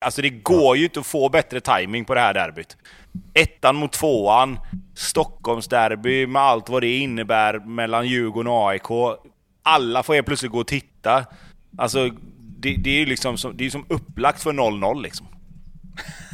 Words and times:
Alltså 0.00 0.22
det 0.22 0.30
går 0.30 0.76
ju 0.76 0.84
inte 0.84 1.00
att 1.00 1.06
få 1.06 1.28
bättre 1.28 1.60
timing 1.60 2.04
på 2.04 2.14
det 2.14 2.20
här 2.20 2.34
derbyt. 2.34 2.76
Ettan 3.34 3.76
mot 3.76 3.92
tvåan, 3.92 4.58
Stockholmsderby 4.94 6.26
med 6.26 6.42
allt 6.42 6.68
vad 6.68 6.82
det 6.82 6.98
innebär 6.98 7.58
mellan 7.58 8.06
Djurgården 8.06 8.52
och 8.52 8.70
AIK. 8.70 9.18
Alla 9.62 10.02
får 10.02 10.14
helt 10.14 10.26
plötsligt 10.26 10.52
gå 10.52 10.58
och 10.60 10.66
titta. 10.66 11.24
Alltså, 11.78 12.08
det, 12.38 12.76
det 12.76 12.90
är 12.90 12.98
ju 12.98 13.06
liksom 13.06 13.38
som, 13.38 13.56
det 13.56 13.66
är 13.66 13.70
som 13.70 13.86
upplagt 13.88 14.42
för 14.42 14.52
0-0 14.52 15.02
liksom. 15.02 15.26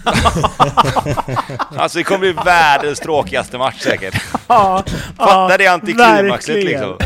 alltså 1.76 1.98
det 1.98 2.04
kommer 2.04 2.18
bli 2.18 2.32
världens 2.32 3.00
tråkigaste 3.00 3.58
match 3.58 3.80
säkert. 3.80 4.22
Ja, 4.48 4.84
Fatta 5.16 5.56
det 5.56 5.66
antiklimaxet 5.66 6.64
liksom. 6.64 6.98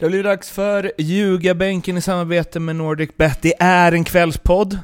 Det 0.00 0.06
har 0.06 0.10
blivit 0.10 0.24
dags 0.26 0.50
för 0.50 0.92
Ljugarbänken 0.98 1.96
i 1.96 2.00
samarbete 2.00 2.60
med 2.60 2.76
Nordic 2.76 3.10
Bet. 3.16 3.42
Det 3.42 3.54
är 3.62 3.92
en 3.92 4.04
kvällspodd. 4.04 4.78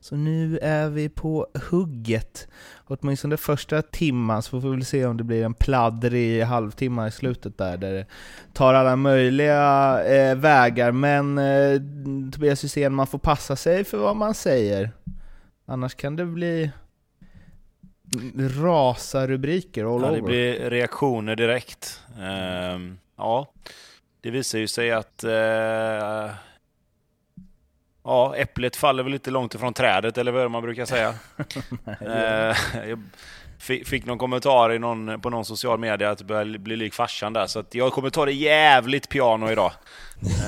Så 0.00 0.16
nu 0.16 0.58
är 0.62 0.88
vi 0.88 1.08
på 1.08 1.46
hugget. 1.70 2.48
Åtminstone 2.84 3.36
första 3.36 3.82
timman, 3.82 4.42
så 4.42 4.50
får 4.50 4.68
vi 4.70 4.76
väl 4.76 4.84
se 4.84 5.06
om 5.06 5.16
det 5.16 5.24
blir 5.24 5.44
en 5.44 5.54
pladdrig 5.54 6.42
halvtimme 6.42 7.08
i 7.08 7.10
slutet 7.10 7.58
där, 7.58 7.76
där 7.76 7.92
det 7.92 8.06
tar 8.52 8.74
alla 8.74 8.96
möjliga 8.96 10.04
eh, 10.04 10.34
vägar. 10.36 10.92
Men 10.92 11.38
eh, 11.38 11.80
Tobias 12.32 12.64
Hysén, 12.64 12.94
man 12.94 13.06
får 13.06 13.18
passa 13.18 13.56
sig 13.56 13.84
för 13.84 13.98
vad 13.98 14.16
man 14.16 14.34
säger. 14.34 14.90
Annars 15.66 15.94
kan 15.94 16.16
det 16.16 16.24
bli 16.26 16.70
rasa 18.62 19.26
rubriker 19.26 19.94
all 19.94 20.02
Ja, 20.02 20.06
det 20.10 20.12
over. 20.20 20.22
blir 20.28 20.70
reaktioner 20.70 21.36
direkt. 21.36 22.00
Ehm, 22.20 22.98
ja, 23.16 23.52
det 24.22 24.30
visar 24.30 24.58
ju 24.58 24.66
sig 24.66 24.90
att 24.90 25.24
eh, 25.24 26.30
ja, 28.04 28.36
äpplet 28.36 28.76
faller 28.76 29.02
väl 29.02 29.14
inte 29.14 29.30
långt 29.30 29.54
ifrån 29.54 29.74
trädet, 29.74 30.18
eller 30.18 30.32
vad 30.32 30.50
man 30.50 30.62
brukar 30.62 30.84
säga? 30.84 31.14
Eh, 32.00 32.56
fick 33.84 34.06
någon 34.06 34.18
kommentar 34.18 34.72
i 34.72 34.78
någon, 34.78 35.20
på 35.20 35.30
någon 35.30 35.44
social 35.44 35.78
media 35.78 36.10
att 36.10 36.18
det 36.18 36.24
börjar 36.24 36.58
bli 36.58 36.76
lik 36.76 36.94
farsan 36.94 37.32
där, 37.32 37.46
så 37.46 37.58
att 37.58 37.74
jag 37.74 37.92
kommer 37.92 38.10
ta 38.10 38.24
det 38.24 38.32
jävligt 38.32 39.08
piano 39.08 39.50
idag. 39.50 39.72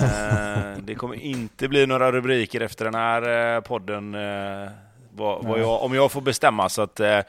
Eh, 0.03 0.79
det 0.79 0.95
kommer 0.95 1.17
inte 1.17 1.69
bli 1.69 1.87
några 1.87 2.13
rubriker 2.13 2.61
efter 2.61 2.85
den 2.85 2.95
här 2.95 3.55
eh, 3.57 3.61
podden, 3.61 4.15
eh, 4.15 4.71
vad, 5.13 5.45
vad 5.45 5.61
jag, 5.61 5.83
om 5.83 5.95
jag 5.95 6.13
får 6.13 6.21
bestämma. 6.21 6.69
Så 6.69 6.83
att, 6.83 7.01
eh, 7.01 7.21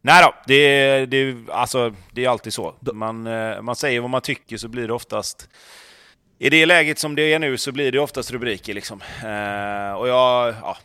nej 0.00 0.22
då, 0.24 0.34
det, 0.46 1.06
det, 1.06 1.36
alltså, 1.50 1.94
det 2.12 2.24
är 2.24 2.28
alltid 2.28 2.52
så. 2.52 2.74
Man, 2.80 3.26
eh, 3.26 3.62
man 3.62 3.76
säger 3.76 4.00
vad 4.00 4.10
man 4.10 4.20
tycker 4.20 4.56
så 4.56 4.68
blir 4.68 4.86
det 4.86 4.94
oftast 4.94 5.48
i 6.38 6.50
det 6.50 6.66
läget 6.66 6.98
som 6.98 7.14
det 7.14 7.32
är 7.32 7.38
nu 7.38 7.56
så 7.56 7.72
blir 7.72 7.92
det 7.92 7.98
oftast 7.98 8.30
rubriker 8.30 8.74
liksom. 8.74 9.00
Eh, 9.02 9.98
och 9.98 10.08
jag, 10.08 10.54
ja, 10.62 10.76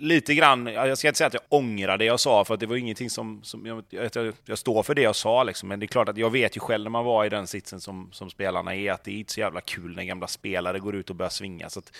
lite 0.00 0.34
grann, 0.34 0.66
jag 0.66 0.98
ska 0.98 1.08
inte 1.08 1.18
säga 1.18 1.26
att 1.26 1.34
jag 1.34 1.42
ångrar 1.48 1.98
det 1.98 2.04
jag 2.04 2.20
sa, 2.20 2.44
för 2.44 2.54
att 2.54 2.60
det 2.60 2.66
var 2.66 2.76
ingenting 2.76 3.10
som, 3.10 3.40
som 3.42 3.66
jag, 3.66 3.84
jag, 3.90 4.32
jag 4.44 4.58
står 4.58 4.82
för 4.82 4.94
det 4.94 5.02
jag 5.02 5.16
sa 5.16 5.42
liksom. 5.42 5.68
Men 5.68 5.80
det 5.80 5.84
är 5.84 5.88
klart 5.88 6.08
att 6.08 6.16
jag 6.16 6.30
vet 6.30 6.56
ju 6.56 6.60
själv 6.60 6.82
när 6.82 6.90
man 6.90 7.04
var 7.04 7.24
i 7.24 7.28
den 7.28 7.46
sitsen 7.46 7.80
som, 7.80 8.08
som 8.12 8.30
spelarna 8.30 8.74
är, 8.74 8.92
att 8.92 9.04
det 9.04 9.10
är 9.10 9.18
inte 9.18 9.32
så 9.32 9.40
jävla 9.40 9.60
kul 9.60 9.96
när 9.96 10.04
gamla 10.04 10.26
spelare 10.26 10.78
går 10.78 10.96
ut 10.96 11.10
och 11.10 11.16
börjar 11.16 11.30
svinga. 11.30 11.70
Så 11.70 11.78
att 11.78 11.92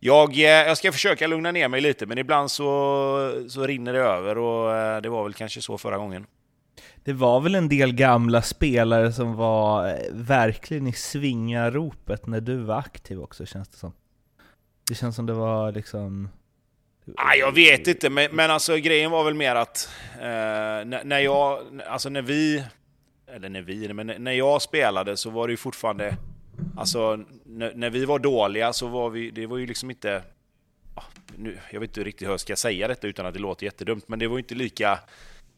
jag, 0.00 0.34
eh, 0.34 0.44
jag 0.44 0.78
ska 0.78 0.92
försöka 0.92 1.26
lugna 1.26 1.52
ner 1.52 1.68
mig 1.68 1.80
lite, 1.80 2.06
men 2.06 2.18
ibland 2.18 2.50
så, 2.50 3.44
så 3.48 3.66
rinner 3.66 3.92
det 3.92 3.98
över 3.98 4.38
och 4.38 4.76
eh, 4.76 5.00
det 5.00 5.08
var 5.08 5.22
väl 5.22 5.34
kanske 5.34 5.62
så 5.62 5.78
förra 5.78 5.98
gången. 5.98 6.26
Det 7.04 7.12
var 7.12 7.40
väl 7.40 7.54
en 7.54 7.68
del 7.68 7.92
gamla 7.92 8.42
spelare 8.42 9.12
som 9.12 9.36
var 9.36 9.88
eh, 9.88 9.94
verkligen 10.12 10.86
i 10.86 10.92
svingaropet 10.92 12.26
när 12.26 12.40
du 12.40 12.56
var 12.56 12.78
aktiv 12.78 13.20
också, 13.20 13.46
känns 13.46 13.68
det 13.68 13.76
som. 13.76 13.92
Det 14.88 14.94
känns 14.94 15.16
som 15.16 15.26
det 15.26 15.32
var 15.32 15.72
liksom... 15.72 16.28
Ah, 17.16 17.34
jag 17.34 17.52
vet 17.52 17.86
inte, 17.86 18.10
men, 18.10 18.28
men 18.32 18.50
alltså 18.50 18.76
grejen 18.76 19.10
var 19.10 19.24
väl 19.24 19.34
mer 19.34 19.54
att 19.54 19.90
eh, 20.14 20.20
när, 20.20 21.04
när 21.04 21.18
jag, 21.18 21.60
alltså 21.86 22.08
när 22.08 22.22
vi, 22.22 22.64
eller 23.26 23.48
när 23.48 23.62
vi, 23.62 23.92
men 23.92 24.06
när 24.06 24.32
jag 24.32 24.62
spelade 24.62 25.16
så 25.16 25.30
var 25.30 25.48
det 25.48 25.52
ju 25.52 25.56
fortfarande, 25.56 26.16
alltså 26.76 27.24
när, 27.44 27.72
när 27.74 27.90
vi 27.90 28.04
var 28.04 28.18
dåliga 28.18 28.72
så 28.72 28.86
var 28.86 29.10
vi, 29.10 29.30
det 29.30 29.46
var 29.46 29.58
ju 29.58 29.66
liksom 29.66 29.90
inte, 29.90 30.22
ah, 30.94 31.02
nu, 31.36 31.58
jag 31.70 31.80
vet 31.80 31.90
inte 31.90 32.04
riktigt 32.04 32.28
hur 32.28 32.32
jag 32.32 32.40
ska 32.40 32.56
säga 32.56 32.88
detta 32.88 33.06
utan 33.06 33.26
att 33.26 33.34
det 33.34 33.40
låter 33.40 33.64
jättedumt, 33.64 34.08
men 34.08 34.18
det 34.18 34.26
var 34.26 34.36
ju 34.36 34.42
inte 34.42 34.54
lika, 34.54 34.98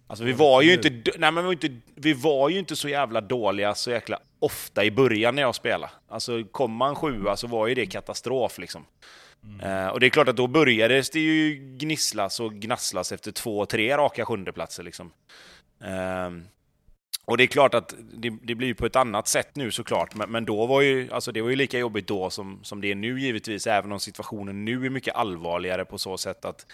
alltså 0.07 0.25
vi 0.25 0.33
var 0.33 0.63
ju 0.63 0.73
inte, 0.73 0.91
nej 1.19 1.33
men 1.33 1.35
vi 1.35 1.43
var 1.43 1.53
inte, 1.53 1.71
vi 1.95 2.13
var 2.13 2.49
ju 2.49 2.59
inte 2.59 2.77
så 2.77 2.89
jävla 2.89 3.21
dåliga 3.21 3.75
så 3.75 3.91
jäkla 3.91 4.19
ofta 4.39 4.85
i 4.85 4.91
början 4.91 5.35
när 5.35 5.43
jag 5.43 5.55
spelade. 5.55 5.93
Alltså 6.09 6.45
kom 6.45 6.73
man 6.73 6.95
sjua 6.95 7.37
så 7.37 7.47
var 7.47 7.67
ju 7.67 7.75
det 7.75 7.87
katastrof 7.87 8.59
liksom. 8.59 8.85
Eh, 9.63 9.87
och 9.87 10.01
det 10.01 10.07
är 10.07 10.11
klart 10.11 10.29
att 10.29 10.37
då 10.37 10.47
började 10.47 11.03
det 11.13 11.21
ju 11.21 11.55
gnisslas 11.79 12.41
och 12.41 12.53
gnasslas 12.55 13.13
efter 13.13 13.33
två, 13.33 13.67
tre 13.67 13.97
raka 13.97 14.25
sjundeplatser. 14.25 14.83
Liksom. 14.83 15.13
Ehm, 15.85 16.45
och 17.25 17.37
det 17.37 17.45
är 17.45 17.47
klart 17.47 17.75
att 17.75 17.95
det, 18.13 18.31
det 18.43 18.55
blir 18.55 18.75
på 18.75 18.87
ett 18.87 18.97
annat 18.97 19.29
sätt 19.29 19.57
nu 19.57 19.71
såklart, 19.71 20.15
men, 20.15 20.31
men 20.31 20.45
då 20.45 20.67
var 20.67 20.81
ju, 20.81 21.13
alltså 21.13 21.33
det 21.33 21.43
var 21.43 21.51
ju 21.51 21.57
lika 21.57 21.79
jobbigt 21.79 22.07
då 22.07 22.31
som, 22.31 22.61
som 22.63 22.81
det 22.81 22.91
är 22.91 22.95
nu 22.95 23.21
givetvis, 23.21 23.67
även 23.67 23.93
om 23.93 24.01
situationen 24.01 24.65
nu 24.65 24.87
är 24.87 24.91
mycket 24.91 25.15
allvarligare 25.15 25.85
på 25.85 25.99
så 25.99 26.19
sätt 26.19 26.45
att, 26.45 26.67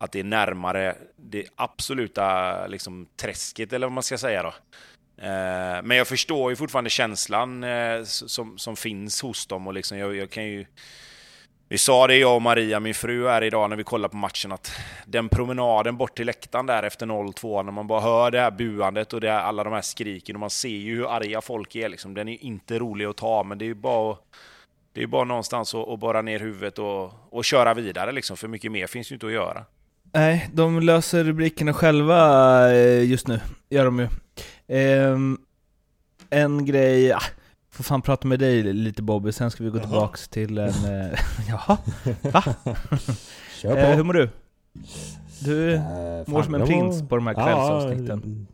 att 0.00 0.12
det 0.12 0.20
är 0.20 0.24
närmare 0.24 0.96
det 1.16 1.46
absoluta 1.56 2.66
liksom, 2.66 3.06
träsket, 3.16 3.72
eller 3.72 3.86
vad 3.86 3.92
man 3.92 4.02
ska 4.02 4.18
säga 4.18 4.42
då. 4.42 4.48
Eh, 5.22 5.82
men 5.82 5.90
jag 5.96 6.08
förstår 6.08 6.50
ju 6.50 6.56
fortfarande 6.56 6.90
känslan 6.90 7.64
eh, 7.64 8.02
som, 8.04 8.58
som 8.58 8.76
finns 8.76 9.22
hos 9.22 9.46
dem 9.46 9.66
och 9.66 9.74
liksom, 9.74 9.98
jag, 9.98 10.16
jag 10.16 10.30
kan 10.30 10.44
ju 10.44 10.66
vi 11.68 11.78
sa 11.78 12.06
det 12.06 12.16
jag 12.16 12.34
och 12.34 12.42
Maria, 12.42 12.80
min 12.80 12.94
fru, 12.94 13.28
här 13.28 13.42
idag 13.42 13.70
när 13.70 13.76
vi 13.76 13.84
kollade 13.84 14.10
på 14.12 14.16
matchen 14.16 14.52
att 14.52 14.72
den 15.06 15.28
promenaden 15.28 15.96
bort 15.96 16.16
till 16.16 16.26
läktaren 16.26 16.66
där 16.66 16.82
efter 16.82 17.06
0-2, 17.06 17.62
när 17.62 17.72
man 17.72 17.86
bara 17.86 18.00
hör 18.00 18.30
det 18.30 18.40
här 18.40 18.50
buandet 18.50 19.12
och 19.12 19.20
det 19.20 19.30
här, 19.30 19.40
alla 19.40 19.64
de 19.64 19.72
här 19.72 19.80
skriken 19.80 20.36
och 20.36 20.40
man 20.40 20.50
ser 20.50 20.68
ju 20.68 20.96
hur 20.96 21.16
arga 21.16 21.40
folk 21.40 21.74
är 21.76 21.88
liksom. 21.88 22.14
Den 22.14 22.28
är 22.28 22.44
inte 22.44 22.78
rolig 22.78 23.04
att 23.04 23.16
ta, 23.16 23.42
men 23.42 23.58
det 23.58 23.64
är 23.64 23.66
ju 23.66 23.74
bara, 23.74 24.12
att- 24.12 24.18
det 24.92 25.02
är 25.02 25.06
bara 25.06 25.24
någonstans 25.24 25.74
att, 25.74 25.88
att 25.88 25.98
borra 25.98 26.22
ner 26.22 26.40
huvudet 26.40 26.78
och, 26.78 27.12
och 27.30 27.44
köra 27.44 27.74
vidare 27.74 28.12
liksom, 28.12 28.36
för 28.36 28.48
mycket 28.48 28.72
mer 28.72 28.86
finns 28.86 29.10
ju 29.12 29.14
inte 29.14 29.26
att 29.26 29.32
göra. 29.32 29.64
Nej, 30.12 30.50
de 30.52 30.80
löser 30.80 31.24
rubrikerna 31.24 31.72
själva 31.72 32.72
eh, 32.72 33.02
just 33.10 33.28
nu, 33.28 33.40
gör 33.70 33.84
de 33.84 33.98
ju. 33.98 34.08
Ehm, 34.68 35.38
en 36.30 36.64
grej, 36.64 37.12
ah, 37.12 37.22
får 37.70 37.84
fan 37.84 38.02
prata 38.02 38.28
med 38.28 38.38
dig 38.38 38.62
lite 38.62 39.02
Bobby, 39.02 39.32
sen 39.32 39.50
ska 39.50 39.64
vi 39.64 39.70
gå 39.70 39.76
Jaha. 39.78 39.84
tillbaks 39.86 40.28
till 40.28 40.58
en... 40.58 40.68
Eh, 40.68 41.18
jaha, 41.48 41.78
va? 42.22 42.42
Kör 43.62 43.72
på. 43.74 43.78
Eh, 43.78 43.96
hur 43.96 44.02
mår 44.04 44.12
du? 44.14 44.28
Du 45.44 45.74
Eh, 45.74 45.82
mår 46.26 46.42
som 46.42 46.54
en 46.54 46.66
prins 46.66 47.08
på 47.08 47.16
de 47.16 47.26
här 47.26 47.34
kvällsavsnitten. 47.34 48.46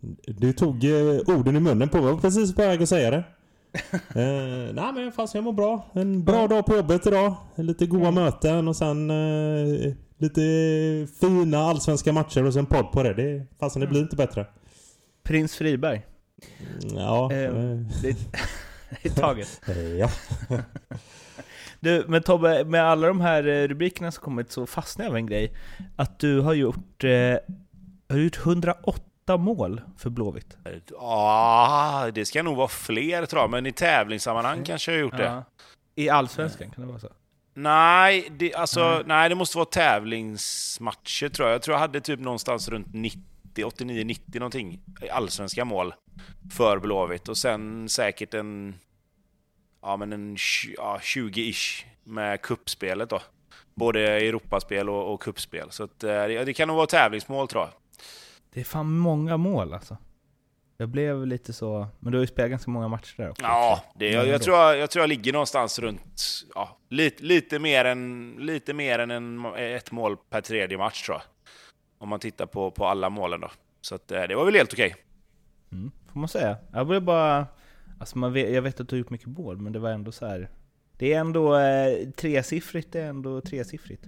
Ja, 0.00 0.32
du 0.38 0.52
tog 0.52 0.84
orden 1.26 1.56
i 1.56 1.60
munnen 1.60 1.88
på 1.88 1.96
mig. 1.98 2.06
Jag 2.06 2.20
precis 2.22 2.54
på 2.54 2.62
väg 2.62 2.82
att 2.82 2.88
säga 2.88 3.10
det. 3.10 3.16
eh, 3.92 4.74
nej 4.74 4.92
men 4.94 5.12
fast 5.12 5.34
jag 5.34 5.44
mår 5.44 5.52
bra. 5.52 5.90
En 5.92 6.24
bra 6.24 6.46
dag 6.48 6.66
på 6.66 6.76
jobbet 6.76 7.06
idag. 7.06 7.34
Lite 7.56 7.86
goda 7.86 8.10
möten 8.10 8.68
och 8.68 8.76
sen 8.76 9.10
eh, 9.10 9.92
lite 10.18 10.40
fina 11.20 11.58
allsvenska 11.58 12.12
matcher 12.12 12.44
och 12.44 12.52
sen 12.52 12.66
podd 12.66 12.92
på 12.92 13.02
det. 13.02 13.14
det 13.14 13.46
fasen 13.60 13.80
det 13.80 13.86
blir 13.86 14.00
inte 14.00 14.16
bättre. 14.16 14.46
Prins 15.22 15.56
Friberg, 15.56 16.06
Ja. 16.94 17.32
Eh, 17.32 17.38
eh, 17.38 17.78
det 18.02 18.16
är 19.02 19.10
taget. 19.14 19.60
eh, 19.68 19.94
ja. 19.94 20.10
Du, 21.80 22.04
men 22.08 22.22
Tobbe, 22.22 22.64
med 22.64 22.84
alla 22.84 23.06
de 23.06 23.20
här 23.20 23.46
eh, 23.48 23.68
rubrikerna 23.68 24.12
som 24.12 24.22
kommit 24.22 24.52
så 24.52 24.66
fastnar 24.66 25.04
jag 25.04 25.10
av 25.10 25.16
en 25.16 25.26
grej. 25.26 25.52
Att 25.96 26.18
du 26.18 26.40
har 26.40 26.54
gjort, 26.54 27.04
eh, 27.04 27.10
har 28.08 28.16
du 28.16 28.24
gjort 28.24 28.46
108 28.46 29.36
mål 29.38 29.80
för 29.98 30.10
Blåvitt. 30.10 30.56
Ja, 30.90 32.10
det 32.14 32.24
ska 32.24 32.42
nog 32.42 32.56
vara 32.56 32.68
fler 32.68 33.26
tror 33.26 33.42
jag, 33.42 33.50
men 33.50 33.66
i 33.66 33.72
tävlingssammanhang 33.72 34.64
kanske 34.64 34.90
jag 34.92 34.98
har 34.98 35.02
gjort 35.02 35.16
det. 35.16 35.24
Ja. 35.24 35.44
I 35.94 36.08
Allsvenskan, 36.08 36.70
kan 36.70 36.84
det 36.84 36.88
vara 36.88 37.00
så? 37.00 37.08
Nej, 37.58 38.28
det, 38.30 38.54
alltså, 38.54 38.80
Nej. 38.80 39.02
nej. 39.06 39.28
det 39.28 39.34
måste 39.34 39.58
vara 39.58 39.66
tävlingsmatcher 39.66 41.28
tror 41.28 41.48
jag. 41.48 41.54
Jag 41.54 41.62
tror 41.62 41.74
jag 41.74 41.80
hade 41.80 42.00
typ 42.00 42.20
någonstans 42.20 42.68
runt 42.68 42.86
90, 42.94 43.64
89, 43.64 44.04
90 44.04 44.38
någonting 44.38 44.80
i 45.02 45.10
allsvenska 45.10 45.64
mål 45.64 45.94
för 46.52 46.78
Blåvitt. 46.78 47.28
Och 47.28 47.36
sen 47.38 47.88
säkert 47.88 48.34
en, 48.34 48.74
ja, 49.82 49.96
men 49.96 50.12
en 50.12 50.36
ja, 50.76 50.98
20-ish 51.02 51.84
med 52.04 52.42
kuppspelet 52.42 53.10
då. 53.10 53.20
Både 53.74 54.00
Europaspel 54.00 54.88
och, 54.88 55.14
och 55.14 55.22
kuppspel. 55.22 55.70
Så 55.70 55.84
att, 55.84 56.04
eh, 56.04 56.10
det, 56.10 56.44
det 56.44 56.54
kan 56.54 56.68
nog 56.68 56.76
vara 56.76 56.86
tävlingsmål 56.86 57.48
tror 57.48 57.62
jag. 57.62 57.72
Det 58.52 58.60
är 58.60 58.64
fan 58.64 58.98
många 58.98 59.36
mål 59.36 59.72
alltså. 59.72 59.96
Jag 60.76 60.88
blev 60.88 61.26
lite 61.26 61.52
så, 61.52 61.86
men 62.00 62.12
du 62.12 62.18
har 62.18 62.22
ju 62.22 62.26
spelat 62.26 62.50
ganska 62.50 62.70
många 62.70 62.88
matcher 62.88 63.14
där 63.16 63.30
också. 63.30 63.42
Ja, 63.42 63.84
det, 63.94 64.10
jag, 64.10 64.26
jag, 64.26 64.42
tror 64.42 64.56
jag, 64.56 64.78
jag 64.78 64.90
tror 64.90 65.02
jag 65.02 65.08
ligger 65.08 65.32
någonstans 65.32 65.78
runt 65.78 66.22
ja, 66.54 66.78
lite, 66.88 67.24
lite 67.24 67.58
mer 67.58 67.84
än, 67.84 68.34
lite 68.38 68.74
mer 68.74 68.98
än 68.98 69.10
en, 69.10 69.44
ett 69.54 69.92
mål 69.92 70.16
per 70.30 70.40
tredje 70.40 70.78
match 70.78 71.02
tror 71.02 71.14
jag. 71.14 71.22
Om 71.98 72.08
man 72.08 72.20
tittar 72.20 72.46
på, 72.46 72.70
på 72.70 72.86
alla 72.86 73.10
målen 73.10 73.40
då. 73.40 73.50
Så 73.80 73.94
att, 73.94 74.12
eh, 74.12 74.22
det 74.22 74.34
var 74.34 74.44
väl 74.44 74.54
helt 74.54 74.72
okej. 74.72 74.96
Mm, 75.72 75.90
får 76.12 76.20
man 76.20 76.28
säga. 76.28 76.56
Jag 76.72 76.86
blev 76.86 77.02
bara... 77.02 77.46
Alltså 78.00 78.18
man 78.18 78.32
vet, 78.32 78.54
jag 78.54 78.62
vet 78.62 78.80
att 78.80 78.88
du 78.88 78.96
har 78.96 78.98
gjort 78.98 79.10
mycket 79.10 79.28
mål, 79.28 79.56
men 79.56 79.72
det 79.72 79.78
var 79.78 79.90
ändå 79.90 80.12
så 80.12 80.26
här. 80.26 80.48
Det 80.98 81.12
är 81.12 81.20
ändå 81.20 81.56
eh, 81.56 82.08
tresiffrigt, 82.10 82.92
det 82.92 83.00
är 83.00 83.08
ändå 83.08 83.40
tresiffrigt. 83.40 84.04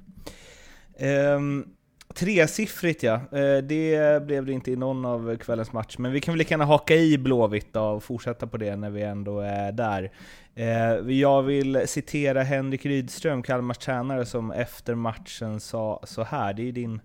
Um, 1.01 1.77
Tresiffrigt 2.15 3.03
ja, 3.03 3.15
eh, 3.15 3.59
det 3.63 4.23
blev 4.23 4.47
det 4.47 4.53
inte 4.53 4.71
i 4.71 4.77
någon 4.77 5.05
av 5.05 5.37
kvällens 5.37 5.73
match, 5.73 5.99
men 5.99 6.13
vi 6.13 6.21
kan 6.21 6.35
väl 6.35 6.39
lika 6.39 6.53
gärna 6.53 6.65
haka 6.65 6.95
i 6.95 7.19
Blåvitt 7.19 7.73
då 7.73 7.83
och 7.83 8.05
fortsätta 8.05 8.47
på 8.47 8.57
det 8.57 8.77
när 8.77 8.91
vi 8.91 9.03
ändå 9.03 9.41
är 9.41 9.73
där. 9.73 10.11
Eh, 10.55 11.19
jag 11.19 11.43
vill 11.43 11.83
citera 11.87 12.43
Henrik 12.43 12.87
Rydström, 12.87 13.43
Kalmars 13.43 13.79
tränare, 13.79 14.27
som 14.27 14.51
efter 14.53 14.95
matchen 14.95 15.61
sa 15.61 16.01
så 16.05 16.23
här, 16.23 16.53
det 16.53 16.69
är 16.69 16.73
din 16.73 17.01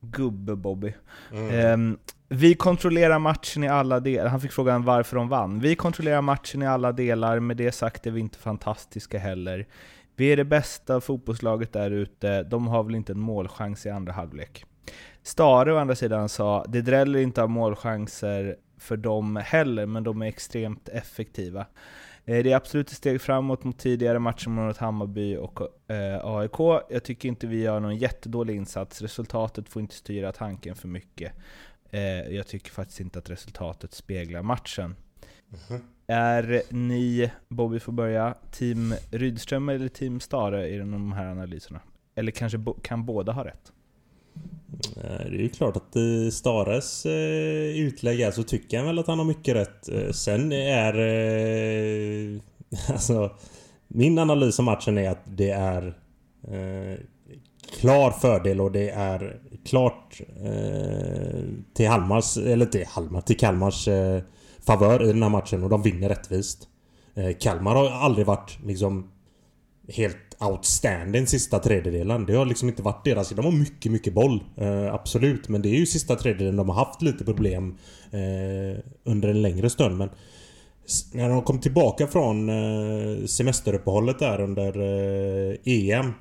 gubbe 0.00 0.56
Bobby. 0.56 0.94
Mm. 1.32 1.50
Ehm, 1.50 1.98
vi 2.28 2.54
kontrollerar 2.54 3.18
matchen 3.18 3.64
i 3.64 3.68
alla 3.68 4.00
delar. 4.00 4.26
Han 4.26 4.40
fick 4.40 4.52
frågan 4.52 4.84
varför 4.84 5.16
de 5.16 5.28
vann. 5.28 5.60
Vi 5.60 5.74
kontrollerar 5.74 6.22
matchen 6.22 6.62
i 6.62 6.66
alla 6.66 6.92
delar, 6.92 7.40
med 7.40 7.56
det 7.56 7.72
sagt 7.72 8.06
är 8.06 8.10
vi 8.10 8.20
inte 8.20 8.38
fantastiska 8.38 9.18
heller. 9.18 9.66
Vi 10.16 10.32
är 10.32 10.36
det 10.36 10.44
bästa 10.44 11.00
fotbollslaget 11.00 11.72
där 11.72 11.90
ute, 11.90 12.42
de 12.42 12.66
har 12.66 12.82
väl 12.82 12.94
inte 12.94 13.12
en 13.12 13.20
målchans 13.20 13.86
i 13.86 13.90
andra 13.90 14.12
halvlek. 14.12 14.64
Stare 15.22 15.72
å 15.72 15.76
andra 15.76 15.94
sidan 15.94 16.28
sa, 16.28 16.64
det 16.68 16.80
dräller 16.80 17.18
inte 17.18 17.42
av 17.42 17.50
målchanser 17.50 18.56
för 18.78 18.96
dem 18.96 19.36
heller, 19.36 19.86
men 19.86 20.04
de 20.04 20.22
är 20.22 20.26
extremt 20.26 20.88
effektiva. 20.88 21.66
Eh, 22.24 22.42
det 22.42 22.52
är 22.52 22.56
absolut 22.56 22.90
ett 22.90 22.96
steg 22.96 23.20
framåt 23.20 23.64
mot 23.64 23.78
tidigare 23.78 24.18
matcher 24.18 24.48
mot 24.48 24.76
Hammarby 24.76 25.36
och 25.36 25.60
eh, 25.90 26.20
AIK. 26.24 26.84
Jag 26.90 27.04
tycker 27.04 27.28
inte 27.28 27.46
vi 27.46 27.62
gör 27.62 27.80
någon 27.80 27.96
jättedålig 27.96 28.56
insats, 28.56 29.02
resultatet 29.02 29.68
får 29.68 29.82
inte 29.82 29.94
styra 29.94 30.32
tanken 30.32 30.76
för 30.76 30.88
mycket. 30.88 31.32
Eh, 31.90 32.34
jag 32.34 32.46
tycker 32.46 32.70
faktiskt 32.70 33.00
inte 33.00 33.18
att 33.18 33.30
resultatet 33.30 33.92
speglar 33.92 34.42
matchen. 34.42 34.96
Mm 35.52 35.60
-hmm. 35.68 35.80
Är 36.06 36.62
ni, 36.70 37.30
Bobby 37.48 37.80
får 37.80 37.92
börja, 37.92 38.34
team 38.50 38.94
Rydström 39.10 39.68
eller 39.68 39.88
team 39.88 40.20
Stare 40.20 40.68
i 40.68 40.78
de 40.78 41.12
här 41.12 41.26
analyserna? 41.26 41.80
Eller 42.14 42.32
kanske 42.32 42.58
kan 42.82 43.04
båda 43.04 43.32
ha 43.32 43.44
rätt? 43.44 43.72
Det 44.94 45.36
är 45.36 45.42
ju 45.42 45.48
klart 45.48 45.76
att 45.76 45.96
i 45.96 46.30
Stares 46.30 47.06
eh, 47.06 47.76
utlägg 47.76 48.20
här 48.20 48.30
så 48.30 48.42
tycker 48.42 48.76
han 48.76 48.86
väl 48.86 48.98
att 48.98 49.06
han 49.06 49.18
har 49.18 49.26
mycket 49.26 49.54
rätt. 49.54 49.88
Eh, 49.88 50.10
sen 50.10 50.52
är... 50.52 50.98
Eh, 50.98 52.40
alltså... 52.92 53.30
Min 53.88 54.18
analys 54.18 54.58
av 54.58 54.64
matchen 54.64 54.98
är 54.98 55.10
att 55.10 55.22
det 55.24 55.50
är... 55.50 55.94
klar 57.80 58.10
fördel 58.10 58.60
och 58.60 58.72
det 58.72 58.90
är 58.90 59.40
klart 59.64 60.20
till 61.74 61.88
Halmars, 61.88 62.36
eller 62.36 62.66
till 62.66 62.86
Halmar, 62.86 63.20
till 63.20 63.36
Kalmars 63.36 63.88
favör 64.66 65.02
i 65.02 65.06
den 65.06 65.22
här 65.22 65.30
matchen 65.30 65.62
och 65.62 65.70
de 65.70 65.82
vinner 65.82 66.08
rättvist. 66.08 66.68
Eh, 67.14 67.36
Kalmar 67.40 67.74
har 67.74 67.90
aldrig 67.90 68.26
varit 68.26 68.58
liksom 68.64 69.10
helt 69.88 70.16
outstanding 70.40 71.26
sista 71.26 71.58
tredjedelen. 71.58 72.26
Det 72.26 72.34
har 72.34 72.46
liksom 72.46 72.68
inte 72.68 72.82
varit 72.82 73.04
deras... 73.04 73.28
De 73.28 73.44
har 73.44 73.52
mycket, 73.52 73.92
mycket 73.92 74.14
boll. 74.14 74.44
Eh, 74.56 74.94
absolut. 74.94 75.48
Men 75.48 75.62
det 75.62 75.68
är 75.68 75.78
ju 75.78 75.86
sista 75.86 76.16
tredjedelen 76.16 76.56
de 76.56 76.68
har 76.68 76.76
haft 76.84 77.02
lite 77.02 77.24
problem 77.24 77.78
eh, 78.10 78.80
under 79.04 79.28
en 79.28 79.42
längre 79.42 79.70
stund. 79.70 79.96
Men 79.96 80.08
när 81.12 81.28
de 81.28 81.42
kom 81.42 81.60
tillbaka 81.60 82.06
från 82.06 82.48
eh, 82.48 83.26
semesteruppehållet 83.26 84.18
där 84.18 84.40
under 84.40 84.80
eh, 84.80 85.56
EM. 85.64 86.12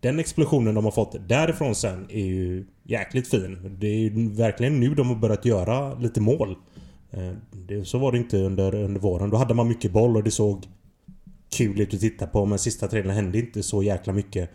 Den 0.00 0.18
explosionen 0.18 0.74
de 0.74 0.84
har 0.84 0.92
fått 0.92 1.28
därifrån 1.28 1.74
sen 1.74 2.06
är 2.08 2.24
ju 2.24 2.66
jäkligt 2.82 3.28
fin. 3.28 3.76
Det 3.80 3.86
är 3.86 3.98
ju 3.98 4.28
verkligen 4.28 4.80
nu 4.80 4.94
de 4.94 5.08
har 5.08 5.16
börjat 5.16 5.44
göra 5.44 5.94
lite 5.94 6.20
mål. 6.20 6.56
Eh, 7.10 7.32
det, 7.50 7.84
så 7.84 7.98
var 7.98 8.12
det 8.12 8.18
inte 8.18 8.38
under, 8.38 8.74
under 8.74 9.00
våren. 9.00 9.30
Då 9.30 9.36
hade 9.36 9.54
man 9.54 9.68
mycket 9.68 9.92
boll 9.92 10.16
och 10.16 10.24
det 10.24 10.30
såg 10.30 10.66
kul 11.56 11.80
ut 11.80 11.94
att 11.94 12.00
titta 12.00 12.26
på 12.26 12.46
men 12.46 12.58
sista 12.58 12.88
tredjedelen 12.88 13.16
hände 13.16 13.38
inte 13.38 13.62
så 13.62 13.82
jäkla 13.82 14.12
mycket. 14.12 14.50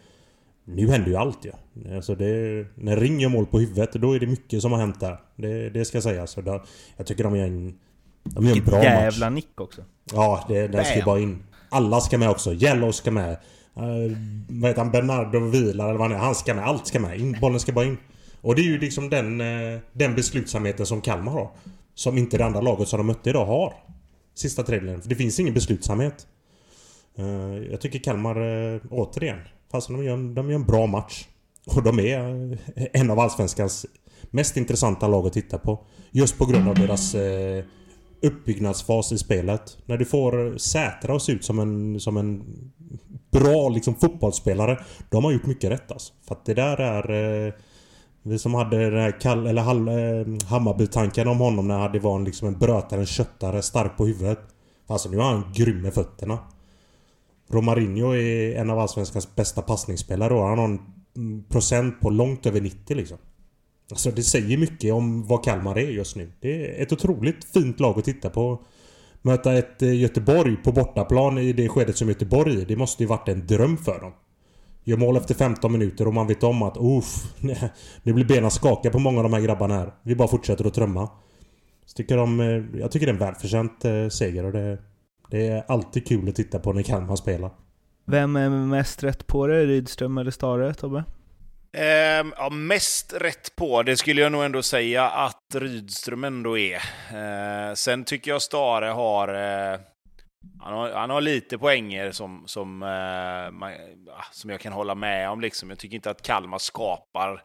Nu 0.65 0.87
händer 0.87 1.09
ju 1.09 1.15
allt 1.15 1.45
ja. 1.45 1.53
Alltså 1.95 2.15
det, 2.15 2.65
när 2.75 2.97
Ring 2.97 3.19
gör 3.19 3.29
mål 3.29 3.45
på 3.45 3.59
huvudet 3.59 3.93
då 3.93 4.13
är 4.13 4.19
det 4.19 4.27
mycket 4.27 4.61
som 4.61 4.71
har 4.71 4.79
hänt 4.79 4.99
där. 4.99 5.19
Det, 5.35 5.69
det 5.69 5.85
ska 5.85 6.01
sägas. 6.01 6.31
Så 6.31 6.41
då, 6.41 6.63
jag 6.97 7.07
tycker 7.07 7.23
de 7.23 7.35
gör 7.35 7.45
en, 7.45 7.77
de 8.23 8.45
gör 8.45 8.57
en 8.57 8.65
bra 8.65 8.83
jävla 8.83 9.05
match. 9.05 9.13
Jävla 9.13 9.29
nick 9.29 9.61
också. 9.61 9.81
Ja, 10.13 10.45
det, 10.47 10.67
den 10.67 10.85
ska 10.85 10.95
ju 10.95 11.03
bara 11.03 11.19
in. 11.19 11.43
Alla 11.69 12.01
ska 12.01 12.17
med 12.17 12.29
också. 12.29 12.53
Yellow 12.53 12.91
ska 12.91 13.11
med. 13.11 13.31
Uh, 13.31 14.17
vad 14.49 14.69
heter 14.69 14.81
han? 14.81 14.91
Bernardo 14.91 15.39
Vilar 15.39 15.89
eller 15.89 15.99
vad 15.99 16.11
han 16.11 16.17
är. 16.17 16.23
Han 16.23 16.35
ska 16.35 16.53
med. 16.53 16.63
Allt 16.63 16.87
ska 16.87 16.99
med. 16.99 17.19
In, 17.19 17.37
bollen 17.41 17.59
ska 17.59 17.71
bara 17.71 17.85
in. 17.85 17.97
Och 18.41 18.55
det 18.55 18.61
är 18.61 18.65
ju 18.65 18.77
liksom 18.77 19.09
den, 19.09 19.41
uh, 19.41 19.79
den 19.93 20.15
beslutsamheten 20.15 20.85
som 20.85 21.01
Kalmar 21.01 21.31
har. 21.31 21.51
Som 22.01 22.17
inte 22.17 22.37
det 22.37 22.45
andra 22.45 22.61
laget 22.61 22.87
som 22.87 22.97
de 22.97 23.07
mötte 23.07 23.29
idag 23.29 23.45
har. 23.45 23.73
Sista 24.35 24.63
tredjedelen. 24.63 25.01
För 25.01 25.09
det 25.09 25.15
finns 25.15 25.39
ingen 25.39 25.53
beslutsamhet. 25.53 26.27
Eh, 27.17 27.25
jag 27.71 27.81
tycker 27.81 27.99
Kalmar, 27.99 28.35
eh, 28.35 28.81
återigen, 28.89 29.37
fast 29.71 29.87
de 29.87 30.03
gör, 30.03 30.35
de 30.35 30.49
gör 30.49 30.55
en 30.55 30.65
bra 30.65 30.87
match. 30.87 31.27
Och 31.65 31.83
de 31.83 31.99
är 31.99 32.51
eh, 32.75 32.87
en 32.93 33.11
av 33.11 33.19
Allsvenskans 33.19 33.85
mest 34.31 34.57
intressanta 34.57 35.07
lag 35.07 35.27
att 35.27 35.33
titta 35.33 35.57
på. 35.57 35.79
Just 36.11 36.37
på 36.37 36.45
grund 36.45 36.69
av 36.69 36.75
deras 36.75 37.15
uppbyggnadsfas 38.21 39.11
i 39.11 39.17
spelet. 39.17 39.77
När 39.85 39.97
du 39.97 40.05
får 40.05 40.57
Sätra 40.57 41.15
att 41.15 41.21
se 41.21 41.31
ut 41.31 41.45
som 41.45 41.59
en, 41.59 41.99
som 41.99 42.17
en 42.17 42.43
bra 43.31 43.69
liksom, 43.69 43.95
fotbollsspelare. 43.95 44.77
Då 45.09 45.17
har 45.17 45.21
man 45.21 45.33
gjort 45.33 45.45
mycket 45.45 45.71
rätt 45.71 45.91
alltså. 45.91 46.13
För 46.27 46.35
att 46.35 46.45
det 46.45 46.53
där 46.53 46.77
är... 46.77 47.55
Vi 48.23 48.39
som 48.39 48.53
hade 48.53 48.89
den 48.89 48.99
här 48.99 49.19
kall, 49.21 49.47
eller 49.47 49.61
hall, 49.61 49.87
eh, 49.87 50.47
Hammarby-tanken 50.47 51.27
om 51.27 51.37
honom 51.37 51.67
när 51.67 51.89
det 51.89 51.99
var 51.99 52.15
en, 52.15 52.23
liksom 52.23 52.47
en 52.47 52.59
brötare, 52.59 52.99
en 52.99 53.05
köttare, 53.05 53.61
stark 53.61 53.97
på 53.97 54.05
huvudet. 54.05 54.39
Alltså 54.87 55.09
nu 55.09 55.17
är 55.17 55.21
han 55.21 55.43
grym 55.53 55.81
med 55.81 55.93
fötterna. 55.93 56.39
Romarinho 57.49 58.15
är 58.15 58.55
en 58.55 58.69
av 58.69 58.79
Allsvenskans 58.79 59.35
bästa 59.35 59.61
passningsspelare 59.61 60.33
och 60.33 60.43
han 60.43 60.57
har 60.57 60.65
en 60.65 60.79
mm, 61.15 61.43
procent 61.43 62.01
på 62.01 62.09
långt 62.09 62.45
över 62.45 62.61
90 62.61 62.95
liksom. 62.95 63.17
Alltså 63.91 64.11
det 64.11 64.23
säger 64.23 64.57
mycket 64.57 64.93
om 64.93 65.27
vad 65.27 65.43
Kalmar 65.43 65.77
är 65.77 65.89
just 65.89 66.15
nu. 66.15 66.31
Det 66.39 66.79
är 66.79 66.83
ett 66.83 66.91
otroligt 66.91 67.43
fint 67.43 67.79
lag 67.79 67.99
att 67.99 68.05
titta 68.05 68.29
på. 68.29 68.65
Möta 69.21 69.53
ett 69.53 69.81
eh, 69.81 70.01
Göteborg 70.01 70.55
på 70.55 70.71
bortaplan 70.71 71.37
i 71.37 71.53
det 71.53 71.69
skedet 71.69 71.97
som 71.97 72.07
Göteborg 72.07 72.61
är. 72.61 72.65
Det 72.65 72.75
måste 72.75 73.03
ju 73.03 73.07
varit 73.07 73.27
en 73.29 73.47
dröm 73.47 73.77
för 73.77 73.99
dem. 73.99 74.11
Gör 74.83 74.97
mål 74.97 75.17
efter 75.17 75.33
15 75.33 75.71
minuter 75.71 76.07
och 76.07 76.13
man 76.13 76.27
vet 76.27 76.43
om 76.43 76.61
att 76.61 76.77
uff, 76.77 77.23
nu 78.03 78.13
blir 78.13 78.25
benen 78.25 78.51
skakiga 78.51 78.91
på 78.91 78.99
många 78.99 79.17
av 79.17 79.23
de 79.23 79.33
här 79.33 79.41
grabbarna 79.41 79.77
här. 79.77 79.93
Vi 80.03 80.15
bara 80.15 80.27
fortsätter 80.27 80.67
att 80.67 80.73
trömma. 80.73 81.09
Så 81.85 81.95
tycker 81.95 82.17
de, 82.17 82.39
eh, 82.39 82.79
jag 82.79 82.91
tycker 82.91 83.05
det 83.05 83.09
är 83.09 83.13
en 83.13 83.19
välförtjänt 83.19 83.85
eh, 83.85 84.07
seger 84.07 84.45
och 84.45 84.51
det, 84.51 84.77
det 85.29 85.47
är 85.47 85.63
alltid 85.67 86.07
kul 86.07 86.29
att 86.29 86.35
titta 86.35 86.59
på 86.59 86.73
när 86.73 86.83
Kalmar 86.83 87.15
spelar. 87.15 87.51
Vem 88.05 88.35
är 88.35 88.49
mest 88.49 89.03
rätt 89.03 89.27
på 89.27 89.47
det? 89.47 89.65
Rydström 89.65 90.17
eller 90.17 90.31
Stare, 90.31 90.73
Tobbe? 90.73 91.03
Um, 91.73 92.33
ja, 92.37 92.49
mest 92.49 93.13
rätt 93.13 93.55
på 93.55 93.83
det 93.83 93.97
skulle 93.97 94.21
jag 94.21 94.31
nog 94.31 94.43
ändå 94.43 94.61
säga 94.61 95.09
att 95.09 95.55
Rydström 95.55 96.23
ändå 96.23 96.57
är. 96.57 96.75
Uh, 96.75 97.73
sen 97.75 98.03
tycker 98.03 98.31
jag 98.31 98.41
Stare 98.41 98.85
har 98.85 99.29
uh, 99.29 99.79
han 100.59 100.73
har, 100.73 100.91
han 100.91 101.09
har 101.09 101.21
lite 101.21 101.57
poänger 101.57 102.11
som, 102.11 102.43
som, 102.45 102.83
eh, 102.83 103.51
man, 103.51 103.73
som 104.31 104.49
jag 104.49 104.59
kan 104.59 104.73
hålla 104.73 104.95
med 104.95 105.29
om. 105.29 105.41
Liksom. 105.41 105.69
Jag 105.69 105.79
tycker 105.79 105.95
inte 105.95 106.09
att 106.09 106.21
Kalmar 106.21 106.57
skapar 106.57 107.43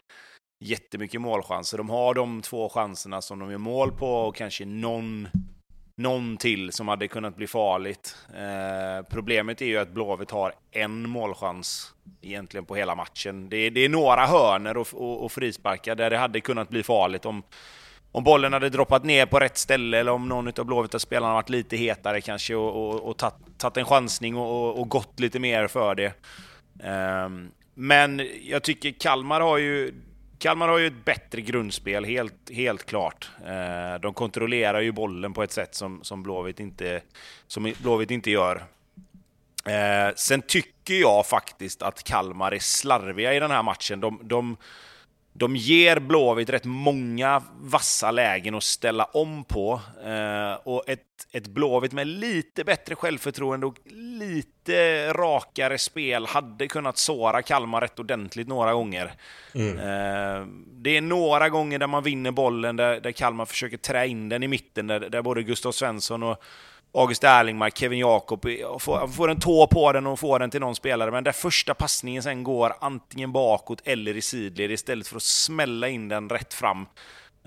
jättemycket 0.61 1.21
målchanser. 1.21 1.79
De 1.79 1.91
har 1.91 2.15
de 2.15 2.43
två 2.43 2.69
chanserna 2.69 3.23
som 3.23 3.39
de 3.39 3.51
gör 3.51 3.59
mål 3.59 3.93
på 3.93 4.09
och 4.09 4.37
kanske 4.37 4.65
någon, 4.65 5.29
någon 5.97 6.37
till 6.37 6.73
som 6.73 6.89
hade 6.89 7.09
kunnat 7.09 7.37
bli 7.37 7.47
farligt. 7.47 8.17
Eh, 8.35 9.07
problemet 9.11 9.63
är 9.63 9.67
ju 9.67 9.79
att 9.79 9.93
Blåvitt 9.93 10.31
har 10.31 10.53
en 10.71 11.09
målchans 11.09 11.95
egentligen 12.23 12.65
på 12.65 12.75
hela 12.75 12.95
matchen. 12.95 13.49
Det, 13.49 13.71
det 13.71 13.81
är 13.81 13.89
några 13.89 14.27
hörner 14.27 14.77
och, 14.77 14.89
och, 14.95 15.25
och 15.25 15.33
frisparkar 15.33 15.95
där 15.95 16.11
det 16.11 16.17
hade 16.17 16.41
kunnat 16.41 16.69
bli 16.69 16.83
farligt 16.83 17.27
om 17.27 17.43
om 18.17 18.25
bollen 18.25 18.53
hade 18.53 18.71
droppat 18.71 19.05
ner 19.05 19.27
på 19.27 19.41
rätt 19.41 19.59
ställe 19.59 19.99
eller 19.99 20.13
om 20.13 20.29
någon 20.29 20.49
av 20.49 20.65
Blåvita 20.65 20.99
spelarna 20.99 21.35
varit 21.35 21.49
lite 21.49 21.77
hetare 21.77 22.21
kanske 22.21 22.55
och, 22.55 22.89
och, 22.89 23.11
och 23.11 23.17
tagit 23.59 23.77
en 23.77 23.85
chansning 23.85 24.37
och, 24.37 24.81
och, 24.81 24.89
gått 24.89 25.21
lite 25.21 25.39
mer 25.39 25.67
för 25.67 25.95
det. 25.95 26.13
Um, 27.25 27.51
men 27.75 28.29
jag 28.43 28.63
tycker 28.63 28.91
Kalmar 28.91 29.41
har 29.41 29.59
ju 29.59 29.95
Kalmar 30.39 30.69
har 30.69 30.79
ju 30.79 30.87
ett 30.87 31.05
bättre 31.05 31.41
grundspel, 31.41 32.05
helt, 32.05 32.51
helt 32.53 32.87
klart. 32.87 33.31
Uh, 33.41 34.01
de 34.01 34.15
kontrollerar 34.15 34.81
ju 34.81 34.93
bollen 34.93 35.33
på 35.33 35.43
ett 35.43 35.53
sätt 35.53 35.75
som, 35.75 36.05
som, 36.05 36.23
Blåvitt, 36.23 36.61
inte, 36.61 37.01
som 37.47 37.73
Blåvitt 37.83 38.11
inte 38.11 38.31
gör. 38.31 38.57
Uh, 38.57 40.15
sen 40.17 40.43
tycker 40.43 40.95
jag 40.95 41.27
faktiskt 41.27 41.83
att 41.83 42.05
Kalmar 42.05 42.53
är 42.53 42.59
slarviga 42.59 43.35
i 43.35 43.41
den 43.41 43.51
här 43.51 43.63
matchen. 43.63 44.01
De, 44.01 44.21
de 44.23 44.57
de 45.39 45.57
ger 45.57 45.99
Blåvitt 45.99 46.51
rätt 46.51 46.65
många 46.65 47.43
vassa 47.61 48.11
lägen 48.11 48.55
att 48.55 48.63
ställa 48.63 49.05
om 49.05 49.45
på. 49.45 49.81
Eh, 50.05 50.55
och 50.65 50.89
ett, 50.89 51.01
ett 51.33 51.47
Blåvitt 51.47 51.93
med 51.93 52.07
lite 52.07 52.65
bättre 52.65 52.95
självförtroende 52.95 53.67
och 53.67 53.77
lite 53.95 55.13
rakare 55.13 55.79
spel 55.79 56.27
hade 56.27 56.67
kunnat 56.67 56.99
såra 56.99 57.43
Kalmar 57.43 57.81
rätt 57.81 57.99
ordentligt 57.99 58.49
några 58.49 58.75
gånger. 58.75 59.13
Mm. 59.55 59.79
Eh, 59.79 60.47
det 60.73 60.97
är 60.97 61.01
några 61.01 61.49
gånger 61.49 61.79
där 61.79 61.87
man 61.87 62.03
vinner 62.03 62.31
bollen, 62.31 62.77
där, 62.77 63.01
där 63.01 63.13
Kalmar 63.13 63.45
försöker 63.45 63.77
trä 63.77 64.07
in 64.07 64.29
den 64.29 64.43
i 64.43 64.49
mitten, 64.49 64.87
där, 64.87 65.01
där 65.01 65.23
både 65.23 65.43
Gustav 65.43 65.73
Svensson 65.73 66.23
och 66.23 66.43
August 66.97 67.25
Erlingmark, 67.25 67.79
Kevin 67.79 67.99
Jakob, 67.99 68.47
får, 68.79 69.09
får 69.09 69.31
en 69.31 69.41
tå 69.41 69.67
på 69.67 69.93
den 69.93 70.07
och 70.07 70.21
får 70.21 70.39
den 70.39 70.51
till 70.51 70.61
någon 70.61 70.75
spelare, 70.75 71.11
men 71.11 71.25
där 71.25 71.33
första 71.33 71.75
passningen 71.75 72.23
sen 72.23 72.45
går 72.45 72.75
antingen 72.81 73.33
bakåt 73.33 73.83
eller 73.85 74.17
i 74.17 74.23
sidled 74.23 74.71
istället 74.71 75.09
för 75.09 75.17
att 75.17 75.23
smälla 75.23 75.89
in 75.89 76.09
den 76.09 76.29
rätt 76.29 76.55
fram. 76.55 76.87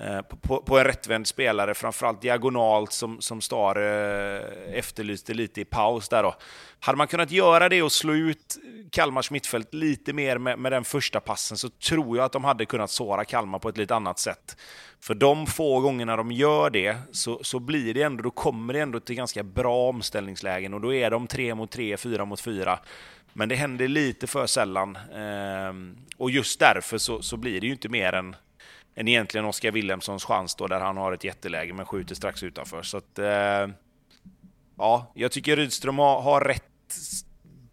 Eh, 0.01 0.21
på, 0.21 0.61
på, 0.61 0.77
en 0.77 0.83
rättvänd 0.83 1.27
spelare, 1.27 1.73
framförallt 1.73 2.21
diagonalt 2.21 2.91
som, 2.91 3.21
som 3.21 3.41
Star 3.41 3.75
eh, 3.75 4.77
efterlyste 4.77 5.33
lite 5.33 5.61
i 5.61 5.65
paus 5.65 6.09
där 6.09 6.23
då. 6.23 6.35
Hade 6.79 6.97
man 6.97 7.07
kunnat 7.07 7.31
göra 7.31 7.69
det 7.69 7.81
och 7.81 7.91
slå 7.91 8.13
ut 8.13 8.57
Kalmars 8.91 9.31
mittfält 9.31 9.73
lite 9.73 10.13
mer 10.13 10.37
med, 10.37 10.59
med 10.59 10.71
den 10.71 10.83
första 10.83 11.19
passen 11.19 11.57
så 11.57 11.69
tror 11.69 12.17
jag 12.17 12.25
att 12.25 12.31
de 12.31 12.43
hade 12.43 12.65
kunnat 12.65 12.89
såra 12.89 13.25
Kalmar 13.25 13.59
på 13.59 13.69
ett 13.69 13.77
lite 13.77 13.95
annat 13.95 14.19
sätt. 14.19 14.57
För 14.99 15.15
de 15.15 15.47
få 15.47 15.79
gångerna 15.79 16.15
de 16.15 16.31
gör 16.31 16.69
det 16.69 16.97
så, 17.11 17.39
så 17.43 17.59
blir 17.59 17.93
det 17.93 18.01
ändå, 18.01 18.23
då 18.23 18.31
kommer 18.31 18.73
det 18.73 18.79
ändå 18.79 18.99
till 18.99 19.15
ganska 19.15 19.43
bra 19.43 19.89
omställningslägen 19.89 20.73
och 20.73 20.81
då 20.81 20.93
är 20.93 21.11
de 21.11 21.27
tre 21.27 21.55
mot 21.55 21.71
tre, 21.71 21.97
fyra 21.97 22.25
mot 22.25 22.41
fyra. 22.41 22.79
Men 23.33 23.49
det 23.49 23.55
händer 23.55 23.87
lite 23.87 24.27
för 24.27 24.47
sällan. 24.47 24.97
Ehm, 25.15 25.97
och 26.17 26.31
just 26.31 26.59
därför 26.59 26.97
så, 26.97 27.21
så 27.21 27.37
blir 27.37 27.61
det 27.61 27.67
ju 27.67 27.73
inte 27.73 27.89
mer 27.89 28.13
än, 28.13 28.35
än 28.99 29.07
egentligen 29.07 29.45
Oskar 29.45 29.71
Willemssons 29.71 30.25
chans 30.25 30.55
då, 30.55 30.67
där 30.67 30.79
han 30.79 30.97
har 30.97 31.13
ett 31.13 31.23
jätteläge 31.23 31.73
men 31.73 31.85
skjuter 31.85 32.15
strax 32.15 32.43
utanför. 32.43 32.81
Så 32.81 32.97
att, 32.97 33.19
eh, 33.19 33.75
ja, 34.77 35.11
jag 35.13 35.31
tycker 35.31 35.55
Rydström 35.55 35.97
har, 35.97 36.21
har 36.21 36.41
rätt 36.41 36.63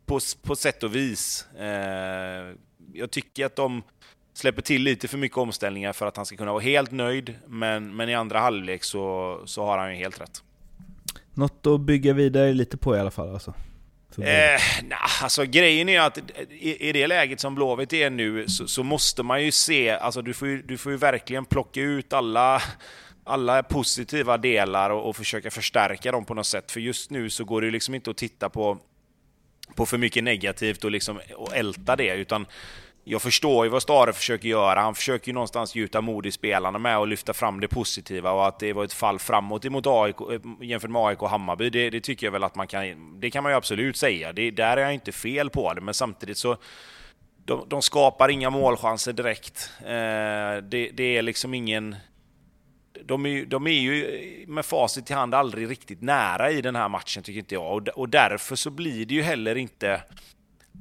på, 0.07 0.19
på 0.43 0.57
sätt 0.57 0.83
och 0.83 0.97
vis. 0.97 1.47
Eh, 1.59 2.55
jag 2.93 3.11
tycker 3.11 3.47
att 3.47 3.57
de 3.57 3.83
släpper 4.35 4.63
till 4.63 4.83
lite 4.83 5.09
för 5.09 5.19
mycket 5.19 5.39
omställningar 5.39 5.93
för 5.93 6.07
att 6.07 6.17
han 6.17 6.27
ska 6.27 6.37
kunna 6.37 6.53
vara 6.53 6.63
helt 6.63 6.91
nöjd. 6.91 7.35
Men, 7.47 7.97
men 7.97 8.09
i 8.09 8.15
andra 8.15 8.41
halvlek 8.41 8.85
så, 8.85 9.41
så 9.45 9.65
har 9.65 9.79
han 9.79 9.91
ju 9.91 9.97
helt 9.97 10.21
rätt. 10.21 10.43
Något 11.35 11.67
att 11.67 11.81
bygga 11.81 12.13
vidare 12.13 12.53
lite 12.53 12.77
på 12.77 12.97
i 12.97 13.01
alla 13.01 13.11
fall 13.11 13.33
alltså? 13.33 13.55
Eh, 14.19 14.61
nah, 14.85 15.23
alltså 15.23 15.45
grejen 15.45 15.89
är 15.89 16.01
att 16.01 16.19
i, 16.51 16.89
i 16.89 16.93
det 16.93 17.07
läget 17.07 17.41
som 17.41 17.55
Blåvitt 17.55 17.93
är 17.93 18.11
nu 18.11 18.49
så, 18.49 18.69
så, 18.69 18.83
måste 18.83 19.23
man 19.23 19.45
ju 19.45 19.53
se, 19.53 19.91
alltså 19.91 20.23
du 20.23 20.35
får 20.35 20.49
ju, 20.49 20.63
du 20.63 20.79
får 20.79 20.93
ju 20.93 20.99
verkligen 20.99 21.45
plocka 21.45 21.81
ut 21.81 22.13
alla, 22.13 22.63
alla 23.25 23.63
positiva 23.63 24.39
delar 24.39 24.91
och, 24.91 25.09
och 25.09 25.17
försöka 25.17 25.51
förstärka 25.51 26.13
dem 26.13 26.25
på 26.25 26.35
något 26.35 26.47
sätt. 26.47 26.73
För 26.73 26.81
just 26.81 27.11
nu 27.11 27.31
så 27.31 27.45
går 27.45 27.61
det 27.61 27.65
ju 27.65 27.71
liksom 27.71 27.95
inte 27.95 28.11
att 28.11 28.17
titta 28.17 28.49
på, 28.49 28.79
på 29.75 29.87
för 29.87 29.99
mycket 29.99 30.25
negativt 30.25 30.85
och, 30.85 30.91
liksom, 30.91 31.21
och 31.37 31.57
älta 31.57 31.97
det, 31.97 32.15
utan 32.15 32.47
jag 33.09 33.23
förstår 33.23 33.65
ju 33.65 33.71
vad 33.71 33.83
Stare 33.83 34.13
försöker 34.13 34.49
göra. 34.49 34.81
Han 34.81 34.95
försöker 34.95 35.29
ju 35.29 35.33
någonstans 35.33 35.75
gjuta 35.75 36.01
mod 36.01 36.27
i 36.27 36.33
spelarna 36.33 36.79
med 36.79 36.99
och 36.99 37.09
lyfta 37.09 37.35
fram 37.35 37.61
det 37.61 37.69
positiva 37.69 38.31
och 38.31 38.47
att 38.47 38.59
det 38.59 38.73
var 38.73 38.85
ett 38.85 38.93
fall 38.93 39.19
framåt 39.19 39.65
emot 39.65 39.87
AIK, 39.87 40.17
eh, 40.21 40.41
jämfört 40.61 40.91
med 40.91 41.03
AIK 41.03 41.23
och 41.23 41.31
Hammarby. 41.31 41.71
Det, 41.71 41.91
det, 41.91 42.01
tycker 42.01 42.27
jag 42.27 42.33
väl 42.33 42.45
att 42.45 42.55
man 42.55 42.67
kan... 42.67 43.21
Det 43.21 43.31
kan 43.31 43.43
man 43.43 43.53
ju 43.53 43.57
absolut 43.57 43.97
säga. 43.97 44.33
Det, 44.33 44.51
där 44.51 44.77
är 44.77 44.81
jag 44.81 44.95
inte 44.95 45.13
fel 45.13 45.51
på 45.51 45.75
det, 45.75 45.81
men 45.81 45.95
samtidigt 45.95 46.39
så... 46.39 46.57
De, 47.45 47.69
de 47.69 47.83
skapar 47.83 48.29
inga 48.29 48.51
målchanser 48.51 49.13
direkt. 49.13 49.71
Eh, 49.81 50.63
det, 50.63 50.91
det, 50.93 51.17
är 51.17 51.23
liksom 51.23 51.55
ingen... 51.55 51.97
De 53.05 53.27
är, 53.27 53.45
de 53.45 53.67
är 53.67 53.71
ju 53.71 54.45
med 54.49 54.65
facit 54.65 55.11
i 55.11 55.15
hand 55.15 55.35
aldrig 55.35 55.71
riktigt 55.71 56.03
nära 56.03 56.51
i 56.51 56.61
den 56.61 56.77
här 56.77 56.89
matchen, 56.89 57.23
tycker 57.23 57.39
inte 57.39 57.55
jag. 57.55 57.77
Och, 57.77 57.89
och 57.89 58.09
därför 58.09 58.57
så 58.57 58.71
blir 58.71 59.07
det 59.07 59.15
ju 59.15 59.23
heller 59.23 59.55
inte 59.55 60.03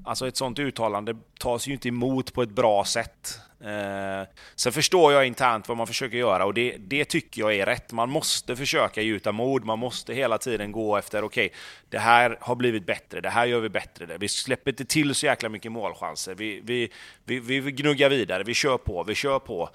Alltså 0.05 0.27
ett 0.27 0.37
sånt 0.37 0.59
uttalande 0.59 1.15
tas 1.39 1.67
ju 1.67 1.73
inte 1.73 1.87
emot 1.87 2.33
på 2.33 2.41
ett 2.41 2.49
bra 2.49 2.85
sätt. 2.85 3.39
Eh, 3.65 4.27
sen 4.55 4.71
förstår 4.71 5.13
jag 5.13 5.27
internt 5.27 5.67
vad 5.67 5.77
man 5.77 5.87
försöker 5.87 6.17
göra 6.17 6.45
och 6.45 6.53
det, 6.53 6.77
det 6.77 7.05
tycker 7.05 7.41
jag 7.41 7.55
är 7.55 7.65
rätt. 7.65 7.91
Man 7.91 8.09
måste 8.09 8.55
försöka 8.55 9.01
gjuta 9.01 9.31
mod, 9.31 9.65
man 9.65 9.79
måste 9.79 10.13
hela 10.13 10.37
tiden 10.37 10.71
gå 10.71 10.97
efter, 10.97 11.23
okej, 11.23 11.45
okay, 11.45 11.57
det 11.89 11.99
här 11.99 12.37
har 12.41 12.55
blivit 12.55 12.85
bättre, 12.85 13.21
det 13.21 13.29
här 13.29 13.45
gör 13.45 13.59
vi 13.59 13.69
bättre, 13.69 14.17
vi 14.19 14.27
släpper 14.27 14.71
inte 14.71 14.85
till 14.85 15.15
så 15.15 15.25
jäkla 15.25 15.49
mycket 15.49 15.71
målchanser, 15.71 16.35
vi, 16.35 16.61
vi, 16.63 16.91
vi, 17.23 17.39
vi 17.39 17.71
gnuggar 17.71 18.09
vidare, 18.09 18.43
vi 18.43 18.53
kör 18.53 18.77
på, 18.77 19.03
vi 19.03 19.15
kör 19.15 19.39
på. 19.39 19.69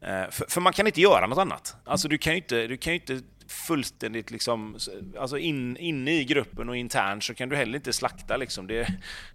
Eh, 0.00 0.30
för, 0.30 0.46
för, 0.48 0.60
man 0.60 0.72
kan 0.72 0.86
inte 0.86 1.00
göra 1.00 1.26
något 1.26 1.38
annat. 1.38 1.76
Alltså 1.84 2.08
du 2.08 2.18
kan 2.18 2.32
ju 2.32 2.36
inte, 2.36 2.66
du 2.66 2.76
kan 2.76 2.92
inte 2.92 3.20
fullständigt 3.48 4.30
liksom, 4.30 4.78
alltså 5.18 5.38
in, 5.38 5.76
inne 5.76 6.12
i 6.12 6.24
gruppen 6.24 6.68
och 6.68 6.76
internt 6.76 7.24
så 7.24 7.34
kan 7.34 7.48
du 7.48 7.56
heller 7.56 7.76
inte 7.76 7.92
slakta 7.92 8.36
liksom. 8.36 8.66
Det, 8.66 8.88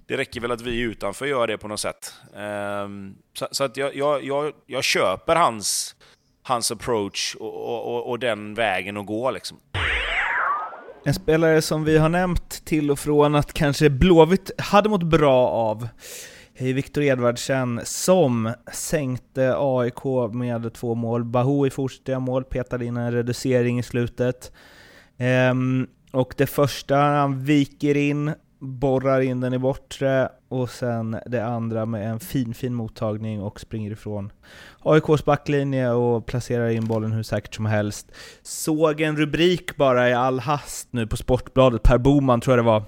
det 0.08 0.18
räcker 0.18 0.41
väl 0.41 0.51
att 0.51 0.62
vi 0.62 0.80
utanför 0.80 1.25
gör 1.25 1.48
det 1.48 1.58
på 1.58 1.68
något 1.68 1.80
sätt. 1.80 2.13
Um, 2.34 3.15
så, 3.34 3.48
så, 3.51 3.63
att 3.63 3.77
jag, 3.77 3.96
jag, 3.96 4.24
jag, 4.24 4.53
jag 4.65 4.84
köper 4.84 5.36
hans, 5.36 5.96
hans 6.44 6.72
approach 6.72 7.36
och, 7.36 7.88
och, 7.88 8.10
och 8.10 8.20
den 8.20 8.53
vägen 8.53 8.98
att 8.98 9.06
gå 9.06 9.32
liksom. 9.32 9.58
En 11.06 11.13
spelare 11.13 11.62
som 11.62 11.84
vi 11.84 11.98
har 11.98 12.10
nämnt 12.10 12.65
till 12.65 12.91
och 12.91 13.00
från 13.00 13.36
att 13.36 13.53
kanske 13.53 13.89
Blåvitt 13.89 14.51
hade 14.58 14.89
mått 14.89 15.03
bra 15.03 15.48
av 15.48 15.88
Viktor 16.62 17.03
Edvardsen 17.03 17.82
som 17.84 18.53
sänkte 18.74 19.56
AIK 19.58 20.03
med 20.34 20.74
två 20.74 20.96
mål. 20.96 21.24
Bahoui 21.24 21.70
fortsatte 21.70 22.20
mål, 22.20 22.44
petade 22.44 22.86
in 22.86 22.98
en 22.98 23.12
reducering 23.12 23.80
i 23.80 23.84
slutet. 23.84 24.51
Ehm, 25.18 25.88
och 26.12 26.34
det 26.38 26.48
första, 26.48 26.96
han 26.96 27.44
viker 27.46 27.98
in, 27.98 28.32
borrar 28.60 29.22
in 29.22 29.39
den 29.41 29.53
i 29.53 29.58
bortre 29.58 30.30
och 30.50 30.70
sen 30.70 31.18
det 31.25 31.46
andra 31.46 31.86
med 31.86 32.12
en 32.12 32.20
fin, 32.20 32.53
fin 32.53 32.74
mottagning 32.74 33.41
och 33.41 33.60
springer 33.60 33.91
ifrån 33.91 34.32
AIKs 34.80 35.25
backlinje 35.25 35.89
och 35.91 36.25
placerar 36.25 36.70
in 36.70 36.86
bollen 36.86 37.12
hur 37.12 37.24
säkert 37.24 37.56
som 37.56 37.65
helst. 37.65 38.12
Såg 38.41 39.01
en 39.01 39.18
rubrik 39.18 39.75
bara 39.75 40.10
i 40.10 40.13
all 40.13 40.39
hast 40.39 40.88
nu 40.91 41.08
på 41.08 41.18
Sportbladet, 41.18 41.84
Per 41.84 41.98
Boman 41.98 42.41
tror 42.41 42.58
jag 42.58 42.65
det 42.65 42.68
var, 42.68 42.84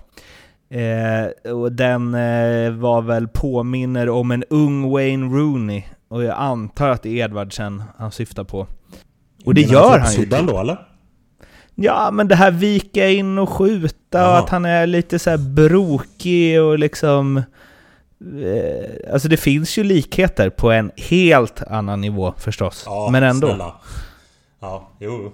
Eh, 0.74 1.52
och 1.54 1.72
den 1.72 2.14
eh, 2.14 2.72
var 2.72 3.02
väl 3.02 3.28
påminner 3.28 4.10
om 4.10 4.32
en 4.32 4.44
ung 4.50 4.92
Wayne 4.92 5.26
Rooney. 5.26 5.84
Och 6.08 6.24
jag 6.24 6.38
antar 6.38 6.90
att 6.90 7.04
det 7.04 7.10
är 7.10 7.26
Edvardsen 7.26 7.84
han 7.98 8.12
syftar 8.12 8.44
på. 8.44 8.68
Och 9.46 9.54
det 9.54 9.62
gör 9.62 10.00
han 10.00 10.14
ju. 10.14 10.26
då 10.26 10.60
eller? 10.60 10.88
Ja, 11.76 12.12
men 12.12 12.28
det 12.28 12.36
här 12.36 12.52
vika 12.52 13.10
in 13.10 13.38
och 13.38 13.50
skjuta 13.50 14.22
Aha. 14.22 14.32
och 14.32 14.38
att 14.38 14.50
han 14.50 14.66
är 14.66 14.88
lite 14.88 15.20
så 15.20 15.38
brokig 15.38 16.62
och 16.62 16.80
liksom... 16.80 17.38
Eh, 17.38 19.14
alltså 19.14 19.28
det 19.28 19.38
finns 19.38 19.78
ju 19.78 19.84
likheter 19.84 20.50
på 20.50 20.72
en 20.72 20.92
helt 20.98 21.64
annan 21.64 22.02
nivå 22.02 22.34
förstås. 22.38 22.84
Ja, 22.86 23.10
men 23.12 23.24
ändå. 23.24 23.48
Snälla. 23.48 23.74
Ja, 24.60 24.90
jo. 25.00 25.34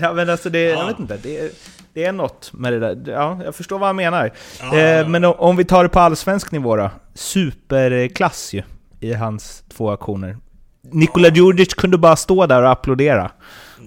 ja 0.00 0.12
men 0.12 0.30
alltså 0.30 0.50
det, 0.50 0.62
ja. 0.62 0.78
jag 0.78 0.86
vet 0.86 0.98
inte. 0.98 1.16
Det, 1.22 1.52
det 1.92 2.04
är 2.04 2.12
något 2.12 2.52
med 2.52 2.72
det 2.72 2.78
där. 2.78 3.12
Ja, 3.12 3.40
jag 3.44 3.54
förstår 3.54 3.78
vad 3.78 3.88
han 3.88 3.96
menar. 3.96 4.32
Ja, 4.60 4.78
eh, 4.78 5.08
men 5.08 5.24
om 5.24 5.56
vi 5.56 5.64
tar 5.64 5.82
det 5.82 5.88
på 5.88 6.00
allsvensk 6.00 6.52
nivå 6.52 6.76
då. 6.76 6.90
Superklass 7.14 8.54
ju 8.54 8.62
i 9.00 9.12
hans 9.12 9.64
två 9.68 9.90
aktioner. 9.90 10.36
Nikola 10.82 11.28
Djurdjic 11.28 11.74
kunde 11.74 11.98
bara 11.98 12.16
stå 12.16 12.46
där 12.46 12.62
och 12.62 12.70
applådera. 12.70 13.30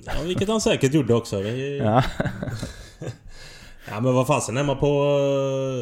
Ja, 0.06 0.12
vilket 0.24 0.50
han 0.50 0.62
säkert 0.62 0.94
gjorde 0.94 1.14
också. 1.14 1.42
Ja. 1.44 2.04
ja 3.90 4.00
men 4.00 4.14
vad 4.14 4.28
fasen, 4.28 4.66
man 4.66 4.78
på 4.78 5.18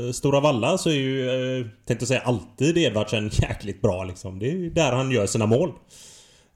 uh, 0.05 0.11
Stora 0.11 0.39
Valla 0.39 0.77
så 0.77 0.89
är 0.89 0.93
ju, 0.93 1.29
uh, 1.29 1.67
tänkte 1.87 2.05
säga 2.05 2.21
alltid 2.21 2.77
Edvardsen 2.77 3.29
jäkligt 3.33 3.81
bra 3.81 4.03
liksom. 4.03 4.39
Det 4.39 4.49
är 4.49 4.55
ju 4.55 4.69
där 4.69 4.91
han 4.91 5.11
gör 5.11 5.25
sina 5.25 5.45
mål. 5.45 5.73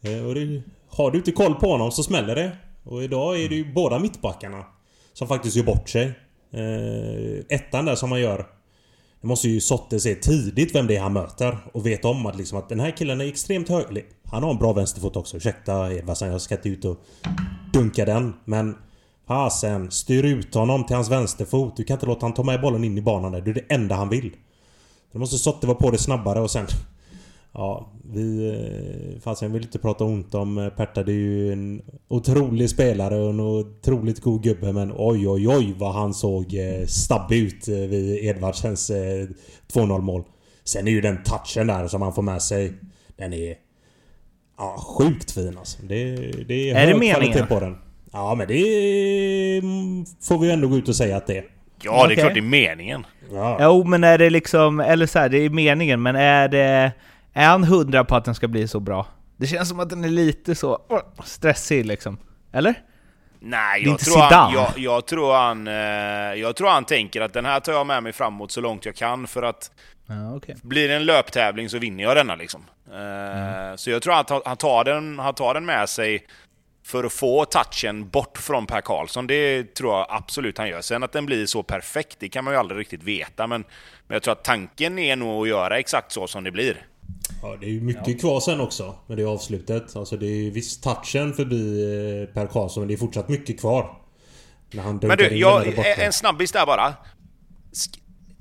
Uh, 0.07 0.27
och 0.27 0.35
det, 0.35 0.61
har 0.89 1.11
du 1.11 1.17
inte 1.17 1.31
koll 1.31 1.55
på 1.55 1.71
honom 1.71 1.91
så 1.91 2.03
smäller 2.03 2.35
det. 2.35 2.51
Och 2.83 3.03
idag 3.03 3.39
är 3.39 3.49
det 3.49 3.55
ju 3.55 3.73
båda 3.73 3.99
mittbackarna 3.99 4.65
som 5.13 5.27
faktiskt 5.27 5.55
gör 5.55 5.63
bort 5.63 5.89
sig. 5.89 6.05
Eh, 6.51 7.57
ettan 7.57 7.85
där 7.85 7.95
som 7.95 8.11
han 8.11 8.21
gör. 8.21 8.47
Det 9.21 9.27
måste 9.27 9.49
ju 9.49 9.61
Sotte 9.61 9.99
se 9.99 10.15
tidigt 10.15 10.75
vem 10.75 10.87
det 10.87 10.95
är 10.95 11.01
han 11.01 11.13
möter 11.13 11.57
och 11.73 11.85
veta 11.85 12.07
om 12.07 12.25
att 12.25 12.37
liksom 12.37 12.57
att 12.57 12.69
den 12.69 12.79
här 12.79 12.91
killen 12.91 13.21
är 13.21 13.25
extremt 13.25 13.69
hög... 13.69 14.05
Han 14.23 14.43
har 14.43 14.51
en 14.51 14.57
bra 14.57 14.73
vänsterfot 14.73 15.15
också. 15.15 15.37
Ursäkta 15.37 15.93
Edvardsen, 15.93 16.31
jag 16.31 16.41
ska 16.41 16.55
inte 16.55 16.69
ut 16.69 16.85
och 16.85 16.97
dunka 17.73 18.05
den. 18.05 18.33
Men 18.45 18.75
fasen, 19.27 19.91
styr 19.91 20.23
ut 20.23 20.55
honom 20.55 20.85
till 20.85 20.95
hans 20.95 21.11
vänsterfot. 21.11 21.77
Du 21.77 21.83
kan 21.83 21.95
inte 21.95 22.05
låta 22.05 22.25
han 22.25 22.33
ta 22.33 22.43
med 22.43 22.61
bollen 22.61 22.83
in 22.83 22.97
i 22.97 23.01
banan 23.01 23.31
där. 23.31 23.41
Det 23.41 23.51
är 23.51 23.53
det 23.53 23.73
enda 23.73 23.95
han 23.95 24.09
vill. 24.09 24.31
Då 25.11 25.19
måste 25.19 25.37
Sotte 25.37 25.67
vara 25.67 25.77
på 25.77 25.91
det 25.91 25.97
snabbare 25.97 26.39
och 26.39 26.51
sen... 26.51 26.67
Ja, 27.53 27.91
vi... 28.13 28.49
Eh, 28.49 29.21
fast 29.21 29.41
jag 29.41 29.49
vill 29.49 29.63
inte 29.63 29.79
prata 29.79 30.03
ont 30.03 30.35
om 30.35 30.57
eh, 30.57 30.69
Perta. 30.69 31.03
Det 31.03 31.11
är 31.11 31.15
ju 31.15 31.53
en 31.53 31.81
otrolig 32.07 32.69
spelare 32.69 33.15
och 33.15 33.29
en 33.29 33.39
otroligt 33.39 34.21
god 34.21 34.43
gubbe. 34.43 34.73
Men 34.73 34.93
oj, 34.95 35.29
oj, 35.29 35.47
oj 35.47 35.73
vad 35.77 35.93
han 35.93 36.13
såg 36.13 36.53
eh, 36.53 36.85
stabbig 36.85 37.37
ut 37.37 37.67
vid 37.67 38.25
Edvardsens 38.25 38.91
2-0 39.73 40.01
mål. 40.01 40.23
Sen 40.63 40.87
är 40.87 40.91
ju 40.91 41.01
den 41.01 41.23
touchen 41.23 41.67
där 41.67 41.87
som 41.87 42.01
han 42.01 42.13
får 42.13 42.21
med 42.21 42.41
sig. 42.41 42.73
Den 43.17 43.33
är 43.33 43.55
ja, 44.57 44.77
sjukt 44.97 45.31
fin 45.31 45.57
alltså. 45.57 45.77
Det, 45.81 46.15
det 46.47 46.69
är, 46.69 46.75
Är 46.75 46.85
det 46.85 46.91
hög 46.91 46.99
meningen? 46.99 47.33
kvalitet 47.33 47.45
på 47.45 47.59
den. 47.59 47.77
Ja 48.11 48.35
men 48.35 48.47
det 48.47 49.57
mm, 49.57 50.05
får 50.21 50.37
vi 50.37 50.51
ändå 50.51 50.67
gå 50.67 50.77
ut 50.77 50.89
och 50.89 50.95
säga 50.95 51.17
att 51.17 51.27
det 51.27 51.37
är. 51.37 51.45
Ja, 51.83 51.91
det 51.91 51.99
är 51.99 52.05
Okej. 52.05 52.15
klart 52.15 52.33
det 52.33 52.39
är 52.39 52.41
meningen. 52.41 53.05
Ja. 53.33 53.57
Jo, 53.61 53.83
men 53.83 54.03
är 54.03 54.17
det 54.17 54.29
liksom, 54.29 54.79
eller 54.79 55.05
så 55.05 55.19
här, 55.19 55.29
det 55.29 55.37
är 55.37 55.49
meningen, 55.49 56.01
men 56.01 56.15
är 56.15 56.47
det... 56.47 56.91
Är 57.33 57.47
han 57.47 57.63
hundra 57.63 58.03
på 58.03 58.15
att 58.15 58.25
den 58.25 58.35
ska 58.35 58.47
bli 58.47 58.67
så 58.67 58.79
bra? 58.79 59.07
Det 59.37 59.47
känns 59.47 59.69
som 59.69 59.79
att 59.79 59.89
den 59.89 60.03
är 60.03 60.09
lite 60.09 60.55
så 60.55 60.81
stressig 61.23 61.85
liksom. 61.85 62.17
Eller? 62.51 62.75
Nej, 63.39 63.83
jag 63.87 63.99
tror, 63.99 64.17
han, 64.21 64.53
jag, 64.53 64.67
jag, 64.77 65.05
tror 65.05 65.33
han, 65.33 65.67
eh, 65.67 65.73
jag 66.41 66.55
tror 66.55 66.69
han 66.69 66.85
tänker 66.85 67.21
att 67.21 67.33
den 67.33 67.45
här 67.45 67.59
tar 67.59 67.73
jag 67.73 67.87
med 67.87 68.03
mig 68.03 68.13
framåt 68.13 68.51
så 68.51 68.61
långt 68.61 68.85
jag 68.85 68.95
kan 68.95 69.27
för 69.27 69.43
att 69.43 69.71
Ja, 70.07 70.35
okej. 70.35 70.55
blir 70.61 70.87
det 70.87 70.95
en 70.95 71.05
löptävling 71.05 71.69
så 71.69 71.77
vinner 71.77 72.03
jag 72.03 72.15
denna 72.15 72.35
liksom. 72.35 72.65
Eh, 72.93 73.75
Så 73.75 73.89
jag 73.89 74.01
tror 74.01 74.13
att 74.19 74.29
han, 74.29 74.41
han, 74.45 74.57
tar 74.57 74.83
den, 74.83 75.19
han 75.19 75.33
tar 75.33 75.53
den 75.53 75.65
med 75.65 75.89
sig 75.89 76.25
för 76.85 77.03
att 77.03 77.13
få 77.13 77.45
touchen 77.45 78.09
bort 78.09 78.37
från 78.37 78.65
Per 78.65 78.81
Karlsson. 78.81 79.27
Det 79.27 79.73
tror 79.75 79.93
jag 79.93 80.05
absolut 80.09 80.57
han 80.57 80.67
gör. 80.69 80.81
Sen 80.81 81.03
att 81.03 81.11
den 81.11 81.25
blir 81.25 81.45
så 81.45 81.63
perfekt, 81.63 82.17
det 82.19 82.29
kan 82.29 82.43
man 82.43 82.53
ju 82.53 82.59
aldrig 82.59 82.79
riktigt 82.79 83.03
veta. 83.03 83.47
Men, 83.47 83.61
men 84.07 84.15
jag 84.15 84.23
tror 84.23 84.31
att 84.31 84.43
tanken 84.43 84.99
är 84.99 85.15
nog 85.15 85.41
att 85.43 85.49
göra 85.49 85.79
exakt 85.79 86.11
så 86.11 86.27
som 86.27 86.43
det 86.43 86.51
blir. 86.51 86.85
Ja, 87.41 87.57
det 87.59 87.65
är 87.65 87.69
ju 87.69 87.81
mycket 87.81 88.19
kvar 88.21 88.39
sen 88.39 88.59
också 88.59 88.95
med 89.07 89.17
det 89.17 89.23
avslutet. 89.25 89.95
Alltså 89.95 90.17
det 90.17 90.25
är 90.25 90.35
ju 90.43 90.51
visst 90.51 90.83
touchen 90.83 91.33
förbi 91.33 91.81
eh, 92.29 92.33
Per 92.33 92.47
Karlsson 92.47 92.81
men 92.81 92.87
det 92.87 92.93
är 92.93 92.97
fortsatt 92.97 93.29
mycket 93.29 93.59
kvar. 93.59 93.99
När 94.71 94.83
han 94.83 94.99
Men 95.03 95.17
du, 95.17 95.37
jag, 95.37 95.67
en 95.99 96.13
snabbis 96.13 96.51
där 96.51 96.65
bara. 96.65 96.93
Sk- 97.73 97.99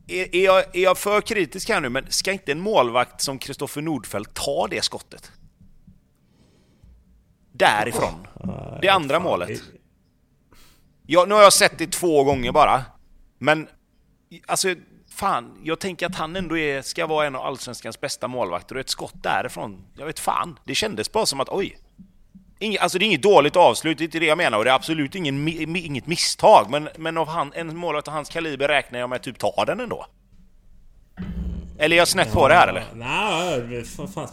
Är, 0.09 0.37
är, 0.37 0.45
jag, 0.45 0.77
är 0.77 0.83
jag 0.83 0.99
för 0.99 1.21
kritisk 1.21 1.69
här 1.69 1.81
nu, 1.81 1.89
men 1.89 2.07
ska 2.09 2.33
inte 2.33 2.53
en 2.53 2.61
målvakt 2.61 3.21
som 3.21 3.39
Kristoffer 3.39 3.83
Nordfeldt 3.83 4.35
ta 4.35 4.67
det 4.71 4.85
skottet? 4.85 5.33
Därifrån. 7.53 8.27
Det 8.83 8.89
andra 8.89 9.21
målet. 9.21 9.63
Ja, 11.07 11.25
nu 11.29 11.35
har 11.35 11.43
jag 11.43 11.53
sett 11.53 11.79
det 11.79 11.93
två 11.93 12.25
gånger 12.25 12.53
bara. 12.53 12.85
Men, 13.39 13.69
alltså, 14.47 14.75
fan. 15.15 15.61
Jag 15.65 15.79
tänker 15.81 16.07
att 16.07 16.15
han 16.15 16.37
ändå 16.37 16.59
är, 16.59 16.83
ska 16.83 17.07
vara 17.07 17.27
en 17.27 17.37
av 17.37 17.43
Allsvenskans 17.47 18.01
bästa 18.01 18.29
målvakter 18.29 18.75
och 18.75 18.81
ett 18.81 18.89
skott 18.89 19.15
därifrån. 19.23 19.85
Jag 19.97 20.07
vet 20.07 20.19
fan. 20.21 20.59
Det 20.65 20.75
kändes 20.75 21.13
bara 21.13 21.27
som 21.27 21.41
att, 21.41 21.49
oj. 21.49 21.79
Inge, 22.59 22.79
alltså 22.79 22.99
det 22.99 23.05
är 23.05 23.07
inget 23.07 23.23
dåligt 23.23 23.57
avslut, 23.57 23.99
det 23.99 24.03
är 24.03 24.05
inte 24.05 24.19
det 24.19 24.27
jag 24.27 24.39
menar. 24.39 24.59
Och 24.59 24.65
det 24.65 24.71
är 24.71 24.75
absolut 24.75 25.15
ingen, 25.15 25.49
mi- 25.49 25.87
inget 25.87 26.07
misstag. 26.07 26.67
Men, 26.71 26.89
men 26.99 27.19
av 27.19 27.29
han, 27.29 27.53
en 27.55 27.77
målvakt 27.77 28.09
av 28.09 28.15
hans 28.15 28.29
kaliber 28.29 28.69
räknar 28.69 28.99
jag 28.99 29.11
med 29.11 29.23
typ 29.23 29.39
ta 29.39 29.65
den 29.65 29.81
ändå. 29.81 30.07
Eller 31.79 31.97
är 31.97 31.99
jag 31.99 32.09
snett 32.09 32.33
på 32.33 32.49
det 32.49 32.55
här 32.55 32.69
eller? 32.69 32.85
Nej, 32.95 33.85
fan, 33.85 34.09
fan. 34.09 34.29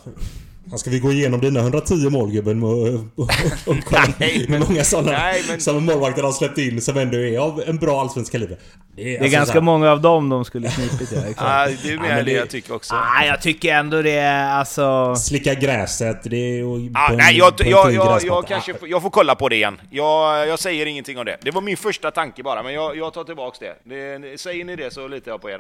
Ska 0.77 0.89
vi 0.89 0.99
gå 0.99 1.11
igenom 1.11 1.39
dina 1.41 1.59
110 1.59 2.09
mål 2.09 2.31
gubben 2.31 2.63
och, 2.63 2.87
och, 3.15 3.29
och 3.65 3.75
kolla 3.85 4.03
Nej, 4.17 4.45
hur 4.47 4.59
många 4.59 4.83
sådana 4.83 5.11
nej, 5.11 5.43
men- 5.49 5.59
som 5.59 5.85
målvakter 5.85 6.23
har 6.23 6.31
släppt 6.31 6.57
in 6.57 6.81
som 6.81 6.97
ändå 6.97 7.17
är 7.17 7.37
av 7.39 7.63
en 7.67 7.77
bra 7.77 8.01
allsvensk 8.01 8.31
kaliber? 8.31 8.57
Det 8.95 9.01
är, 9.01 9.05
Det 9.05 9.13
är 9.13 9.19
alltså 9.19 9.29
så 9.29 9.35
ganska 9.37 9.53
här- 9.53 9.61
många 9.61 9.91
av 9.91 10.01
dem 10.01 10.29
de 10.29 10.45
skulle 10.45 10.69
knipit 10.69 11.11
ja. 11.11 11.21
Ja, 11.37 11.67
det 11.83 11.89
är 11.89 11.97
mer 11.99 12.07
men 12.09 12.25
det 12.25 12.31
jag 12.31 12.49
tycker 12.49 12.73
också. 12.75 12.95
Ah, 12.95 13.23
jag 13.25 13.41
tycker 13.41 13.73
ändå 13.73 14.01
det 14.01 14.11
är 14.11 14.49
alltså... 14.51 15.15
Slicka 15.15 15.53
gräset, 15.53 16.17
det 16.23 16.35
är 16.37 16.57
ju 16.57 16.91
Ah, 16.93 17.09
på 17.09 17.15
nej, 17.15 17.37
jag, 17.37 17.53
jag, 17.57 17.93
jag, 17.93 18.23
jag 18.23 18.47
kanske 18.47 18.73
får- 18.73 18.89
jag 18.89 19.01
får 19.01 19.09
kolla 19.09 19.35
på 19.35 19.49
det 19.49 19.55
igen. 19.55 19.81
Jag, 19.91 20.47
jag 20.47 20.59
säger 20.59 20.85
ingenting 20.85 21.17
om 21.17 21.25
det. 21.25 21.37
Det 21.41 21.51
var 21.51 21.61
min 21.61 21.77
första 21.77 22.11
tanke 22.11 22.43
bara, 22.43 22.63
men 22.63 22.73
jag, 22.73 22.97
jag 22.97 23.13
tar 23.13 23.23
tillbaks 23.23 23.59
det. 23.59 23.75
det. 23.83 24.39
Säger 24.41 24.65
ni 24.65 24.75
det 24.75 24.93
så 24.93 25.07
litar 25.07 25.31
jag 25.31 25.41
på 25.41 25.49
er. 25.49 25.59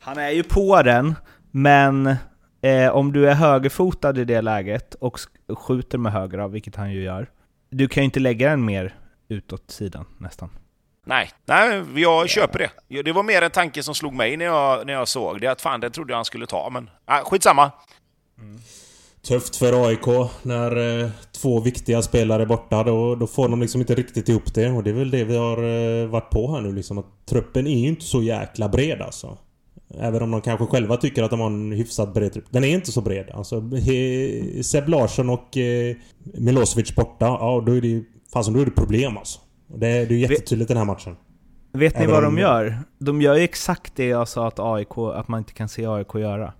Han 0.00 0.18
är 0.18 0.30
ju 0.30 0.42
på 0.42 0.82
den, 0.82 1.14
men 1.50 2.16
eh, 2.62 2.88
om 2.88 3.12
du 3.12 3.28
är 3.30 3.34
högerfotad 3.34 4.18
i 4.20 4.24
det 4.24 4.40
läget 4.40 4.94
och 4.94 5.16
sk- 5.18 5.54
skjuter 5.54 5.98
med 5.98 6.12
höger, 6.12 6.48
vilket 6.48 6.76
han 6.76 6.92
ju 6.92 7.02
gör, 7.02 7.30
du 7.70 7.88
kan 7.88 8.02
ju 8.02 8.04
inte 8.04 8.20
lägga 8.20 8.50
den 8.50 8.64
mer 8.64 8.94
utåt 9.28 9.70
sidan 9.70 10.04
nästan. 10.18 10.50
Nej, 11.06 11.30
nej, 11.46 11.82
jag 11.94 12.28
köper 12.28 12.70
det. 12.88 13.02
Det 13.02 13.12
var 13.12 13.22
mer 13.22 13.42
en 13.42 13.50
tanke 13.50 13.82
som 13.82 13.94
slog 13.94 14.14
mig 14.14 14.36
när 14.36 14.44
jag, 14.44 14.86
när 14.86 14.92
jag 14.92 15.08
såg 15.08 15.40
det, 15.40 15.46
att 15.46 15.60
fan, 15.60 15.80
det 15.80 15.90
trodde 15.90 16.12
jag 16.12 16.16
han 16.18 16.24
skulle 16.24 16.46
ta, 16.46 16.70
men 16.72 16.90
nej, 17.08 17.22
skitsamma. 17.24 17.70
Tufft 19.28 19.56
för 19.56 19.86
AIK 19.88 20.30
när 20.42 21.00
eh, 21.04 21.10
två 21.42 21.60
viktiga 21.60 22.02
spelare 22.02 22.42
är 22.42 22.46
borta. 22.46 22.82
Då, 22.84 23.14
då 23.14 23.26
får 23.26 23.48
de 23.48 23.60
liksom 23.60 23.80
inte 23.80 23.94
riktigt 23.94 24.28
ihop 24.28 24.54
det. 24.54 24.70
Och 24.70 24.82
det 24.84 24.90
är 24.90 24.94
väl 24.94 25.10
det 25.10 25.24
vi 25.24 25.36
har 25.36 25.56
eh, 26.02 26.06
varit 26.06 26.30
på 26.30 26.54
här 26.54 26.60
nu 26.60 26.72
liksom. 26.72 26.98
Att 26.98 27.26
truppen 27.28 27.66
är 27.66 27.78
ju 27.80 27.88
inte 27.88 28.04
så 28.04 28.22
jäkla 28.22 28.68
bred 28.68 29.02
alltså. 29.02 29.38
Även 29.98 30.22
om 30.22 30.30
de 30.30 30.40
kanske 30.40 30.66
själva 30.66 30.96
tycker 30.96 31.22
att 31.22 31.30
de 31.30 31.40
har 31.40 31.46
en 31.46 31.72
hyfsat 31.72 32.14
bred 32.14 32.32
trupp. 32.32 32.44
Den 32.50 32.64
är 32.64 32.68
inte 32.68 32.92
så 32.92 33.00
bred. 33.00 33.30
Alltså 33.34 33.60
he, 33.60 34.62
Seb 34.62 34.88
Larsson 34.88 35.30
och 35.30 35.56
eh, 35.56 35.96
Milosevic 36.34 36.94
borta. 36.94 37.26
Ja, 37.26 37.62
då 37.66 37.72
är 37.72 37.80
det 37.80 37.88
ju... 37.88 38.04
Fasen, 38.32 38.54
då 38.54 38.60
är 38.60 38.64
det 38.64 38.70
problem 38.70 39.16
alltså. 39.16 39.40
Det, 39.66 39.76
det 39.78 39.86
är 39.86 40.06
ju 40.10 40.18
jättetydligt 40.18 40.68
den 40.68 40.76
här 40.76 40.84
matchen. 40.84 41.16
Vet 41.72 41.98
ni 41.98 42.06
vad 42.06 42.22
de 42.22 42.38
gör? 42.38 42.78
De 42.98 43.22
gör 43.22 43.34
ju 43.34 43.42
exakt 43.42 43.96
det 43.96 44.06
jag 44.06 44.28
sa 44.28 44.48
att 44.48 44.58
AIK, 44.58 44.98
att 45.14 45.28
man 45.28 45.38
inte 45.38 45.52
kan 45.52 45.68
se 45.68 45.86
AIK 45.86 46.14
göra. 46.14 46.52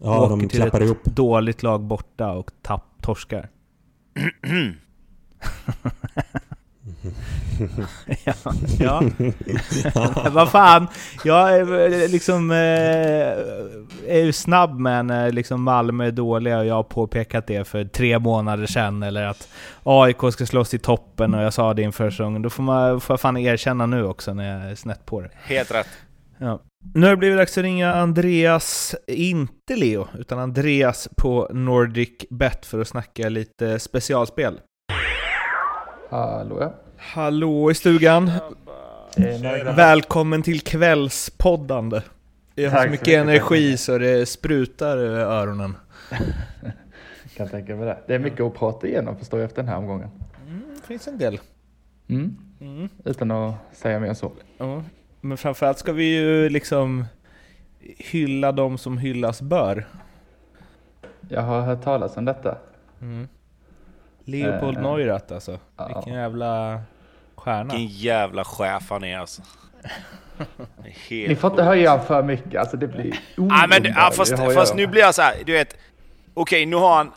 Ja, 0.00 0.18
Åker 0.20 0.30
de 0.30 0.48
till 0.48 0.60
klappar 0.60 0.80
ett 0.80 0.86
ihop. 0.86 1.04
dåligt 1.04 1.62
lag 1.62 1.80
borta 1.82 2.30
och 2.32 2.50
tapp, 2.62 3.02
torskar. 3.02 3.48
ja, 8.24 8.34
ja. 8.78 9.02
vad 10.30 10.50
fan, 10.50 10.86
jag 11.24 11.56
är 11.56 12.08
liksom 12.08 12.50
eh, 12.50 12.56
är 14.16 14.24
ju 14.24 14.32
snabb 14.32 14.80
med 14.80 15.06
när 15.06 15.32
liksom 15.32 15.62
Malmö 15.62 16.06
är 16.06 16.10
dåliga 16.10 16.58
och 16.58 16.66
jag 16.66 16.74
har 16.74 16.82
påpekat 16.82 17.46
det 17.46 17.64
för 17.64 17.84
tre 17.84 18.18
månader 18.18 18.66
sedan 18.66 19.02
eller 19.02 19.26
att 19.26 19.48
AIK 19.82 20.32
ska 20.32 20.46
slåss 20.46 20.74
i 20.74 20.78
toppen 20.78 21.34
och 21.34 21.42
jag 21.42 21.52
sa 21.52 21.74
det 21.74 21.82
inför 21.82 22.10
säsongen. 22.10 22.42
Då 22.42 22.50
får, 22.50 22.62
man, 22.62 23.00
får 23.00 23.14
jag 23.14 23.20
fan 23.20 23.36
erkänna 23.36 23.86
nu 23.86 24.04
också 24.04 24.34
när 24.34 24.60
jag 24.60 24.70
är 24.70 24.74
snett 24.74 25.06
på 25.06 25.20
det. 25.20 25.30
Helt 25.34 25.74
rätt. 25.74 25.88
Ja. 26.38 26.60
Nu 26.94 27.06
har 27.06 27.10
det 27.10 27.16
blivit 27.16 27.38
dags 27.38 27.58
att 27.58 27.64
ringa 27.64 27.94
Andreas, 27.94 28.94
inte 29.06 29.76
Leo, 29.76 30.08
utan 30.18 30.38
Andreas 30.38 31.08
på 31.16 31.48
Nordic 31.52 32.24
Bet 32.30 32.66
för 32.66 32.80
att 32.80 32.88
snacka 32.88 33.28
lite 33.28 33.78
specialspel. 33.78 34.60
Hallå 36.10 36.58
ja. 36.60 36.74
Hallå 37.14 37.70
i 37.70 37.74
stugan! 37.74 38.30
Välkommen 39.76 40.42
till 40.42 40.60
kvällspoddande. 40.60 42.02
Jag 42.54 42.70
har 42.70 42.84
så 42.84 42.90
mycket 42.90 43.08
energi 43.08 43.76
så 43.76 43.98
det 43.98 44.26
sprutar 44.26 44.96
över 44.98 45.18
öronen. 45.20 45.76
Kan 47.36 47.48
tänka 47.48 47.76
mig 47.76 47.86
det. 47.86 47.98
Det 48.06 48.14
är 48.14 48.18
mycket 48.18 48.40
att 48.40 48.54
prata 48.54 48.86
igenom 48.86 49.16
förstår 49.16 49.40
jag 49.40 49.46
efter 49.46 49.62
den 49.62 49.68
här 49.68 49.76
omgången. 49.78 50.08
Det 50.80 50.86
finns 50.86 51.08
en 51.08 51.18
del. 51.18 51.40
Mm. 52.08 52.36
Mm. 52.60 52.88
Utan 53.04 53.30
att 53.30 53.54
säga 53.72 54.00
mer 54.00 54.08
än 54.08 54.16
så. 54.16 54.32
Ja. 54.58 54.82
Men 55.20 55.36
framförallt 55.36 55.78
ska 55.78 55.92
vi 55.92 56.16
ju 56.16 56.48
liksom 56.48 57.04
hylla 57.98 58.52
de 58.52 58.78
som 58.78 58.98
hyllas 58.98 59.42
bör. 59.42 59.86
Jag 61.28 61.42
har 61.42 61.60
hört 61.62 61.82
talas 61.82 62.16
om 62.16 62.24
detta. 62.24 62.58
Mm. 63.00 63.28
Leopold 64.24 64.76
Eh, 64.76 64.82
Neurath 64.82 65.34
alltså. 65.34 65.58
ja. 65.76 65.86
Vilken 65.94 66.14
jävla 66.14 66.80
stjärna. 67.36 67.74
Vilken 67.74 67.96
jävla 67.96 68.44
chef 68.44 68.82
han 68.90 69.04
är 69.04 69.18
alltså. 69.18 69.42
Helt 71.08 71.28
Ni 71.28 71.36
får 71.36 71.50
inte 71.50 71.62
höja 71.62 71.90
han 71.90 72.06
för 72.06 72.22
mycket, 72.22 72.60
alltså 72.60 72.76
det 72.76 72.88
blir 72.88 73.18
Ja, 73.36 73.66
men, 73.68 73.84
ja, 73.84 74.10
fast, 74.14 74.34
fast 74.54 74.74
nu 74.74 74.86
blir 74.86 75.00
jag 75.00 75.14
så 75.14 75.22
här, 75.22 75.34
du 75.46 75.52
vet. 75.52 75.76
Okej, 76.34 76.66
nu 76.66 76.76
har 76.76 76.96
han... 76.96 77.12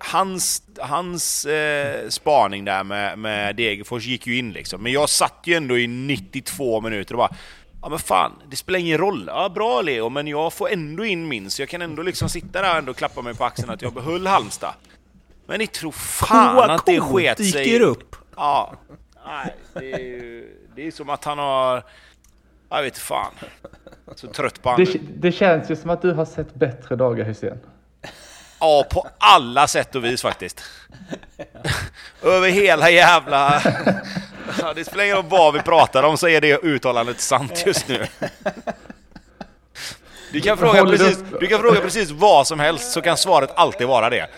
Hans, 0.00 0.62
hans 0.78 1.44
eh, 1.44 2.08
spaning 2.08 2.64
där 2.64 2.84
med, 2.84 3.18
med 3.18 3.56
Degerfors 3.56 4.04
gick 4.06 4.26
ju 4.26 4.38
in 4.38 4.52
liksom. 4.52 4.82
Men 4.82 4.92
jag 4.92 5.08
satt 5.08 5.40
ju 5.44 5.54
ändå 5.54 5.78
i 5.78 5.86
92 5.86 6.80
minuter 6.80 7.14
och 7.14 7.18
bara... 7.18 7.34
Ja 7.82 7.88
men 7.88 7.98
fan, 7.98 8.32
det 8.50 8.56
spelar 8.56 8.78
ingen 8.78 8.98
roll. 8.98 9.24
Ja 9.26 9.48
bra 9.48 9.82
Leo, 9.82 10.08
men 10.08 10.26
jag 10.26 10.52
får 10.52 10.70
ändå 10.70 11.04
in 11.04 11.28
min. 11.28 11.50
Så 11.50 11.62
jag 11.62 11.68
kan 11.68 11.82
ändå 11.82 12.02
liksom 12.02 12.28
sitta 12.28 12.62
där 12.62 12.70
och 12.70 12.78
ändå 12.78 12.94
klappa 12.94 13.22
mig 13.22 13.34
på 13.34 13.44
axeln 13.44 13.70
att 13.70 13.82
jag 13.82 13.92
behöll 13.92 14.26
Halmstad. 14.26 14.72
Men 15.46 15.58
ni 15.58 15.66
tror 15.66 15.92
fan 15.92 16.70
att 16.70 16.86
det 16.86 17.00
sket 17.00 17.50
sig... 17.50 17.80
upp. 17.80 18.16
Ja. 18.36 18.74
Nej, 19.28 19.54
det 19.74 19.92
är 19.92 19.98
ju... 19.98 20.54
Det 20.74 20.86
är 20.86 20.90
som 20.90 21.10
att 21.10 21.24
han 21.24 21.38
har... 21.38 21.82
Jag 22.68 22.82
vet 22.82 22.98
fan. 22.98 23.32
Så 24.14 24.26
trött 24.26 24.62
på 24.62 24.76
det, 24.76 24.98
det 25.16 25.32
känns 25.32 25.70
ju 25.70 25.76
som 25.76 25.90
att 25.90 26.02
du 26.02 26.12
har 26.12 26.24
sett 26.24 26.54
bättre 26.54 26.96
dagar 26.96 27.24
Hussein. 27.24 27.60
Ja, 28.60 28.86
på 28.90 29.06
alla 29.18 29.66
sätt 29.66 29.94
och 29.94 30.04
vis 30.04 30.22
faktiskt. 30.22 30.64
Över 32.22 32.48
hela 32.48 32.90
jävla... 32.90 33.62
Ja, 34.60 34.74
det 34.74 34.84
spelar 34.84 35.04
ingen 35.04 35.16
roll 35.16 35.26
vad 35.28 35.54
vi 35.54 35.60
pratar 35.60 36.02
om 36.02 36.16
så 36.16 36.28
är 36.28 36.40
det 36.40 36.64
uttalandet 36.64 37.20
sant 37.20 37.62
just 37.66 37.88
nu. 37.88 38.06
Du 40.32 40.40
kan, 40.40 40.58
fråga 40.58 40.84
precis, 40.84 41.24
du 41.40 41.46
kan 41.46 41.60
fråga 41.60 41.80
precis 41.80 42.10
vad 42.10 42.46
som 42.46 42.60
helst 42.60 42.92
så 42.92 43.02
kan 43.02 43.16
svaret 43.16 43.50
alltid 43.54 43.86
vara 43.86 44.10
det. 44.10 44.28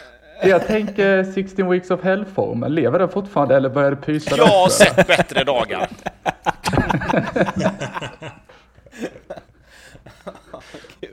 Jag 0.43 0.67
tänker 0.67 1.25
16 1.25 1.71
weeks 1.71 1.91
of 1.91 2.03
hell-formen, 2.03 2.75
lever 2.75 2.99
den 2.99 3.09
fortfarande 3.09 3.57
eller 3.57 3.69
börjar 3.69 3.91
det 3.91 3.97
pysa? 3.97 4.37
Jag 4.37 4.47
har 4.47 4.69
sett 4.69 5.07
bättre 5.07 5.45
dagar. 5.45 5.89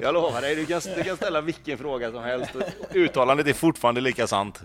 Jag 0.02 0.14
lovar 0.14 0.42
dig, 0.42 0.56
du 0.56 0.66
kan, 0.66 0.82
du 0.96 1.04
kan 1.04 1.16
ställa 1.18 1.42
vilken 1.42 1.78
fråga 1.78 2.12
som 2.12 2.24
helst. 2.24 2.52
Uttalandet 2.94 3.48
är 3.48 3.54
fortfarande 3.54 4.02
lika 4.02 4.28
sant. 4.28 4.62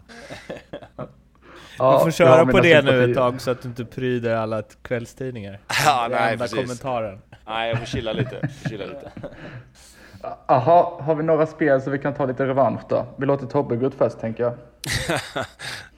Du 1.72 1.79
får 1.79 2.11
köra 2.11 2.46
på 2.46 2.61
det 2.61 2.83
nu 2.83 3.11
ett 3.11 3.16
tag 3.16 3.40
så 3.40 3.51
att 3.51 3.62
du 3.62 3.68
inte 3.68 3.85
pryder 3.85 4.35
alla 4.37 4.62
kvällstidningar. 4.83 5.61
Ja, 5.87 6.09
det 6.09 6.14
är 6.14 6.20
nej, 6.20 6.33
enda 6.33 6.44
precis. 6.44 6.59
kommentaren. 6.59 7.18
Nej, 7.46 7.68
jag 7.68 7.79
får 7.79 7.87
chilla 7.87 8.12
lite. 8.12 8.48
Får 8.62 8.68
chilla 8.68 8.85
lite. 8.85 9.12
Jaha, 10.46 11.02
har 11.02 11.14
vi 11.14 11.22
några 11.22 11.46
spel 11.46 11.82
så 11.82 11.90
vi 11.90 11.98
kan 11.98 12.14
ta 12.14 12.26
lite 12.26 12.46
revansch 12.46 12.80
då? 12.88 13.06
Vi 13.16 13.26
låter 13.26 13.46
Tobbe 13.46 13.76
gå 13.76 13.87
ut 13.87 13.94
först 13.94 14.20
tänker 14.20 14.42
jag. 14.42 14.54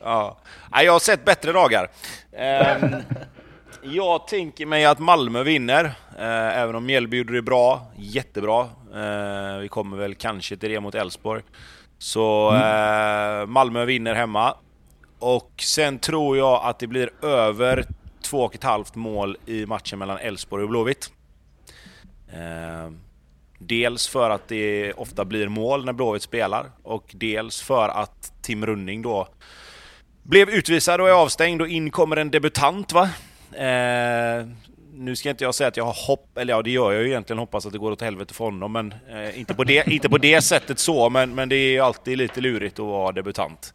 Ja. 0.06 0.36
Nej, 0.72 0.84
jag 0.84 0.92
har 0.92 0.98
sett 0.98 1.24
bättre 1.24 1.52
dagar. 1.52 1.88
Ehm, 2.32 2.94
jag 3.82 4.28
tänker 4.28 4.66
mig 4.66 4.84
att 4.84 4.98
Malmö 4.98 5.42
vinner, 5.42 5.84
eh, 6.18 6.58
även 6.58 6.74
om 6.74 6.86
Mjällby 6.86 7.16
gjorde 7.16 7.32
det 7.32 7.42
bra, 7.42 7.86
jättebra. 7.96 8.60
Eh, 8.94 9.58
vi 9.58 9.68
kommer 9.68 9.96
väl 9.96 10.14
kanske 10.14 10.56
till 10.56 10.70
det 10.70 10.80
mot 10.80 10.94
Elfsborg. 10.94 11.42
Så 11.98 12.54
eh, 12.54 13.46
Malmö 13.46 13.84
vinner 13.84 14.14
hemma. 14.14 14.54
Och 15.18 15.52
sen 15.56 15.98
tror 15.98 16.36
jag 16.36 16.60
att 16.64 16.78
det 16.78 16.86
blir 16.86 17.24
över 17.24 17.84
två 18.22 18.38
och 18.38 18.54
ett 18.54 18.64
halvt 18.64 18.94
mål 18.94 19.36
i 19.46 19.66
matchen 19.66 19.98
mellan 19.98 20.18
Elfsborg 20.18 20.62
och 20.62 20.68
Blåvitt. 20.68 21.10
Dels 23.66 24.08
för 24.08 24.30
att 24.30 24.48
det 24.48 24.92
ofta 24.92 25.24
blir 25.24 25.48
mål 25.48 25.84
när 25.84 25.92
Blåvitt 25.92 26.22
spelar 26.22 26.70
och 26.82 27.10
dels 27.14 27.62
för 27.62 27.88
att 27.88 28.32
Tim 28.42 28.66
Running 28.66 29.02
då 29.02 29.28
blev 30.22 30.50
utvisad 30.50 31.00
och 31.00 31.08
är 31.08 31.12
avstängd 31.12 31.60
och 31.60 31.68
in 31.68 31.90
kommer 31.90 32.16
en 32.16 32.30
debutant 32.30 32.92
va? 32.92 33.10
Eh, 33.52 34.46
nu 34.94 35.16
ska 35.16 35.30
inte 35.30 35.44
jag 35.44 35.54
säga 35.54 35.68
att 35.68 35.76
jag 35.76 35.84
har 35.84 36.06
hopp, 36.06 36.38
eller 36.38 36.52
ja 36.52 36.62
det 36.62 36.70
gör 36.70 36.92
jag 36.92 37.02
ju 37.02 37.08
egentligen, 37.08 37.38
hoppas 37.38 37.66
att 37.66 37.72
det 37.72 37.78
går 37.78 37.92
åt 37.92 38.00
helvete 38.00 38.34
för 38.34 38.44
honom 38.44 38.72
men 38.72 38.94
eh, 39.10 39.38
inte, 39.38 39.54
på 39.54 39.64
det, 39.64 39.86
inte 39.92 40.08
på 40.08 40.18
det 40.18 40.42
sättet 40.42 40.78
så 40.78 41.10
men, 41.10 41.34
men 41.34 41.48
det 41.48 41.56
är 41.56 41.70
ju 41.70 41.80
alltid 41.80 42.18
lite 42.18 42.40
lurigt 42.40 42.78
att 42.78 42.86
vara 42.86 43.12
debutant. 43.12 43.74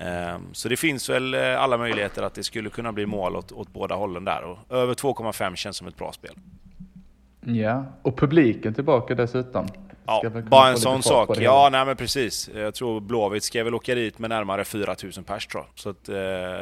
Eh, 0.00 0.38
så 0.52 0.68
det 0.68 0.76
finns 0.76 1.08
väl 1.08 1.34
eh, 1.34 1.62
alla 1.62 1.78
möjligheter 1.78 2.22
att 2.22 2.34
det 2.34 2.44
skulle 2.44 2.70
kunna 2.70 2.92
bli 2.92 3.06
mål 3.06 3.36
åt, 3.36 3.52
åt 3.52 3.72
båda 3.72 3.94
hållen 3.94 4.24
där 4.24 4.42
och 4.44 4.76
över 4.76 4.94
2,5 4.94 5.54
känns 5.54 5.76
som 5.76 5.86
ett 5.86 5.96
bra 5.96 6.12
spel. 6.12 6.34
Ja, 7.48 7.84
och 8.02 8.18
publiken 8.18 8.74
tillbaka 8.74 9.14
dessutom. 9.14 9.66
Ja, 10.06 10.22
bara 10.50 10.68
en 10.68 10.76
sån 10.76 11.02
sak. 11.02 11.36
Ja, 11.40 11.68
nej 11.72 11.86
men 11.86 11.96
precis. 11.96 12.50
Jag 12.54 12.74
tror 12.74 13.00
Blåvitt 13.00 13.42
ska 13.44 13.64
väl 13.64 13.74
åka 13.74 13.94
dit 13.94 14.18
med 14.18 14.30
närmare 14.30 14.64
4000 14.64 15.24
pers 15.24 15.46
tror 15.46 15.64
jag. 15.64 15.78
Så 15.78 15.90
att, 15.90 16.08
eh, 16.08 16.14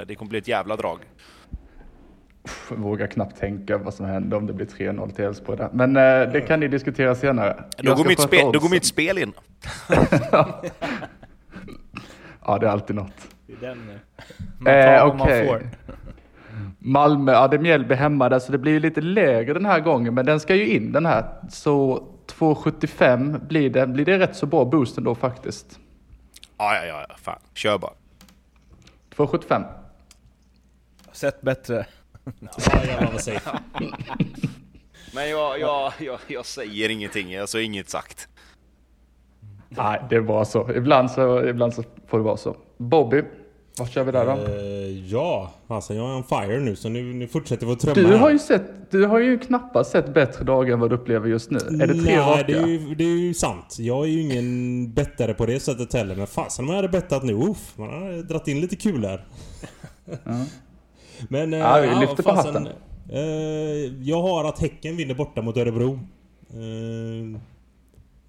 det 0.06 0.14
kommer 0.18 0.28
bli 0.28 0.38
ett 0.38 0.48
jävla 0.48 0.76
drag. 0.76 0.98
Jag 2.70 2.76
vågar 2.76 3.06
knappt 3.06 3.40
tänka 3.40 3.78
vad 3.78 3.94
som 3.94 4.06
händer 4.06 4.36
om 4.36 4.46
det 4.46 4.52
blir 4.52 4.66
3-0 4.66 5.10
till 5.10 5.24
Elfsborg 5.24 5.58
där. 5.58 5.68
Men 5.72 5.96
eh, 5.96 6.32
det 6.32 6.40
kan 6.40 6.60
ni 6.60 6.68
diskutera 6.68 7.14
senare. 7.14 7.64
Då 7.78 7.94
går, 7.94 8.04
mitt 8.04 8.20
spel, 8.20 8.52
då 8.52 8.58
går 8.58 8.68
mitt 8.70 8.84
spel 8.84 9.18
in. 9.18 9.32
Ja, 12.46 12.58
det 12.58 12.66
är 12.66 12.70
alltid 12.70 12.96
något. 12.96 13.12
Det 13.46 13.52
är 13.52 13.68
den 13.68 13.86
nu. 13.86 13.98
Man 14.58 14.64
tar 14.64 14.72
Eh, 14.72 15.06
vad 15.06 15.16
man 15.16 15.26
okej. 15.26 15.46
får. 15.46 15.62
Malmö, 16.78 17.32
ja 17.32 17.48
det 17.48 17.56
är 17.56 17.60
Mjällby 17.60 17.94
hemma 17.94 18.28
där 18.28 18.38
så 18.38 18.52
det 18.52 18.58
blir 18.58 18.72
ju 18.72 18.80
lite 18.80 19.00
lägre 19.00 19.52
den 19.54 19.66
här 19.66 19.80
gången 19.80 20.14
men 20.14 20.26
den 20.26 20.40
ska 20.40 20.54
ju 20.54 20.66
in 20.66 20.92
den 20.92 21.06
här. 21.06 21.24
Så 21.50 22.06
2,75 22.26 23.46
blir 23.46 23.70
det. 23.70 23.86
Blir 23.86 24.04
det 24.04 24.18
rätt 24.18 24.36
så 24.36 24.46
bra 24.46 24.64
boost 24.64 24.98
ändå 24.98 25.14
faktiskt? 25.14 25.78
Ja, 26.58 26.86
ja, 26.86 27.06
ja. 27.08 27.16
Fan. 27.16 27.38
Kör 27.54 27.78
bara. 27.78 27.92
2,75. 29.16 29.64
Sett 31.12 31.40
bättre. 31.40 31.86
Ja, 32.40 32.84
jävlar 32.86 33.12
vad 33.12 33.20
safe. 33.20 33.50
Men 35.14 35.30
jag, 35.30 35.60
jag, 35.60 35.92
jag, 35.98 36.18
jag 36.26 36.46
säger 36.46 36.88
ingenting. 36.88 37.36
Alltså 37.36 37.60
inget 37.60 37.88
sagt. 37.90 38.28
Nej, 39.68 40.02
det 40.10 40.16
är 40.16 40.20
bara 40.20 40.44
så. 40.44 40.72
Ibland 40.72 41.10
så, 41.10 41.44
ibland 41.44 41.74
så 41.74 41.84
får 42.06 42.18
det 42.18 42.24
vara 42.24 42.36
så. 42.36 42.56
Bobby, 42.76 43.22
vad 43.78 43.90
kör 43.90 44.04
vi 44.04 44.12
där 44.12 44.26
då? 44.26 44.32
Eh, 44.32 45.06
ja, 45.12 45.52
alltså 45.68 45.94
jag 45.94 46.10
är 46.10 46.16
on 46.16 46.24
fire 46.24 46.60
nu 46.60 46.76
så 46.76 46.88
nu, 46.88 47.02
nu 47.14 47.28
fortsätter 47.28 47.66
vi 47.66 47.72
att 47.72 47.80
trumma 47.80 47.94
Du 47.94 48.06
här. 48.06 48.16
har 48.18 48.30
ju 48.30 48.38
sett, 48.38 48.90
du 48.90 49.06
har 49.06 49.18
ju 49.18 49.38
knappast 49.38 49.90
sett 49.90 50.14
bättre 50.14 50.44
dagar 50.44 50.72
än 50.74 50.80
vad 50.80 50.90
du 50.90 50.96
upplever 50.96 51.28
just 51.28 51.50
nu. 51.50 51.58
Är 51.58 51.86
det 51.86 51.94
tre 51.94 52.02
Nej, 52.02 52.16
raka? 52.16 52.42
det 52.46 52.52
är, 52.52 52.66
ju, 52.66 52.94
det 52.94 53.04
är 53.04 53.08
ju 53.18 53.34
sant. 53.34 53.76
Jag 53.78 54.04
är 54.04 54.08
ju 54.08 54.20
ingen 54.20 54.92
bettare 54.92 55.34
på 55.34 55.46
det 55.46 55.60
sättet 55.60 55.92
heller. 55.92 56.16
Men 56.16 56.26
fasen 56.26 56.64
om 56.64 56.68
jag 56.68 56.76
hade 56.76 56.88
bettat 56.88 57.22
nu, 57.22 57.32
uff, 57.34 57.72
man 57.78 57.90
hade 58.02 58.22
dragit 58.22 58.48
in 58.48 58.60
lite 58.60 58.76
kulor. 58.76 59.20
Men... 61.28 61.52
eh, 61.54 61.58
Ja, 61.60 61.80
vi 61.80 62.00
lyfter 62.06 62.22
på 62.22 62.32
hatten. 62.32 62.68
Eh, 63.12 63.22
jag 64.08 64.22
har 64.22 64.44
att 64.44 64.58
Häcken 64.58 64.96
vinner 64.96 65.14
borta 65.14 65.42
mot 65.42 65.56
Örebro. 65.56 65.98
Eh, 66.50 67.40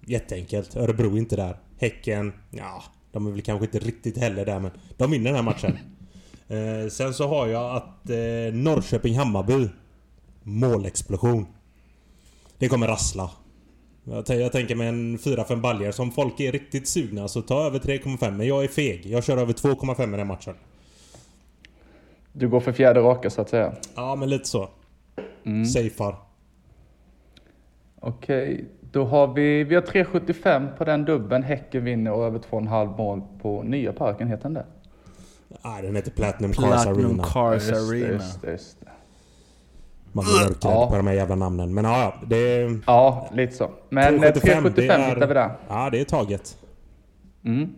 jätteenkelt. 0.06 0.76
Örebro 0.76 1.14
är 1.14 1.18
inte 1.18 1.36
där. 1.36 1.56
Häcken, 1.80 2.32
ja, 2.50 2.82
de 3.16 3.26
är 3.26 3.30
väl 3.30 3.42
kanske 3.42 3.66
inte 3.66 3.78
riktigt 3.78 4.18
heller 4.18 4.46
där 4.46 4.60
men 4.60 4.70
de 4.96 5.10
vinner 5.10 5.24
den 5.24 5.34
här 5.34 5.42
matchen. 5.42 5.78
Eh, 6.48 6.88
sen 6.88 7.14
så 7.14 7.28
har 7.28 7.46
jag 7.46 7.76
att 7.76 8.10
eh, 8.10 8.52
Norrköping-Hammarby 8.52 9.68
Målexplosion. 10.42 11.46
Det 12.58 12.68
kommer 12.68 12.86
rassla. 12.86 13.30
Jag, 14.04 14.28
jag 14.28 14.52
tänker 14.52 14.74
mig 14.74 14.88
en 14.88 15.18
4-5 15.18 15.60
baljer. 15.60 15.92
Som 15.92 16.12
folk 16.12 16.40
är 16.40 16.52
riktigt 16.52 16.88
sugna 16.88 17.28
så 17.28 17.42
ta 17.42 17.66
över 17.66 17.78
3,5. 17.78 18.30
Men 18.30 18.46
jag 18.46 18.64
är 18.64 18.68
feg. 18.68 19.06
Jag 19.06 19.24
kör 19.24 19.36
över 19.36 19.52
2,5 19.52 20.02
i 20.02 20.06
den 20.06 20.14
här 20.14 20.24
matchen. 20.24 20.54
Du 22.32 22.48
går 22.48 22.60
för 22.60 22.72
fjärde 22.72 23.00
raka 23.00 23.30
så 23.30 23.40
att 23.40 23.48
säga. 23.48 23.72
Ja, 23.94 24.16
men 24.16 24.30
lite 24.30 24.48
så. 24.48 24.68
Safear. 25.74 26.16
Okej, 28.00 28.64
då 28.96 29.04
har 29.04 29.26
vi, 29.34 29.64
vi 29.64 29.74
har 29.74 29.82
3,75 29.82 30.76
på 30.76 30.84
den 30.84 31.04
dubben. 31.04 31.42
Häcken 31.42 31.84
vinner 31.84 32.12
och 32.12 32.24
över 32.24 32.38
2,5 32.38 32.96
mål 32.96 33.22
på 33.42 33.62
nya 33.62 33.92
parken, 33.92 34.28
heter 34.28 34.42
den 34.42 34.54
det? 34.54 34.64
Nej, 35.64 35.82
den 35.82 35.96
heter 35.96 36.10
Platinum 36.10 36.52
Cars 36.52 36.64
Platinum 36.84 37.06
Arena. 37.06 37.24
Cars 37.24 37.54
Just 37.68 37.90
det, 37.90 37.96
Arena. 37.98 38.12
Just 38.12 38.44
just 38.44 38.80
det. 38.80 38.86
Man 40.12 40.24
blir 40.24 40.34
mörkrädd 40.34 40.72
Ja. 40.72 40.90
på 40.90 40.96
de 40.96 41.06
här 41.06 41.14
jävla 41.14 41.34
namnen. 41.34 41.74
Men 41.74 41.84
ja, 41.84 42.00
ja. 42.20 42.26
Det... 42.26 42.68
Ja, 42.86 43.28
lite 43.32 43.52
så. 43.56 43.70
Men 43.88 44.14
eh, 44.14 44.20
3,75 44.20 44.72
det 44.76 44.86
är- 44.88 45.08
hittar 45.14 45.26
vi 45.26 45.34
där. 45.34 45.50
Ja, 45.68 45.90
det 45.90 46.00
är 46.00 46.04
taget. 46.04 46.56
Mm. 47.44 47.68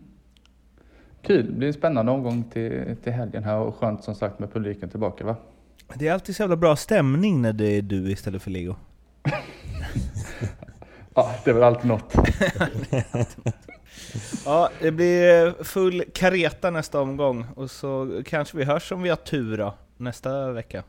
Kul, 1.23 1.47
det 1.47 1.53
blir 1.53 1.69
en 1.69 1.75
spännande 1.75 2.13
omgång 2.13 2.45
till, 2.53 2.97
till 3.03 3.13
helgen 3.13 3.45
här 3.45 3.57
och 3.59 3.75
skönt 3.77 4.05
som 4.05 4.15
sagt 4.15 4.39
med 4.39 4.53
publiken 4.53 4.89
tillbaka 4.89 5.25
va? 5.25 5.37
Det 5.95 6.09
är 6.09 6.13
alltid 6.13 6.37
så 6.37 6.43
jävla 6.43 6.57
bra 6.57 6.77
stämning 6.77 7.43
när 7.43 7.53
det 7.53 7.67
är 7.79 7.83
du 7.83 8.11
istället 8.11 8.43
för 8.43 8.51
Leo. 8.51 8.77
Ja, 11.19 11.31
det 11.45 11.51
är 11.51 11.55
väl 11.55 11.63
alltid 11.63 11.87
något. 11.87 12.15
Ja, 14.45 14.71
det 14.81 14.91
blir 14.91 15.65
full 15.65 16.05
kareta 16.15 16.71
nästa 16.71 17.01
omgång 17.01 17.47
och 17.57 17.71
så 17.71 18.23
kanske 18.27 18.57
vi 18.57 18.65
hörs 18.65 18.93
om 18.93 19.03
vi 19.03 19.09
har 19.09 19.17
tur 19.17 19.59
då, 19.59 19.75
nästa 19.97 20.53
vecka. 20.53 20.83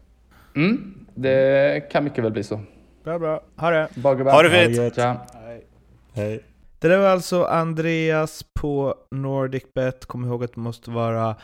Mm, 0.56 1.06
det 1.15 1.92
kan 1.92 2.04
mycket 2.04 2.24
väl 2.24 2.32
bli 2.32 2.44
så. 2.44 2.62
Bra, 3.04 3.20
bra. 3.20 3.44
Ha 3.56 3.72
det! 3.72 3.89
Baggerberg. 3.96 4.34
Ha 4.34 4.44
det 4.44 4.50
Ha 4.50 4.68
det 4.68 4.76
fint! 4.76 4.96
Tja. 4.96 5.18
Hej. 6.13 6.44
Det 6.80 6.88
där 6.88 6.98
var 6.98 7.08
alltså 7.08 7.44
Andreas 7.44 8.46
på 8.60 8.96
NordicBet. 9.12 10.06
Kom 10.06 10.26
ihåg 10.26 10.44
att 10.44 10.54
du 10.54 10.60
måste 10.62 10.92
vara 10.92 11.36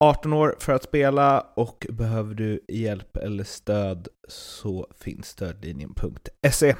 18 0.00 0.32
år 0.32 0.56
för 0.58 0.72
att 0.72 0.82
spela 0.82 1.46
och 1.54 1.86
behöver 1.90 2.34
du 2.34 2.60
hjälp 2.68 3.16
eller 3.16 3.44
stöd 3.44 4.08
så 4.28 4.86
finns 5.00 5.26
stödlinjen.se. 5.26 6.74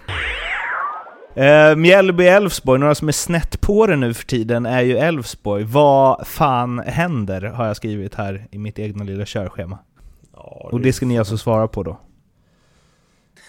Eh, 1.37 1.75
Mjällby-Elfsborg, 1.77 2.79
några 2.79 2.95
som 2.95 3.09
är 3.09 3.13
snett 3.13 3.61
på 3.61 3.87
det 3.87 3.97
nu 3.97 4.15
för 4.15 4.25
tiden 4.25 4.67
är 4.67 4.81
ju 4.83 4.97
Elfsborg. 4.99 5.65
Vad 5.65 6.27
fan 6.27 6.79
händer? 6.79 7.43
Har 7.43 7.67
jag 7.67 7.77
skrivit 7.77 8.15
här 8.15 8.47
i 8.51 8.59
mitt 8.59 8.79
egna 8.79 9.05
lilla 9.05 9.25
körschema. 9.27 9.79
Ja, 10.33 10.69
Och 10.73 10.81
det 10.81 10.93
ska 10.93 11.07
ni 11.07 11.19
alltså 11.19 11.39
svara 11.39 11.69
på 11.69 11.83
då. 11.83 12.01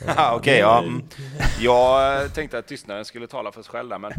Ja, 0.07 0.33
Okej, 0.35 0.59
ja. 0.59 0.79
Mm. 0.79 1.01
Jag 1.59 2.33
tänkte 2.33 2.57
att 2.57 2.67
tystnaden 2.67 3.05
skulle 3.05 3.27
tala 3.27 3.51
för 3.51 3.61
sig 3.61 3.71
själv 3.71 3.89
där, 3.89 3.97
men... 3.97 4.13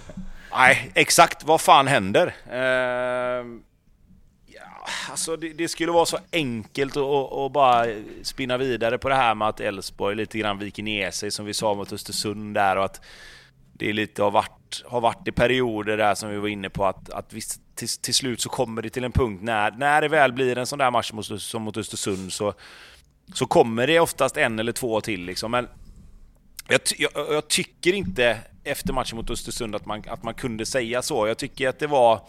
Nej, 0.52 0.90
exakt 0.94 1.44
vad 1.44 1.60
fan 1.60 1.86
händer? 1.86 2.34
Ja, 2.50 3.44
alltså 5.10 5.36
det, 5.36 5.52
det 5.52 5.68
skulle 5.68 5.92
vara 5.92 6.06
så 6.06 6.18
enkelt 6.32 6.96
att- 6.96 7.52
bara 7.52 7.86
spinna 8.22 8.56
vidare 8.56 8.98
på 8.98 9.08
det 9.08 9.14
här 9.14 9.34
med 9.34 9.48
att 9.48 9.60
Elfsborg 9.60 10.16
lite 10.16 10.38
grann 10.38 10.58
viker 10.58 10.82
ner 10.82 11.10
sig 11.10 11.30
som 11.30 11.44
vi 11.46 11.54
sa 11.54 11.74
mot 11.74 11.92
Östersund 11.92 12.54
där 12.54 12.76
och 12.76 12.84
att 12.84 13.00
det 13.72 13.88
är 13.88 13.92
lite 13.92 14.22
har 14.22 14.30
varit, 14.30 14.82
har 14.86 15.00
varit 15.00 15.28
i 15.28 15.32
perioder 15.32 15.96
där 15.96 16.14
som 16.14 16.30
vi 16.30 16.36
var 16.36 16.48
inne 16.48 16.70
på 16.70 16.86
att, 16.86 17.10
att 17.10 17.32
visst, 17.32 17.60
till, 17.74 17.88
till 17.88 18.14
slut 18.14 18.40
så 18.40 18.48
kommer 18.48 18.82
det 18.82 18.90
till 18.90 19.04
en 19.04 19.12
punkt 19.12 19.42
när, 19.42 19.70
när 19.70 20.00
det 20.02 20.08
väl 20.08 20.32
blir 20.32 20.58
en 20.58 20.66
sån 20.66 20.78
där 20.78 20.90
match 20.90 21.12
mot, 21.12 21.42
som 21.42 21.62
mot 21.62 21.76
Östersund 21.76 22.32
så 22.32 22.54
så 23.34 23.46
kommer 23.46 23.86
det 23.86 24.00
oftast 24.00 24.36
en 24.36 24.58
eller 24.58 24.72
två 24.72 25.00
till 25.00 25.24
liksom. 25.24 25.50
Men 25.50 25.68
jag, 26.68 26.80
jag, 26.98 27.10
jag 27.14 27.48
tycker 27.48 27.92
inte 27.92 28.38
efter 28.64 28.92
matchen 28.92 29.16
mot 29.16 29.30
Östersund 29.30 29.74
att 29.74 29.86
man, 29.86 30.02
att 30.08 30.22
man 30.22 30.34
kunde 30.34 30.66
säga 30.66 31.02
så. 31.02 31.26
Jag 31.26 31.38
tycker 31.38 31.68
att 31.68 31.78
det 31.78 31.86
var 31.86 32.20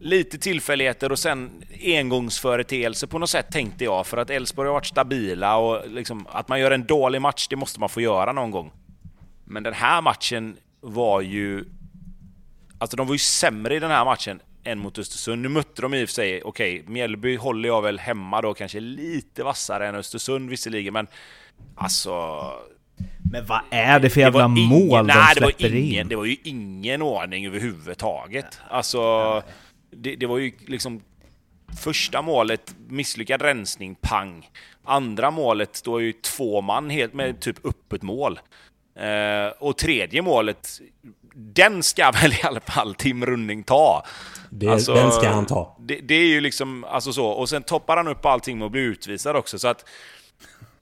lite 0.00 0.38
tillfälligheter 0.38 1.12
och 1.12 1.18
sen 1.18 1.50
engångsföreteelse 1.84 3.06
på 3.06 3.18
något 3.18 3.30
sätt 3.30 3.46
tänkte 3.52 3.84
jag. 3.84 4.06
För 4.06 4.16
att 4.16 4.30
Elfsborg 4.30 4.66
har 4.66 4.74
varit 4.74 4.86
stabila 4.86 5.56
och 5.56 5.90
liksom, 5.90 6.26
att 6.30 6.48
man 6.48 6.60
gör 6.60 6.70
en 6.70 6.84
dålig 6.84 7.20
match, 7.20 7.46
det 7.50 7.56
måste 7.56 7.80
man 7.80 7.88
få 7.88 8.00
göra 8.00 8.32
någon 8.32 8.50
gång. 8.50 8.72
Men 9.44 9.62
den 9.62 9.74
här 9.74 10.02
matchen 10.02 10.56
var 10.80 11.20
ju... 11.20 11.64
Alltså 12.78 12.96
de 12.96 13.06
var 13.06 13.14
ju 13.14 13.18
sämre 13.18 13.76
i 13.76 13.78
den 13.78 13.90
här 13.90 14.04
matchen 14.04 14.40
än 14.64 14.78
mot 14.78 14.98
Östersund. 14.98 15.42
Nu 15.42 15.48
mötte 15.48 15.82
de 15.82 15.94
i 15.94 16.04
och 16.04 16.08
för 16.08 16.14
sig, 16.14 16.42
okej, 16.42 16.80
okay, 16.80 16.92
Mjällby 16.92 17.36
håller 17.36 17.68
jag 17.68 17.82
väl 17.82 17.98
hemma 17.98 18.40
då, 18.40 18.54
kanske 18.54 18.80
lite 18.80 19.42
vassare 19.42 19.88
än 19.88 19.94
Östersund 19.94 20.50
visserligen, 20.50 20.92
men 20.92 21.06
alltså... 21.74 22.42
Men 23.32 23.46
vad 23.46 23.60
är 23.70 24.00
det 24.00 24.10
för 24.10 24.20
jävla 24.20 24.42
det 24.42 24.48
mål 24.48 24.60
ingen, 24.60 25.06
de 25.06 25.12
nej, 25.12 25.34
släpper 25.36 25.68
det 25.68 25.68
var 25.68 25.76
ingen, 25.76 26.00
in? 26.00 26.08
Det 26.08 26.16
var 26.16 26.24
ju 26.24 26.36
ingen 26.44 27.02
ordning 27.02 27.46
överhuvudtaget. 27.46 28.60
Alltså, 28.70 29.42
det, 29.90 30.16
det 30.16 30.26
var 30.26 30.38
ju 30.38 30.52
liksom 30.66 31.02
Första 31.78 32.22
målet, 32.22 32.74
misslyckad 32.88 33.42
rensning, 33.42 33.94
pang. 33.94 34.50
Andra 34.84 35.30
målet 35.30 35.76
står 35.76 36.02
ju 36.02 36.12
två 36.12 36.60
man 36.60 36.90
helt 36.90 37.14
med 37.14 37.40
typ 37.40 37.66
öppet 37.66 38.02
mål. 38.02 38.40
Eh, 38.94 39.52
och 39.58 39.76
tredje 39.76 40.22
målet, 40.22 40.80
den 41.34 41.82
ska 41.82 42.10
väl 42.22 42.32
i 42.32 42.40
alla 42.42 42.60
fall 42.60 42.94
Tim 42.94 43.26
Running 43.26 43.62
ta. 43.62 44.04
Det, 44.50 44.68
alltså, 44.68 44.94
den 44.94 45.12
ska 45.12 45.28
han 45.28 45.46
ta. 45.46 45.76
Det, 45.80 46.00
det, 46.00 46.14
är 46.14 46.26
ju 46.26 46.40
liksom, 46.40 46.84
alltså 46.84 47.12
så. 47.12 47.26
Och 47.26 47.48
sen 47.48 47.62
toppar 47.62 47.96
han 47.96 48.08
upp 48.08 48.26
allting 48.26 48.58
med 48.58 48.66
att 48.66 48.72
bli 48.72 48.80
utvisad 48.80 49.36
också. 49.36 49.58
Så 49.58 49.68
att, 49.68 49.84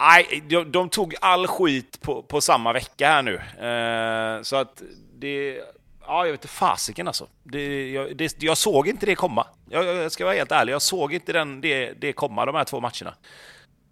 nej, 0.01 0.43
de, 0.49 0.73
de 0.73 0.89
tog 0.89 1.15
all 1.21 1.47
skit 1.47 2.01
på, 2.01 2.23
på 2.23 2.41
samma 2.41 2.73
vecka 2.73 3.09
här 3.09 3.23
nu. 3.23 3.35
Eh, 3.67 4.43
så 4.43 4.57
att 4.57 4.83
det, 5.19 5.61
Ja, 6.09 6.25
jag 6.25 6.33
vet 6.33 6.41
inte 6.41 6.55
fasiken 6.55 7.07
alltså. 7.07 7.27
Det, 7.45 7.91
jag, 7.91 8.17
det, 8.17 8.43
jag 8.43 8.59
såg 8.59 8.89
inte 8.89 9.07
det 9.07 9.15
komma. 9.15 9.47
Jag, 9.71 9.85
jag, 9.85 10.13
ska 10.13 10.25
vara 10.25 10.35
helt 10.35 10.53
ärlig, 10.53 10.73
jag 10.73 10.83
såg 10.83 11.15
inte 11.15 11.33
den, 11.33 11.61
det, 11.61 11.93
det 12.01 12.13
komma 12.13 12.47
de 12.47 12.55
här 12.55 12.65
två 12.65 12.81
matcherna. 12.81 13.15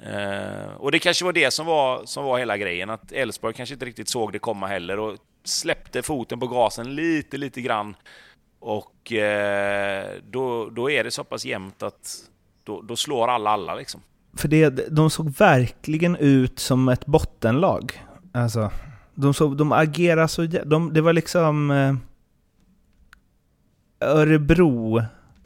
Uh, 0.07 0.75
och 0.77 0.93
det 0.93 0.99
kanske 0.99 1.25
var 1.25 1.33
det 1.33 1.51
som 1.51 1.67
var, 1.67 2.03
som 2.05 2.25
var 2.25 2.39
hela 2.39 2.57
grejen, 2.57 2.91
att 2.91 3.13
Elfsborg 3.13 3.55
kanske 3.55 3.75
inte 3.75 3.87
riktigt 3.87 4.09
såg 4.09 4.33
det 4.33 4.39
komma 4.39 4.67
heller 4.67 4.99
och 4.99 5.17
släppte 5.45 6.03
foten 6.03 6.41
på 6.41 6.47
gasen 6.47 6.95
lite, 6.95 7.37
lite 7.37 7.61
grann. 7.61 7.97
Och 8.59 9.13
uh, 9.13 10.21
då, 10.31 10.71
då 10.71 10.91
är 10.91 11.05
det 11.05 11.11
så 11.11 11.25
pass 11.25 11.45
jämnt 11.45 11.83
att 11.83 12.17
då, 12.65 12.83
då 12.83 12.97
slår 12.97 13.29
alla 13.29 13.51
alla 13.51 13.75
liksom. 13.75 14.01
För 14.37 14.49
det, 14.49 14.71
de 14.97 15.11
såg 15.11 15.31
verkligen 15.31 16.17
ut 16.17 16.59
som 16.59 16.89
ett 16.89 17.07
bottenlag. 17.07 18.03
Alltså, 18.33 18.71
de, 19.15 19.35
såg, 19.35 19.57
de 19.57 19.73
agerade 19.73 20.29
så... 20.29 20.43
De, 20.43 20.93
det 20.93 21.01
var 21.01 21.13
liksom... 21.13 21.71
Eh, 21.71 21.95
Örebro 24.01 25.03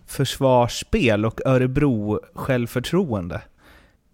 försvarsspel 0.06 1.26
och 1.26 1.40
Örebro 1.46 2.20
självförtroende 2.34 3.42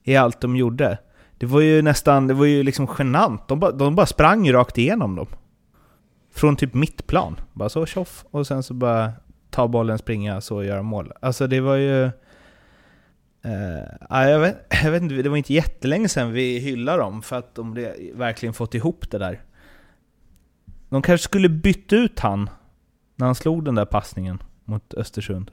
i 0.05 0.17
allt 0.17 0.41
de 0.41 0.57
gjorde. 0.57 0.99
Det 1.39 1.47
var 1.47 1.61
ju 1.61 1.83
nästan, 1.83 2.27
det 2.27 2.35
var 2.35 2.47
ju 2.47 2.63
liksom 2.63 2.89
genant. 2.99 3.49
De, 3.49 3.61
ba, 3.61 3.71
de 3.71 3.95
bara 3.95 4.07
sprang 4.07 4.53
rakt 4.53 4.79
igenom 4.79 5.17
dem. 5.17 5.27
Från 6.35 6.57
typ 6.57 6.75
mittplan. 6.75 7.41
Bara 7.53 7.69
så 7.69 7.87
tjoff 7.87 8.25
och 8.31 8.47
sen 8.47 8.63
så 8.63 8.75
bara 8.75 9.13
ta 9.51 9.69
bollen, 9.69 9.99
springa, 9.99 10.41
så 10.41 10.57
och 10.57 10.65
göra 10.65 10.83
mål. 10.83 11.13
Alltså 11.21 11.47
det 11.47 11.61
var 11.61 11.77
ju... 11.77 12.05
Eh, 13.43 14.23
jag, 14.29 14.41
vet, 14.41 14.67
jag 14.83 14.91
vet 14.91 15.03
inte, 15.03 15.15
det 15.15 15.29
var 15.29 15.37
inte 15.37 15.55
jättelänge 15.55 16.09
sedan 16.09 16.33
vi 16.33 16.59
hyllade 16.59 16.99
dem 16.99 17.23
för 17.23 17.37
att 17.37 17.55
de 17.55 17.75
verkligen 18.15 18.53
fått 18.53 18.75
ihop 18.75 19.11
det 19.11 19.19
där. 19.19 19.41
De 20.89 21.03
kanske 21.03 21.25
skulle 21.25 21.49
bytt 21.49 21.93
ut 21.93 22.21
han 22.21 22.51
när 23.17 23.27
han 23.27 23.35
slog 23.35 23.65
den 23.65 23.75
där 23.75 23.85
passningen 23.85 24.43
mot 24.65 24.95
Östersund. 24.95 25.51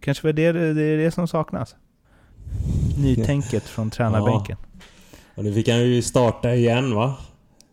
Kanske 0.00 0.26
var 0.26 0.32
det 0.32 0.52
det, 0.52 0.82
är 0.82 0.96
det 0.96 1.10
som 1.10 1.28
saknas. 1.28 1.76
Nytänket 2.98 3.62
från 3.62 3.90
tränarbänken. 3.90 4.56
Ja. 4.72 4.80
Och 5.34 5.44
nu 5.44 5.54
fick 5.54 5.68
han 5.68 5.80
ju 5.80 6.02
starta 6.02 6.54
igen 6.54 6.94
va? 6.94 7.16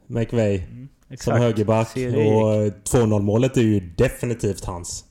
McVeigh. 0.08 0.64
Mm, 0.64 0.90
som 1.20 1.34
högerback. 1.34 1.88
Och 1.96 3.02
2-0 3.02 3.22
målet 3.22 3.58
är 3.58 3.62
ju 3.62 3.80
definitivt 3.80 4.66
hans. 4.66 5.06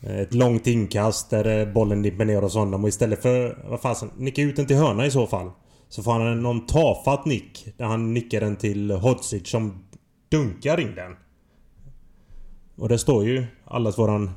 Ett 0.00 0.34
långt 0.34 0.66
inkast 0.66 1.30
där 1.30 1.72
bollen 1.72 2.02
dimper 2.02 2.24
ner 2.24 2.42
hos 2.42 2.54
honom 2.54 2.84
och 2.84 2.88
istället 2.88 3.22
för... 3.22 3.64
Vad 3.68 3.80
fasen, 3.80 4.10
nicka 4.16 4.42
ut 4.42 4.56
den 4.56 4.66
till 4.66 4.76
hörna 4.76 5.06
i 5.06 5.10
så 5.10 5.26
fall. 5.26 5.50
Så 5.88 6.02
får 6.02 6.12
han 6.12 6.42
någon 6.42 6.66
tafatt 6.66 7.26
nick. 7.26 7.68
Där 7.76 7.84
han 7.84 8.14
nickar 8.14 8.40
den 8.40 8.56
till 8.56 8.90
Hodzic 8.90 9.48
som 9.48 9.84
dunkar 10.28 10.80
in 10.80 10.94
den. 10.94 11.16
Och 12.76 12.88
det 12.88 12.98
står 12.98 13.24
ju 13.24 13.46
allas 13.64 13.98
våran 13.98 14.30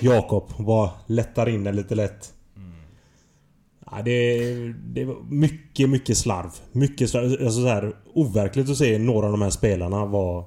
Jakob 0.00 0.52
bara 0.58 0.90
lättar 1.06 1.48
in 1.48 1.64
den 1.64 1.76
lite 1.76 1.94
lätt. 1.94 2.34
Mm. 2.56 2.72
Ja, 3.90 4.02
det, 4.02 4.54
det 4.72 5.04
var 5.04 5.16
mycket, 5.28 5.90
mycket 5.90 6.16
slarv. 6.18 6.50
Mycket 6.72 7.10
slarv. 7.10 7.24
Alltså 7.24 7.60
så 7.62 7.68
här, 7.68 7.96
overkligt 8.14 8.70
att 8.70 8.76
se 8.76 8.98
några 8.98 9.26
av 9.26 9.32
de 9.32 9.42
här 9.42 9.50
spelarna 9.50 10.06
vara 10.06 10.44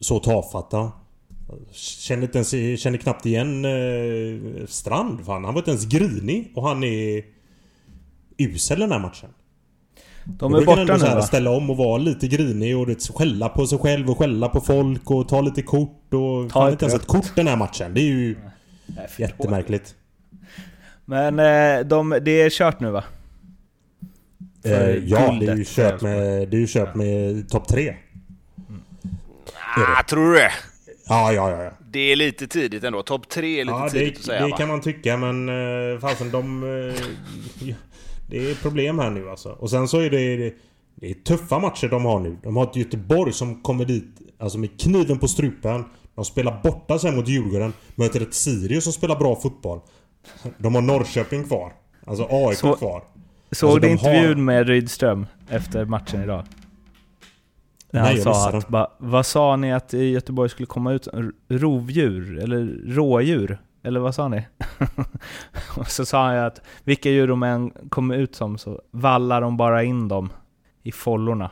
så 0.00 0.18
tafatta. 0.18 0.92
Känner, 1.72 2.22
inte 2.22 2.38
ens, 2.38 2.80
känner 2.80 2.98
knappt 2.98 3.26
igen 3.26 3.64
eh, 3.64 4.66
Strand. 4.66 5.26
Fan. 5.26 5.44
Han 5.44 5.54
var 5.54 5.60
inte 5.60 5.70
ens 5.70 5.86
grinig 5.86 6.52
och 6.54 6.62
han 6.62 6.84
är 6.84 7.24
usel 8.38 8.80
den 8.80 8.92
här 8.92 8.98
matchen. 8.98 9.30
De 10.36 10.54
är 10.54 10.64
borta 10.64 10.96
nu 10.96 11.14
va? 11.14 11.22
ställa 11.22 11.50
om 11.50 11.70
och 11.70 11.76
vara 11.76 11.98
lite 11.98 12.28
grinig 12.28 12.78
och 12.78 12.86
det, 12.86 13.08
skälla 13.14 13.48
på 13.48 13.66
sig 13.66 13.78
själv 13.78 14.10
och 14.10 14.18
skälla 14.18 14.48
på 14.48 14.60
folk 14.60 15.10
och 15.10 15.28
ta 15.28 15.40
lite 15.40 15.62
kort 15.62 16.14
och... 16.14 16.50
Ta 16.50 16.70
inte 16.70 16.84
ens 16.84 16.94
ett 17.00 17.06
kort 17.06 17.36
den 17.36 17.46
här 17.46 17.56
matchen. 17.56 17.94
Det 17.94 18.00
är 18.00 18.04
ju 18.04 18.36
jättemärkligt. 19.16 19.94
Men 21.04 21.38
eh, 21.38 21.86
de, 21.86 22.18
det 22.22 22.40
är 22.40 22.50
kört 22.50 22.80
nu 22.80 22.90
va? 22.90 23.04
Eh, 24.64 24.72
ja, 24.90 25.36
det 25.40 25.46
är 25.46 25.56
ju 25.56 25.64
kört 25.64 26.00
med, 26.00 26.48
det 26.48 26.56
är 26.56 26.60
ju 26.60 26.66
kört 26.66 26.94
med 26.94 27.48
topp 27.48 27.68
tre. 27.68 27.88
Mm. 28.68 28.80
Ah, 29.76 30.02
tror 30.02 30.32
du 30.32 30.38
det? 30.38 30.52
Ja, 31.08 31.32
ja, 31.32 31.50
ja. 31.64 31.70
Det 31.90 32.12
är 32.12 32.16
lite 32.16 32.46
tidigt 32.46 32.84
ändå. 32.84 33.02
Topp 33.02 33.28
tre 33.28 33.60
är 33.60 33.64
lite 33.64 33.78
ja, 33.78 33.88
tidigt 33.90 34.14
det, 34.14 34.18
att 34.18 34.24
säga 34.24 34.42
det 34.42 34.50
va? 34.50 34.56
kan 34.56 34.68
man 34.68 34.80
tycka 34.80 35.16
men 35.16 35.48
uh, 35.48 36.00
fasen 36.00 36.30
de... 36.30 36.62
Det 38.30 38.50
är 38.50 38.54
problem 38.54 38.98
här 38.98 39.10
nu 39.10 39.30
alltså. 39.30 39.48
Och 39.48 39.70
sen 39.70 39.88
så 39.88 40.00
är 40.00 40.10
det... 40.10 40.54
Det 40.94 41.10
är 41.10 41.14
tuffa 41.14 41.58
matcher 41.58 41.88
de 41.88 42.04
har 42.04 42.20
nu. 42.20 42.36
De 42.42 42.56
har 42.56 42.64
ett 42.64 42.76
Göteborg 42.76 43.32
som 43.32 43.62
kommer 43.62 43.84
dit 43.84 44.20
alltså 44.38 44.58
med 44.58 44.80
kniven 44.80 45.18
på 45.18 45.28
strupen. 45.28 45.84
De 46.14 46.24
spelar 46.24 46.60
borta 46.62 46.98
sen 46.98 47.16
mot 47.16 47.28
Djurgården. 47.28 47.72
Möter 47.94 48.20
ett 48.20 48.34
Sirius 48.34 48.84
som 48.84 48.92
spelar 48.92 49.16
bra 49.16 49.36
fotboll. 49.36 49.80
De 50.58 50.74
har 50.74 50.82
Norrköping 50.82 51.44
kvar. 51.44 51.72
Alltså 52.06 52.28
AIK 52.30 52.58
så, 52.58 52.74
kvar. 52.74 53.02
Såg 53.50 53.70
alltså, 53.70 53.80
du 53.80 53.90
intervjun 53.90 54.28
har... 54.28 54.34
med 54.34 54.68
Rydström 54.68 55.26
efter 55.48 55.84
matchen 55.84 56.22
idag? 56.22 56.44
När 57.90 58.00
han 58.00 58.14
Nej, 58.14 58.22
sa 58.22 58.50
att, 58.50 58.68
ba, 58.68 58.86
vad 58.98 59.26
sa 59.26 59.56
ni 59.56 59.72
att 59.72 59.94
i 59.94 60.04
Göteborg 60.04 60.50
skulle 60.50 60.66
komma 60.66 60.92
ut? 60.92 61.08
Rovdjur? 61.48 62.38
Eller 62.38 62.94
rådjur? 62.94 63.58
Eller 63.88 64.00
vad 64.00 64.14
sa 64.14 64.28
ni? 64.28 64.46
och 65.76 65.86
så 65.86 66.06
sa 66.06 66.26
han 66.26 66.38
att 66.38 66.62
vilka 66.84 67.10
djur 67.10 67.28
de 67.28 67.42
än 67.42 67.70
kommer 67.70 68.16
ut 68.16 68.34
som 68.34 68.58
så 68.58 68.82
vallar 68.90 69.40
de 69.40 69.56
bara 69.56 69.82
in 69.82 70.08
dem 70.08 70.30
i 70.82 70.92
follorna. 70.92 71.50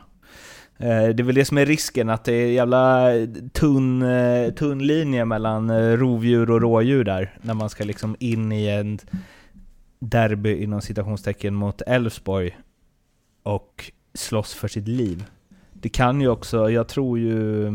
Eh, 0.77 0.87
det 0.87 1.19
är 1.19 1.23
väl 1.23 1.35
det 1.35 1.45
som 1.45 1.57
är 1.57 1.65
risken, 1.65 2.09
att 2.09 2.23
det 2.23 2.33
är 2.33 2.51
jävla 2.51 3.11
tunn, 3.53 4.01
eh, 4.01 4.53
tunn 4.53 4.87
linje 4.87 5.25
mellan 5.25 5.69
eh, 5.69 5.97
rovdjur 5.97 6.51
och 6.51 6.61
rådjur 6.61 7.03
där, 7.03 7.37
när 7.41 7.53
man 7.53 7.69
ska 7.69 7.83
liksom 7.83 8.15
in 8.19 8.51
i 8.51 8.67
en 8.67 8.99
derby 9.99 10.63
inom 10.63 10.81
citationstecken 10.81 11.55
mot 11.55 11.81
Elfsborg 11.81 12.57
och 13.43 13.91
slåss 14.13 14.53
för 14.53 14.67
sitt 14.67 14.87
liv. 14.87 15.25
Det 15.73 15.89
kan 15.89 16.21
ju 16.21 16.27
också, 16.27 16.69
jag 16.69 16.87
tror 16.87 17.19
ju, 17.19 17.71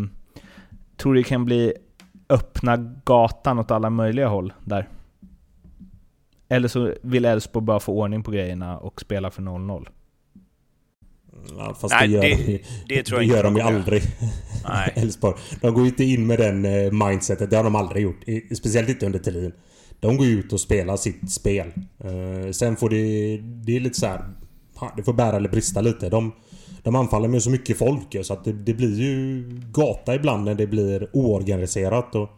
tror 0.96 1.14
det 1.14 1.22
kan 1.22 1.44
bli 1.44 1.74
öppna 2.32 2.76
gatan 3.04 3.58
åt 3.58 3.70
alla 3.70 3.90
möjliga 3.90 4.28
håll 4.28 4.52
där. 4.64 4.88
Eller 6.48 6.68
så 6.68 6.94
vill 7.02 7.24
Elfsborg 7.24 7.64
bara 7.64 7.80
få 7.80 7.92
ordning 7.92 8.22
på 8.22 8.30
grejerna 8.30 8.78
och 8.78 9.00
spela 9.00 9.30
för 9.30 9.42
0-0. 9.42 9.88
Ja, 11.56 11.74
fast 11.80 11.94
Nej, 12.00 12.08
det 12.08 12.14
gör, 12.14 12.22
det, 12.22 12.46
de, 12.46 12.94
det 12.94 13.02
tror 13.02 13.18
det 13.18 13.24
gör 13.24 13.42
de 13.42 13.56
ju 13.56 13.62
aldrig. 13.62 14.02
Elfsborg. 14.94 15.34
De 15.60 15.74
går 15.74 15.82
ju 15.82 15.88
inte 15.88 16.04
in 16.04 16.26
med 16.26 16.38
den 16.38 16.64
eh, 16.64 16.92
mindsetet. 16.92 17.50
Det 17.50 17.56
har 17.56 17.64
de 17.64 17.76
aldrig 17.76 18.02
gjort. 18.02 18.20
Speciellt 18.56 18.88
inte 18.88 19.06
under 19.06 19.18
Thelin. 19.18 19.52
De 20.00 20.16
går 20.16 20.26
ut 20.26 20.52
och 20.52 20.60
spelar 20.60 20.96
sitt 20.96 21.32
spel. 21.32 21.72
Uh, 22.04 22.50
sen 22.50 22.76
får 22.76 22.90
det... 22.90 23.36
Det 23.42 23.76
är 23.76 23.80
lite 23.80 24.00
så 24.00 24.06
här, 24.06 24.24
Det 24.96 25.02
får 25.02 25.12
bära 25.12 25.36
eller 25.36 25.48
brista 25.48 25.80
lite. 25.80 26.08
De, 26.08 26.32
de 26.82 26.96
anfaller 26.96 27.28
med 27.28 27.42
så 27.42 27.50
mycket 27.50 27.78
folk 27.78 28.16
så 28.22 28.32
att 28.32 28.44
det, 28.44 28.52
det, 28.52 28.74
blir 28.74 29.00
ju 29.00 29.44
gata 29.72 30.14
ibland 30.14 30.44
när 30.44 30.54
det 30.54 30.66
blir 30.66 31.08
oorganiserat. 31.12 32.14
Och, 32.14 32.30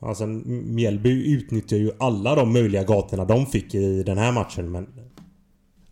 alltså, 0.00 0.26
Mjällby 0.26 1.32
utnyttjar 1.32 1.76
ju 1.76 1.90
alla 1.98 2.34
de 2.34 2.52
möjliga 2.52 2.82
gatorna 2.82 3.24
de 3.24 3.46
fick 3.46 3.74
i 3.74 4.02
den 4.02 4.18
här 4.18 4.32
matchen 4.32 4.70
men... 4.70 4.88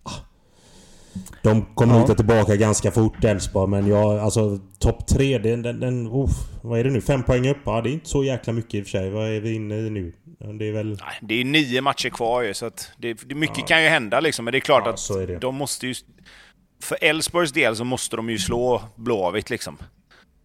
Ah, 0.03 0.11
de 1.43 1.65
kommer 1.75 1.99
ja. 1.99 2.15
tillbaka 2.15 2.55
ganska 2.55 2.91
fort 2.91 3.23
Elfsborg 3.23 3.69
men 3.69 3.87
jag, 3.87 4.19
alltså 4.19 4.59
topp 4.79 5.07
tre, 5.07 5.37
den, 5.37 5.61
den, 5.61 5.79
den 5.79 6.07
oh, 6.07 6.29
vad 6.61 6.79
är 6.79 6.83
det 6.83 6.89
nu? 6.89 7.01
Fem 7.01 7.23
poäng 7.23 7.49
upp? 7.49 7.57
Ja, 7.65 7.81
det 7.81 7.89
är 7.89 7.93
inte 7.93 8.09
så 8.09 8.23
jäkla 8.23 8.53
mycket 8.53 8.73
i 8.73 8.81
och 8.81 8.83
för 8.83 8.91
sig. 8.91 9.09
Vad 9.09 9.29
är 9.29 9.39
vi 9.39 9.53
inne 9.53 9.75
i 9.75 9.89
nu? 9.89 10.13
Det 10.59 10.67
är 10.67 10.71
väl... 10.71 10.99
Det 11.21 11.41
är 11.41 11.45
nio 11.45 11.81
matcher 11.81 12.09
kvar 12.09 12.41
ju, 12.41 12.53
så 12.53 12.65
att 12.65 12.91
det, 12.97 13.25
mycket 13.35 13.57
ja. 13.57 13.65
kan 13.65 13.83
ju 13.83 13.89
hända 13.89 14.19
liksom. 14.19 14.45
Men 14.45 14.51
det 14.51 14.57
är 14.57 14.59
klart 14.59 14.83
ja, 14.85 14.91
att 15.33 15.41
de 15.41 15.55
måste 15.55 15.87
ju 15.87 15.93
för 16.85 16.97
Elfsborgs 17.01 17.51
del 17.51 17.75
så 17.75 17.83
måste 17.83 18.15
de 18.15 18.29
ju 18.29 18.39
slå 18.39 18.81
Blåvitt 18.95 19.49
liksom. 19.49 19.77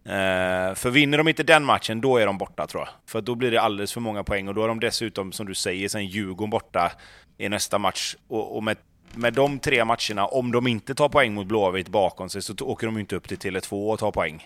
Eh, 0.05 0.75
för 0.75 0.89
vinner 0.89 1.17
de 1.17 1.27
inte 1.27 1.43
den 1.43 1.63
matchen, 1.63 2.01
då 2.01 2.17
är 2.17 2.25
de 2.25 2.37
borta 2.37 2.67
tror 2.67 2.81
jag. 2.83 2.89
För 3.05 3.21
då 3.21 3.35
blir 3.35 3.51
det 3.51 3.61
alldeles 3.61 3.93
för 3.93 4.01
många 4.01 4.23
poäng 4.23 4.47
och 4.47 4.53
då 4.53 4.63
är 4.63 4.67
de 4.67 4.79
dessutom, 4.79 5.31
som 5.31 5.45
du 5.45 5.55
säger, 5.55 5.89
sen 5.89 6.05
Djurgården 6.05 6.49
borta 6.49 6.91
i 7.37 7.49
nästa 7.49 7.77
match. 7.77 8.15
Och, 8.27 8.55
och 8.55 8.63
med, 8.63 8.77
med 9.13 9.33
de 9.33 9.59
tre 9.59 9.85
matcherna, 9.85 10.25
om 10.25 10.51
de 10.51 10.67
inte 10.67 10.95
tar 10.95 11.09
poäng 11.09 11.33
mot 11.33 11.47
Blåvitt 11.47 11.89
bakom 11.89 12.29
sig, 12.29 12.41
så 12.41 12.53
åker 12.61 12.87
de 12.87 12.97
inte 12.97 13.15
upp 13.15 13.27
till 13.27 13.37
Tele2 13.37 13.91
och 13.91 13.99
tar 13.99 14.11
poäng. 14.11 14.45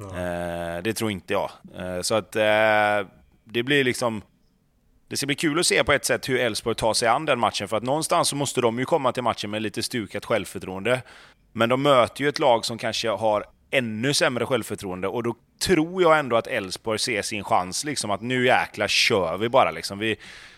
Eh, 0.00 0.82
det 0.82 0.92
tror 0.92 1.10
inte 1.10 1.32
jag. 1.32 1.50
Eh, 1.78 2.00
så 2.00 2.14
att 2.14 2.36
eh, 2.36 3.08
det 3.44 3.62
blir 3.62 3.84
liksom... 3.84 4.22
Det 5.08 5.16
ska 5.16 5.26
bli 5.26 5.34
kul 5.36 5.58
att 5.58 5.66
se 5.66 5.84
på 5.84 5.92
ett 5.92 6.04
sätt 6.04 6.28
hur 6.28 6.38
Elfsborg 6.38 6.76
tar 6.76 6.94
sig 6.94 7.08
an 7.08 7.24
den 7.24 7.38
matchen, 7.38 7.68
för 7.68 7.76
att 7.76 7.82
någonstans 7.82 8.28
så 8.28 8.36
måste 8.36 8.60
de 8.60 8.78
ju 8.78 8.84
komma 8.84 9.12
till 9.12 9.22
matchen 9.22 9.50
med 9.50 9.62
lite 9.62 9.82
stukat 9.82 10.24
självförtroende. 10.24 11.02
Men 11.52 11.68
de 11.68 11.82
möter 11.82 12.22
ju 12.22 12.28
ett 12.28 12.38
lag 12.38 12.64
som 12.64 12.78
kanske 12.78 13.08
har 13.08 13.44
ännu 13.70 14.14
sämre 14.14 14.46
självförtroende 14.46 15.08
och 15.08 15.22
då 15.22 15.34
tror 15.58 16.02
jag 16.02 16.18
ändå 16.18 16.36
att 16.36 16.46
Elfsborg 16.46 16.98
ser 16.98 17.22
sin 17.22 17.44
chans, 17.44 17.84
liksom 17.84 18.10
att 18.10 18.20
nu 18.20 18.46
jäkla 18.46 18.88
kör 18.88 19.38
vi 19.38 19.48
bara 19.48 19.70
liksom. 19.70 19.98
Vi, 19.98 20.16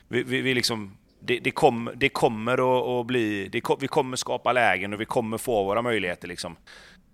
vi, 0.08 0.22
vi, 0.22 0.40
vi 0.40 0.54
liksom 0.54 0.96
det, 1.20 1.38
det, 1.38 1.50
kom, 1.50 1.90
det 1.96 2.08
kommer 2.08 2.52
att, 2.52 3.00
att 3.00 3.06
bli... 3.06 3.48
Det, 3.48 3.62
vi 3.80 3.88
kommer 3.88 4.16
skapa 4.16 4.52
lägen 4.52 4.92
och 4.92 5.00
vi 5.00 5.04
kommer 5.04 5.38
få 5.38 5.64
våra 5.64 5.82
möjligheter 5.82 6.28
liksom. 6.28 6.56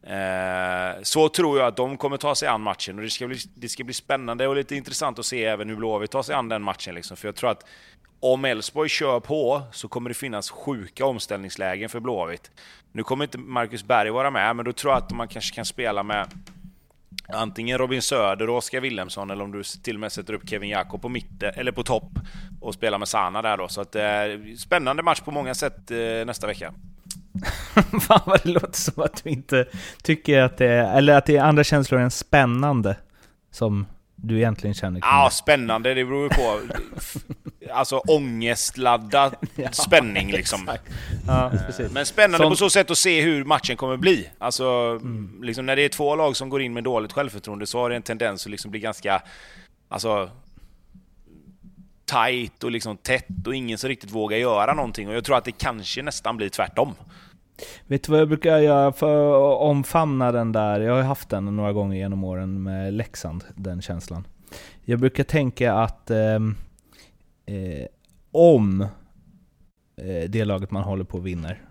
Eh, 0.06 1.02
så 1.02 1.28
tror 1.28 1.58
jag 1.58 1.68
att 1.68 1.76
de 1.76 1.96
kommer 1.96 2.16
ta 2.16 2.34
sig 2.34 2.48
an 2.48 2.60
matchen 2.60 2.96
och 2.96 3.02
det 3.02 3.10
ska, 3.10 3.26
bli, 3.26 3.38
det 3.54 3.68
ska 3.68 3.84
bli 3.84 3.94
spännande 3.94 4.48
och 4.48 4.56
lite 4.56 4.76
intressant 4.76 5.18
att 5.18 5.26
se 5.26 5.44
även 5.44 5.68
hur 5.68 5.76
Blåvitt 5.76 6.10
tar 6.10 6.22
sig 6.22 6.34
an 6.34 6.48
den 6.48 6.62
matchen. 6.62 6.94
Liksom. 6.94 7.16
För 7.16 7.28
jag 7.28 7.34
tror 7.34 7.50
att 7.50 7.64
om 8.20 8.44
Elfsborg 8.44 8.88
kör 8.88 9.20
på 9.20 9.62
så 9.72 9.88
kommer 9.88 10.10
det 10.10 10.14
finnas 10.14 10.50
sjuka 10.50 11.06
omställningslägen 11.06 11.88
för 11.88 12.00
Blåvitt. 12.00 12.50
Nu 12.92 13.02
kommer 13.02 13.24
inte 13.24 13.38
Marcus 13.38 13.84
Berg 13.84 14.10
vara 14.10 14.30
med, 14.30 14.56
men 14.56 14.64
då 14.64 14.72
tror 14.72 14.92
jag 14.92 15.02
att 15.02 15.10
man 15.10 15.28
kanske 15.28 15.54
kan 15.54 15.64
spela 15.64 16.02
med 16.02 16.28
antingen 17.28 17.78
Robin 17.78 18.02
Söder 18.02 18.50
och 18.50 18.56
Oskar 18.56 18.80
Willemsson 18.80 19.30
eller 19.30 19.44
om 19.44 19.52
du 19.52 19.62
till 19.82 19.96
och 19.96 20.00
med 20.00 20.12
sätter 20.12 20.34
upp 20.34 20.48
Kevin 20.48 20.70
Jakob 20.70 21.02
på 21.02 21.08
mitten, 21.08 21.52
eller 21.56 21.72
på 21.72 21.82
topp 21.82 22.10
och 22.60 22.74
spelar 22.74 22.98
med 22.98 23.08
Sana 23.08 23.42
där 23.42 23.56
då. 23.56 23.68
Så 23.68 23.80
att, 23.80 23.94
eh, 23.94 24.04
spännande 24.58 25.02
match 25.02 25.20
på 25.20 25.30
många 25.30 25.54
sätt 25.54 25.90
eh, 25.90 26.26
nästa 26.26 26.46
vecka. 26.46 26.74
Fan 28.00 28.20
vad 28.26 28.42
det 28.42 28.48
låter 28.48 28.78
som 28.80 29.02
att 29.02 29.24
du 29.24 29.30
inte 29.30 29.66
tycker 30.02 30.40
att 30.42 30.56
det 30.56 30.66
är, 30.66 30.98
eller 30.98 31.14
att 31.16 31.26
det 31.26 31.36
är 31.36 31.42
andra 31.42 31.64
känslor 31.64 32.00
än 32.00 32.10
spännande 32.10 32.96
som 33.50 33.86
du 34.16 34.36
egentligen 34.36 34.74
känner 34.74 35.00
kring 35.00 35.10
Ja, 35.10 35.30
spännande, 35.32 35.94
det 35.94 36.04
beror 36.04 36.22
ju 36.22 36.28
på. 36.28 36.60
alltså 37.72 37.98
ångestladdad 37.98 39.34
ja, 39.54 39.72
spänning 39.72 40.32
liksom. 40.32 40.70
Ja, 41.26 41.52
Men 41.90 42.06
spännande 42.06 42.38
Som... 42.44 42.52
på 42.52 42.56
så 42.56 42.70
sätt 42.70 42.90
att 42.90 42.98
se 42.98 43.20
hur 43.20 43.44
matchen 43.44 43.76
kommer 43.76 43.96
bli. 43.96 44.30
Alltså, 44.38 44.64
mm. 45.02 45.40
liksom, 45.42 45.66
när 45.66 45.76
det 45.76 45.82
är 45.82 45.88
två 45.88 46.16
lag 46.16 46.36
som 46.36 46.48
går 46.48 46.62
in 46.62 46.72
med 46.72 46.84
dåligt 46.84 47.12
självförtroende 47.12 47.66
så 47.66 47.78
har 47.78 47.90
det 47.90 47.96
en 47.96 48.02
tendens 48.02 48.46
att 48.46 48.50
liksom 48.50 48.70
bli 48.70 48.80
ganska... 48.80 49.22
Alltså, 49.88 50.30
tight 52.04 52.64
och 52.64 52.70
liksom 52.70 52.96
tätt 52.96 53.46
och 53.46 53.54
ingen 53.54 53.78
som 53.78 53.88
riktigt 53.88 54.10
vågar 54.10 54.38
göra 54.38 54.74
någonting. 54.74 55.08
Och 55.08 55.14
jag 55.14 55.24
tror 55.24 55.36
att 55.36 55.44
det 55.44 55.52
kanske 55.52 56.02
nästan 56.02 56.36
blir 56.36 56.48
tvärtom. 56.48 56.94
Vet 57.86 58.02
du 58.02 58.12
vad 58.12 58.20
jag 58.20 58.28
brukar 58.28 58.58
göra 58.58 58.92
för 58.92 59.52
att 59.54 59.60
omfamna 59.60 60.32
den 60.32 60.52
där? 60.52 60.80
Jag 60.80 60.94
har 60.94 61.02
haft 61.02 61.28
den 61.28 61.56
några 61.56 61.72
gånger 61.72 61.96
genom 61.96 62.24
åren 62.24 62.62
med 62.62 62.92
Leksand, 62.92 63.44
den 63.54 63.82
känslan. 63.82 64.26
Jag 64.84 64.98
brukar 64.98 65.24
tänka 65.24 65.74
att 65.74 66.10
eh, 66.10 66.34
eh, 67.46 67.86
om 68.32 68.80
eh, 69.96 70.28
det 70.28 70.44
laget 70.44 70.70
man 70.70 70.82
håller 70.82 71.04
på 71.04 71.18
vinner, 71.18 71.62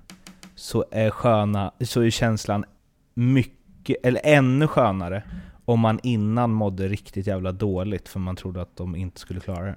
så 0.56 0.86
är, 0.92 1.10
sköna, 1.10 1.72
så 1.82 2.02
är 2.02 2.10
känslan 2.10 2.66
mycket, 3.14 4.06
eller 4.06 4.22
ännu 4.24 4.68
skönare 4.68 5.24
om 5.66 5.80
man 5.80 6.00
innan 6.04 6.52
mådde 6.52 6.88
riktigt 6.88 7.28
jävla 7.28 7.52
dåligt 7.52 8.10
för 8.10 8.20
man 8.20 8.36
trodde 8.36 8.62
att 8.62 8.76
de 8.76 8.96
inte 8.96 9.20
skulle 9.20 9.40
klara 9.40 9.66
det. 9.66 9.76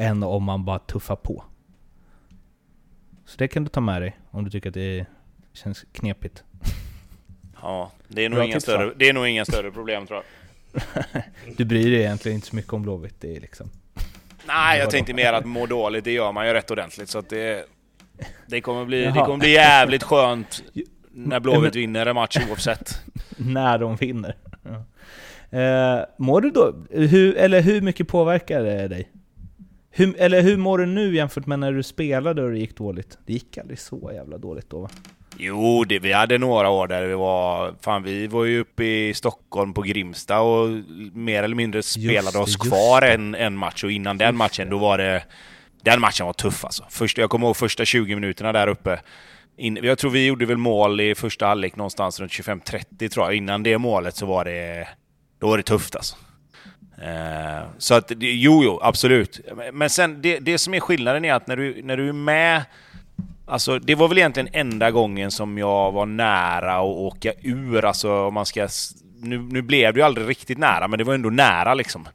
Än 0.00 0.22
om 0.22 0.44
man 0.44 0.64
bara 0.64 0.78
tuffar 0.78 1.16
på. 1.16 1.44
Så 3.24 3.36
det 3.38 3.48
kan 3.48 3.64
du 3.64 3.68
ta 3.68 3.80
med 3.80 4.02
dig 4.02 4.16
om 4.30 4.44
du 4.44 4.50
tycker 4.50 4.68
att 4.68 4.74
det 4.74 5.06
känns 5.52 5.84
knepigt. 5.92 6.44
Ja, 7.62 7.90
det 8.08 8.24
är 8.24 8.28
nog, 8.28 8.44
inga 8.44 8.60
större, 8.60 8.92
det 8.96 9.08
är 9.08 9.12
nog 9.12 9.28
inga 9.28 9.44
större 9.44 9.70
problem 9.70 10.06
tror 10.06 10.22
jag. 10.22 10.24
du 11.56 11.64
bryr 11.64 11.90
dig 11.90 12.00
egentligen 12.00 12.34
inte 12.34 12.46
så 12.46 12.56
mycket 12.56 12.72
om 12.72 12.82
Blåvitt, 12.82 13.20
det 13.20 13.36
är 13.36 13.40
liksom... 13.40 13.70
Nej, 14.46 14.78
jag 14.78 14.90
tänkte 14.90 15.14
mer 15.14 15.32
att 15.32 15.44
må 15.44 15.66
dåligt, 15.66 16.04
det 16.04 16.12
gör 16.12 16.32
man 16.32 16.46
ju 16.46 16.52
rätt 16.52 16.70
ordentligt. 16.70 17.08
Så 17.08 17.18
att 17.18 17.28
det, 17.28 17.64
det, 18.46 18.60
kommer 18.60 18.84
bli, 18.84 19.04
det 19.04 19.12
kommer 19.12 19.36
bli 19.36 19.52
jävligt 19.52 20.02
skönt 20.02 20.62
när 21.10 21.40
Blåvitt 21.40 21.76
vinner 21.76 22.06
en 22.06 22.14
match 22.14 22.36
oavsett. 22.50 23.00
när 23.36 23.78
de 23.78 23.96
vinner. 23.96 24.36
Ja. 24.62 24.84
Eh, 25.58 26.04
mår 26.18 26.40
du 26.40 26.50
då, 26.50 26.74
hur, 26.90 27.36
eller 27.36 27.60
hur 27.60 27.80
mycket 27.80 28.08
påverkar 28.08 28.62
det 28.62 28.88
dig? 28.88 29.08
Hur, 29.98 30.20
eller 30.20 30.42
hur 30.42 30.56
mår 30.56 30.78
du 30.78 30.86
nu 30.86 31.14
jämfört 31.14 31.46
med 31.46 31.58
när 31.58 31.72
du 31.72 31.82
spelade 31.82 32.42
och 32.42 32.50
det 32.50 32.58
gick 32.58 32.76
dåligt? 32.76 33.18
Det 33.26 33.32
gick 33.32 33.58
aldrig 33.58 33.78
så 33.78 34.10
jävla 34.14 34.38
dåligt 34.38 34.70
då 34.70 34.80
va? 34.80 34.88
Jo, 35.36 35.84
det, 35.84 35.98
vi 35.98 36.12
hade 36.12 36.38
några 36.38 36.68
år 36.68 36.86
där 36.86 37.06
vi 37.06 37.14
var... 37.14 37.74
Fan, 37.80 38.02
vi 38.02 38.26
var 38.26 38.44
ju 38.44 38.60
uppe 38.60 38.84
i 38.84 39.14
Stockholm 39.14 39.74
på 39.74 39.82
Grimsta 39.82 40.40
och 40.40 40.68
mer 41.12 41.42
eller 41.42 41.56
mindre 41.56 41.82
spelade 41.82 42.38
det, 42.38 42.42
oss 42.42 42.56
kvar 42.56 43.02
en, 43.02 43.34
en 43.34 43.56
match. 43.56 43.84
Och 43.84 43.92
innan 43.92 44.18
den 44.18 44.36
matchen, 44.36 44.70
då 44.70 44.78
var 44.78 44.98
det... 44.98 45.24
Den 45.82 46.00
matchen 46.00 46.26
var 46.26 46.32
tuff 46.32 46.64
alltså. 46.64 46.84
Först, 46.90 47.18
jag 47.18 47.30
kommer 47.30 47.46
ihåg 47.46 47.56
första 47.56 47.84
20 47.84 48.14
minuterna 48.14 48.52
där 48.52 48.68
uppe. 48.68 49.00
In, 49.56 49.78
jag 49.82 49.98
tror 49.98 50.10
vi 50.10 50.26
gjorde 50.26 50.46
väl 50.46 50.56
mål 50.56 51.00
i 51.00 51.14
första 51.14 51.46
halvlek 51.46 51.76
någonstans 51.76 52.20
runt 52.20 52.32
25-30 52.32 53.08
tror 53.08 53.26
jag. 53.26 53.34
Innan 53.34 53.62
det 53.62 53.78
målet 53.78 54.16
så 54.16 54.26
var 54.26 54.44
det... 54.44 54.88
Då 55.38 55.48
var 55.48 55.56
det 55.56 55.62
tufft 55.62 55.96
alltså. 55.96 56.16
Eh, 57.02 57.66
så 57.78 57.94
att, 57.94 58.12
jo, 58.18 58.64
jo, 58.64 58.80
absolut. 58.82 59.40
Men 59.72 59.90
sen, 59.90 60.22
det, 60.22 60.38
det 60.38 60.58
som 60.58 60.74
är 60.74 60.80
skillnaden 60.80 61.24
är 61.24 61.34
att 61.34 61.46
när 61.46 61.56
du, 61.56 61.82
när 61.82 61.96
du 61.96 62.08
är 62.08 62.12
med 62.12 62.62
Alltså, 63.50 63.78
det 63.78 63.94
var 63.94 64.08
väl 64.08 64.18
egentligen 64.18 64.48
enda 64.52 64.90
gången 64.90 65.30
som 65.30 65.58
jag 65.58 65.92
var 65.92 66.06
nära 66.06 66.74
att 66.74 66.84
åka 66.84 67.32
ur. 67.42 67.84
Alltså, 67.84 68.26
om 68.26 68.34
man 68.34 68.46
ska... 68.46 68.68
Nu, 69.20 69.38
nu 69.38 69.62
blev 69.62 69.94
det 69.94 70.00
ju 70.00 70.06
aldrig 70.06 70.28
riktigt 70.28 70.58
nära, 70.58 70.88
men 70.88 70.98
det 70.98 71.04
var 71.04 71.14
ändå 71.14 71.30
nära 71.30 71.74
liksom. 71.74 72.08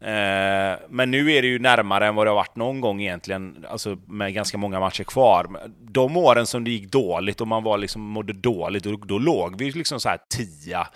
Eh, 0.00 0.78
men 0.88 1.10
nu 1.10 1.32
är 1.32 1.42
det 1.42 1.48
ju 1.48 1.58
närmare 1.58 2.06
än 2.06 2.14
vad 2.14 2.26
det 2.26 2.30
har 2.30 2.36
varit 2.36 2.56
någon 2.56 2.80
gång 2.80 3.00
egentligen, 3.00 3.66
alltså 3.68 3.98
med 4.06 4.34
ganska 4.34 4.58
många 4.58 4.80
matcher 4.80 5.04
kvar. 5.04 5.46
De 5.80 6.16
åren 6.16 6.46
som 6.46 6.64
det 6.64 6.70
gick 6.70 6.92
dåligt 6.92 7.40
och 7.40 7.48
man 7.48 7.62
var 7.62 7.78
liksom, 7.78 8.02
mådde 8.02 8.32
dåligt, 8.32 8.84
då, 8.84 8.96
då 8.96 9.18
låg 9.18 9.58
vi 9.58 9.70
liksom 9.70 10.00
så 10.00 10.08
här 10.08 10.18
tia 10.36 10.88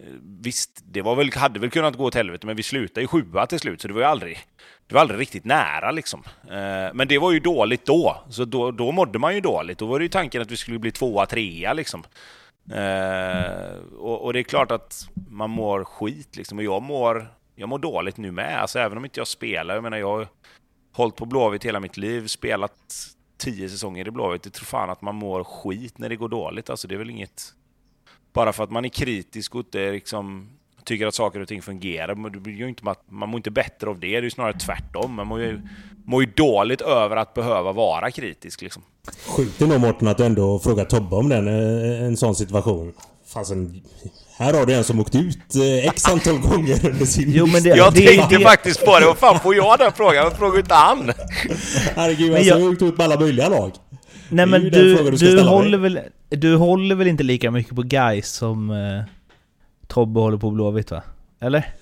Eh, 0.00 0.12
visst, 0.42 0.82
det 0.84 1.02
var 1.02 1.16
väl, 1.16 1.32
hade 1.34 1.60
väl 1.60 1.70
kunnat 1.70 1.96
gå 1.96 2.04
åt 2.04 2.14
helvete, 2.14 2.46
men 2.46 2.56
vi 2.56 2.62
slutade 2.62 3.00
ju 3.00 3.06
sjua 3.06 3.46
till 3.46 3.58
slut, 3.58 3.80
så 3.80 3.88
det 3.88 3.94
var 3.94 4.00
ju 4.00 4.06
aldrig, 4.06 4.38
det 4.86 4.94
var 4.94 5.00
aldrig 5.00 5.20
riktigt 5.20 5.44
nära 5.44 5.90
liksom. 5.90 6.22
Eh, 6.50 6.94
men 6.94 7.08
det 7.08 7.18
var 7.18 7.32
ju 7.32 7.40
dåligt 7.40 7.86
då, 7.86 8.24
så 8.30 8.44
då, 8.44 8.70
då 8.70 8.92
mådde 8.92 9.18
man 9.18 9.34
ju 9.34 9.40
dåligt. 9.40 9.78
Då 9.78 9.86
var 9.86 9.98
det 9.98 10.02
ju 10.02 10.08
tanken 10.08 10.42
att 10.42 10.50
vi 10.50 10.56
skulle 10.56 10.78
bli 10.78 10.92
tvåa, 10.92 11.26
trea 11.26 11.72
liksom. 11.72 12.04
Eh, 12.72 13.74
och, 13.98 14.24
och, 14.24 14.32
det 14.32 14.38
är 14.38 14.42
klart 14.42 14.70
att 14.70 15.08
man 15.30 15.50
mår 15.50 15.84
skit 15.84 16.36
liksom, 16.36 16.58
och 16.58 16.64
jag 16.64 16.82
mår, 16.82 17.34
jag 17.54 17.68
mår 17.68 17.78
dåligt 17.78 18.16
nu 18.16 18.32
med. 18.32 18.60
Alltså 18.60 18.78
även 18.78 18.98
om 18.98 19.04
inte 19.04 19.20
jag 19.20 19.28
spelar, 19.28 19.74
jag 19.74 19.82
menar 19.82 19.98
jag 19.98 20.18
har 20.18 20.28
hållit 20.92 21.16
på 21.16 21.26
Blåvitt 21.26 21.64
hela 21.64 21.80
mitt 21.80 21.96
liv, 21.96 22.26
spelat 22.26 22.74
tio 23.38 23.68
säsonger 23.68 24.08
i 24.08 24.10
Blåvitt. 24.10 24.42
Det 24.42 24.50
tror 24.50 24.66
fan 24.66 24.90
att 24.90 25.02
man 25.02 25.14
mår 25.14 25.44
skit 25.44 25.98
när 25.98 26.08
det 26.08 26.16
går 26.16 26.28
dåligt. 26.28 26.70
Alltså 26.70 26.88
det 26.88 26.94
är 26.94 26.98
väl 26.98 27.10
inget 27.10 27.54
bara 28.32 28.52
för 28.52 28.64
att 28.64 28.70
man 28.70 28.84
är 28.84 28.88
kritisk 28.88 29.54
och 29.54 29.60
inte 29.60 29.92
liksom 29.92 30.48
tycker 30.84 31.06
att 31.06 31.14
saker 31.14 31.40
och 31.40 31.48
ting 31.48 31.62
fungerar. 31.62 32.14
man 33.08 33.28
mår 33.28 33.36
inte 33.36 33.50
bättre 33.50 33.90
av 33.90 34.00
det, 34.00 34.06
det 34.06 34.16
är 34.16 34.22
ju 34.22 34.30
snarare 34.30 34.58
tvärtom. 34.58 35.14
Man 35.14 35.26
mår 35.26 35.40
ju, 35.40 35.60
mår 36.04 36.22
ju 36.22 36.30
dåligt 36.36 36.80
över 36.80 37.16
att 37.16 37.34
behöva 37.34 37.72
vara 37.72 38.10
kritisk. 38.10 38.62
Liksom. 38.62 38.82
Sjukt 39.26 39.60
nog 39.60 39.80
Mårten 39.80 40.08
att 40.08 40.16
du 40.16 40.24
ändå 40.24 40.58
frågar 40.58 40.84
Tobbe 40.84 41.16
om 41.16 41.28
den, 41.28 41.48
eh, 41.48 42.04
en 42.04 42.16
sån 42.16 42.34
situation. 42.34 42.92
Fasen, 43.26 43.82
här 44.38 44.54
har 44.54 44.66
du 44.66 44.74
en 44.74 44.84
som 44.84 45.00
åkt 45.00 45.14
ut 45.14 45.54
eh, 45.54 45.86
x 45.88 46.08
antal 46.08 46.38
gånger 46.50 46.90
under 46.90 47.06
sin 47.06 47.32
jo, 47.34 47.46
men 47.46 47.62
det, 47.62 47.68
Jag 47.68 47.94
det, 47.94 48.06
tänkte 48.06 48.38
det, 48.38 48.44
faktiskt 48.44 48.84
på 48.84 48.98
det, 48.98 49.06
vad 49.06 49.18
fan 49.18 49.40
får 49.40 49.54
jag 49.54 49.78
den 49.78 49.92
frågan? 49.92 50.24
Vad 50.24 50.36
frågar 50.36 50.58
inte 50.58 50.74
han? 50.74 51.12
Herregud, 51.96 52.34
alltså, 52.34 52.48
jag 52.48 52.60
har 52.60 52.72
åkt 52.72 52.82
ut 52.82 52.98
med 52.98 53.04
alla 53.04 53.20
möjliga 53.20 53.48
lag. 53.48 53.72
Nej 54.30 54.46
men 54.46 54.62
du, 54.62 54.70
du, 54.70 55.10
du 55.10 55.42
håller 55.42 55.78
väl, 55.78 56.00
du 56.28 56.56
håller 56.56 56.94
väl 56.94 57.06
inte 57.06 57.22
lika 57.22 57.50
mycket 57.50 57.76
på 57.76 57.82
guys 57.82 58.28
som 58.28 58.70
eh, 58.70 59.02
Tobbe 59.86 60.20
håller 60.20 60.38
på 60.38 60.50
Blåvitt 60.50 60.90
va? 60.90 61.02
Eller? 61.40 61.74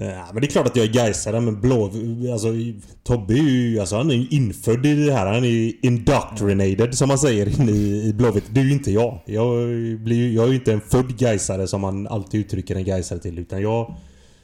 Ja, 0.00 0.26
men 0.32 0.40
det 0.40 0.46
är 0.46 0.50
klart 0.50 0.66
att 0.66 0.76
jag 0.76 0.86
är 0.86 0.92
Gaisare 0.92 1.40
men 1.40 1.60
blå... 1.60 1.84
Alltså 2.32 2.48
Tobbe 3.04 3.34
är 3.34 3.42
ju... 3.42 3.80
Alltså 3.80 3.96
han 3.96 4.10
är 4.10 4.14
ju 4.14 4.28
infödd 4.28 4.86
i 4.86 5.06
det 5.06 5.12
här. 5.12 5.26
Han 5.26 5.44
är 5.44 5.48
ju 5.48 5.72
indoctrinated 5.82 6.94
som 6.94 7.08
man 7.08 7.18
säger 7.18 7.70
i, 7.70 8.08
i 8.08 8.12
Blåvitt. 8.12 8.44
Det 8.50 8.60
är 8.60 8.64
ju 8.64 8.72
inte 8.72 8.92
jag. 8.92 9.20
Jag, 9.24 9.68
blir, 10.00 10.34
jag 10.34 10.44
är 10.44 10.48
ju 10.48 10.54
inte 10.54 10.72
en 10.72 10.80
född 10.80 11.18
Gaisare 11.18 11.66
som 11.66 11.80
man 11.80 12.06
alltid 12.06 12.40
uttrycker 12.40 12.76
en 12.76 12.84
Gaisare 12.84 13.18
till. 13.18 13.38
Utan 13.38 13.62
jag 13.62 13.94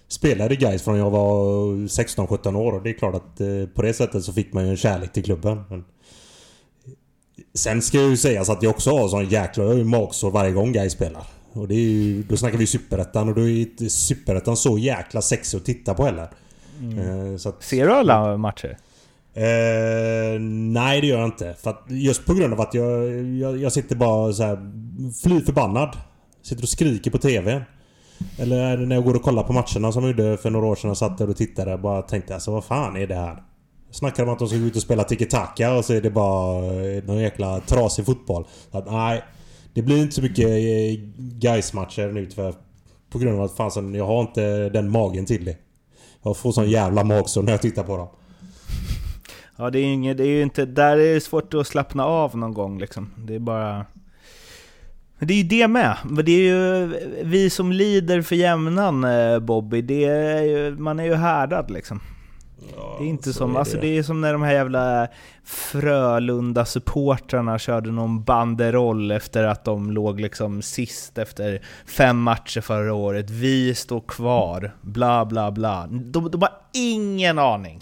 spelade 0.08 0.56
Gais 0.56 0.82
från 0.82 0.98
jag 0.98 1.10
var 1.10 1.66
16-17 1.74 2.56
år. 2.56 2.72
Och 2.72 2.82
det 2.82 2.90
är 2.90 2.98
klart 2.98 3.14
att 3.14 3.40
eh, 3.40 3.66
på 3.74 3.82
det 3.82 3.92
sättet 3.92 4.24
så 4.24 4.32
fick 4.32 4.52
man 4.52 4.64
ju 4.64 4.70
en 4.70 4.76
kärlek 4.76 5.12
till 5.12 5.24
klubben. 5.24 5.62
Men 5.70 5.84
Sen 7.54 7.82
ska 7.82 8.00
ju 8.00 8.16
sägas 8.16 8.50
att 8.50 8.62
jag 8.62 8.70
också 8.70 8.90
har 8.90 9.08
sån 9.08 9.28
jäkla 9.28 9.64
magsår 9.64 10.30
varje 10.30 10.52
gång 10.52 10.72
Gais 10.72 10.92
spelar. 10.92 11.22
Och 11.52 11.68
det 11.68 11.74
är 11.74 11.78
ju, 11.78 12.22
då 12.22 12.36
snackar 12.36 12.58
vi 12.58 12.66
Superettan 12.66 13.28
och 13.28 13.34
då 13.34 13.40
är 13.40 13.60
inte 13.60 13.90
Superettan 13.90 14.56
så 14.56 14.78
jäkla 14.78 15.22
sexig 15.22 15.58
att 15.58 15.64
titta 15.64 15.94
på 15.94 16.04
heller. 16.04 16.28
Eh, 16.98 17.36
så 17.36 17.48
att, 17.48 17.62
Ser 17.62 17.86
du 17.86 17.92
alla 17.92 18.36
matcher? 18.36 18.78
Eh, 19.34 20.40
nej 20.40 21.00
det 21.00 21.06
gör 21.06 21.18
jag 21.18 21.28
inte. 21.28 21.54
För 21.62 21.76
just 21.88 22.26
på 22.26 22.34
grund 22.34 22.52
av 22.52 22.60
att 22.60 22.74
jag, 22.74 23.22
jag, 23.22 23.58
jag 23.58 23.72
sitter 23.72 23.96
bara 23.96 24.32
så 24.32 24.42
här 24.42 24.58
fly 25.22 25.40
förbannad. 25.40 25.96
Sitter 26.42 26.62
och 26.62 26.68
skriker 26.68 27.10
på 27.10 27.18
TV. 27.18 27.64
Eller 28.38 28.76
när 28.76 28.96
jag 28.96 29.04
går 29.04 29.14
och 29.14 29.22
kollar 29.22 29.42
på 29.42 29.52
matcherna 29.52 29.92
som 29.92 30.04
jag 30.04 30.10
gjorde 30.10 30.36
för 30.36 30.50
några 30.50 30.66
år 30.66 30.76
sedan 30.76 30.90
och 30.90 30.98
satt 30.98 31.18
där 31.18 31.30
och 31.30 31.36
tittade. 31.36 31.78
Bara 31.78 32.02
tänkte 32.02 32.34
alltså 32.34 32.50
vad 32.50 32.64
fan 32.64 32.96
är 32.96 33.06
det 33.06 33.14
här? 33.14 33.42
Snackar 33.94 34.22
de 34.24 34.28
om 34.28 34.32
att 34.32 34.38
de 34.38 34.48
ska 34.48 34.58
gå 34.58 34.64
ut 34.64 34.76
och 34.76 34.82
spela 34.82 35.02
tiki-taka 35.02 35.72
och 35.78 35.84
så 35.84 35.92
är 35.92 36.00
det 36.00 36.10
bara 36.10 36.64
eh, 36.64 37.04
någon 37.04 37.18
jäkla 37.18 37.60
trasig 37.60 38.06
fotboll. 38.06 38.46
Så 38.70 38.78
att, 38.78 38.86
nej. 38.90 39.24
Det 39.74 39.82
blir 39.82 40.02
inte 40.02 40.14
så 40.14 40.22
mycket 40.22 40.48
eh, 40.48 41.04
Gais-matcher 41.16 42.12
nu 42.12 42.26
tyvärr. 42.26 42.54
På 43.10 43.18
grund 43.18 43.38
av 43.38 43.44
att 43.44 43.56
fan, 43.56 43.94
jag 43.94 44.06
har 44.06 44.20
inte 44.20 44.68
den 44.68 44.90
magen 44.90 45.26
till 45.26 45.44
det. 45.44 45.56
Jag 46.22 46.36
får 46.36 46.52
sån 46.52 46.70
jävla 46.70 47.04
magsår 47.04 47.42
när 47.42 47.52
jag 47.52 47.62
tittar 47.62 47.82
på 47.82 47.96
dem. 47.96 48.08
Ja, 49.56 49.70
det 49.70 49.78
är, 49.78 49.84
inget, 49.84 50.16
det 50.16 50.24
är 50.24 50.28
ju 50.28 50.42
inte... 50.42 50.64
Där 50.64 50.96
är 50.96 51.14
det 51.14 51.20
svårt 51.20 51.54
att 51.54 51.66
slappna 51.66 52.04
av 52.04 52.36
någon 52.36 52.54
gång 52.54 52.78
liksom. 52.78 53.10
Det 53.16 53.34
är 53.34 53.38
bara... 53.38 53.86
Men 55.18 55.28
det 55.28 55.34
är 55.34 55.42
ju 55.42 55.48
det 55.48 55.68
med. 55.68 55.96
Men 56.04 56.24
Det 56.24 56.32
är 56.32 56.40
ju 56.40 56.92
vi 57.22 57.50
som 57.50 57.72
lider 57.72 58.22
för 58.22 58.36
jämnan 58.36 59.04
eh, 59.04 59.38
Bobby, 59.38 59.82
det 59.82 60.04
är 60.04 60.42
ju, 60.42 60.76
man 60.78 61.00
är 61.00 61.04
ju 61.04 61.14
härdad 61.14 61.70
liksom. 61.70 62.00
Det 62.98 63.04
är 63.04 63.08
inte 63.08 63.32
som, 63.32 63.54
är 63.54 63.58
alltså 63.58 63.76
det. 63.76 63.80
det 63.80 63.98
är 63.98 64.02
som 64.02 64.20
när 64.20 64.32
de 64.32 64.42
här 64.42 64.52
jävla 64.52 65.08
Frölunda-supportrarna 65.44 67.58
körde 67.58 67.90
någon 67.90 68.24
banderoll 68.24 69.10
efter 69.10 69.44
att 69.44 69.64
de 69.64 69.90
låg 69.90 70.20
liksom 70.20 70.62
sist 70.62 71.18
efter 71.18 71.62
fem 71.86 72.20
matcher 72.20 72.60
förra 72.60 72.94
året. 72.94 73.30
Vi 73.30 73.74
står 73.74 74.00
kvar, 74.00 74.74
bla 74.80 75.24
bla 75.24 75.50
bla. 75.50 75.86
De, 75.90 76.30
de 76.30 76.42
har 76.42 76.52
ingen 76.72 77.38
aning 77.38 77.80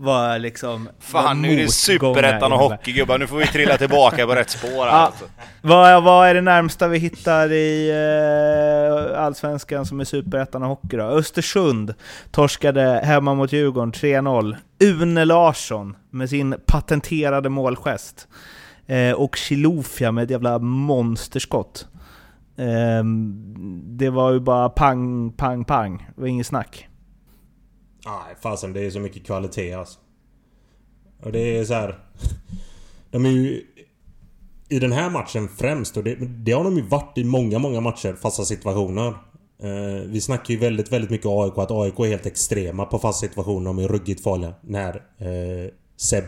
vad 0.00 0.40
liksom... 0.40 0.88
Fan, 1.00 1.42
nu 1.42 1.52
är 1.52 1.56
det 1.56 1.68
superettan 1.68 2.52
och 2.52 2.60
innebär. 2.60 2.76
hockey 2.76 2.92
gubbar. 2.92 3.18
Nu 3.18 3.26
får 3.26 3.36
vi 3.36 3.46
trilla 3.46 3.76
tillbaka 3.76 4.26
på 4.26 4.34
rätt 4.34 4.50
spår 4.50 4.68
här. 4.68 4.86
Ja. 4.86 4.92
Alltså. 4.92 5.24
Vad, 5.62 6.02
vad 6.02 6.28
är 6.28 6.34
det 6.34 6.40
närmsta 6.40 6.88
vi 6.88 6.98
hittar 6.98 7.52
i 7.52 7.90
eh, 7.90 9.20
Allsvenskan 9.24 9.86
som 9.86 10.00
är 10.00 10.04
Superettan 10.04 10.62
och 10.62 10.68
hockey 10.68 10.96
då? 10.96 11.04
Östersund 11.04 11.94
torskade 12.30 13.00
hemma 13.04 13.34
mot 13.34 13.52
Djurgården 13.52 13.92
3-0. 13.92 14.56
Une 14.78 15.24
Larsson 15.24 15.96
med 16.10 16.30
sin 16.30 16.54
patenterade 16.66 17.48
målgest. 17.48 18.28
Eh, 18.86 19.12
och 19.12 19.36
Chilufya 19.36 20.12
med 20.12 20.24
ett 20.24 20.30
jävla 20.30 20.58
monsterskott. 20.58 21.86
Eh, 22.58 23.04
det 23.84 24.10
var 24.10 24.32
ju 24.32 24.40
bara 24.40 24.68
pang, 24.68 25.32
pang, 25.32 25.64
pang. 25.64 26.06
Det 26.14 26.20
var 26.20 26.28
inget 26.28 26.46
snack. 26.46 26.87
Nej, 28.08 28.36
fasen 28.42 28.72
det 28.72 28.86
är 28.86 28.90
så 28.90 29.00
mycket 29.00 29.26
kvalitet 29.26 29.72
alltså. 29.72 29.98
Och 31.22 31.32
det 31.32 31.58
är 31.58 31.64
så 31.64 31.74
här. 31.74 31.98
De 33.10 33.26
är 33.26 33.30
ju... 33.30 33.66
I 34.68 34.78
den 34.78 34.92
här 34.92 35.10
matchen 35.10 35.48
främst, 35.48 35.96
och 35.96 36.04
det, 36.04 36.14
det 36.14 36.52
har 36.52 36.64
de 36.64 36.76
ju 36.76 36.82
varit 36.82 37.18
i 37.18 37.24
många, 37.24 37.58
många 37.58 37.80
matcher, 37.80 38.14
fasta 38.14 38.44
situationer. 38.44 39.08
Eh, 39.62 40.02
vi 40.06 40.20
snackar 40.20 40.54
ju 40.54 40.60
väldigt, 40.60 40.92
väldigt 40.92 41.10
mycket 41.10 41.26
AIK, 41.26 41.58
att 41.58 41.70
AIK 41.70 41.98
är 41.98 42.08
helt 42.08 42.26
extrema 42.26 42.84
på 42.84 42.98
fasta 42.98 43.26
situationer. 43.26 43.64
De 43.64 43.78
är 43.78 43.88
ruggigt 43.88 44.22
farliga 44.22 44.54
när 44.60 44.94
eh, 45.18 45.70
Seb 45.96 46.24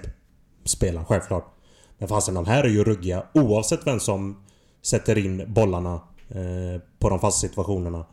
spelar, 0.64 1.05
självklart. 1.05 1.55
Men 1.99 2.09
fasen, 2.09 2.35
de 2.35 2.47
här 2.47 2.64
är 2.64 2.68
ju 2.68 2.85
ruggiga 2.85 3.26
oavsett 3.35 3.87
vem 3.87 4.01
som 4.01 4.45
sätter 4.83 5.18
in 5.18 5.45
bollarna 5.53 5.95
eh, 6.28 6.83
på 6.99 7.09
de 7.09 7.18
fasta 7.18 7.49
situationerna. 7.49 8.05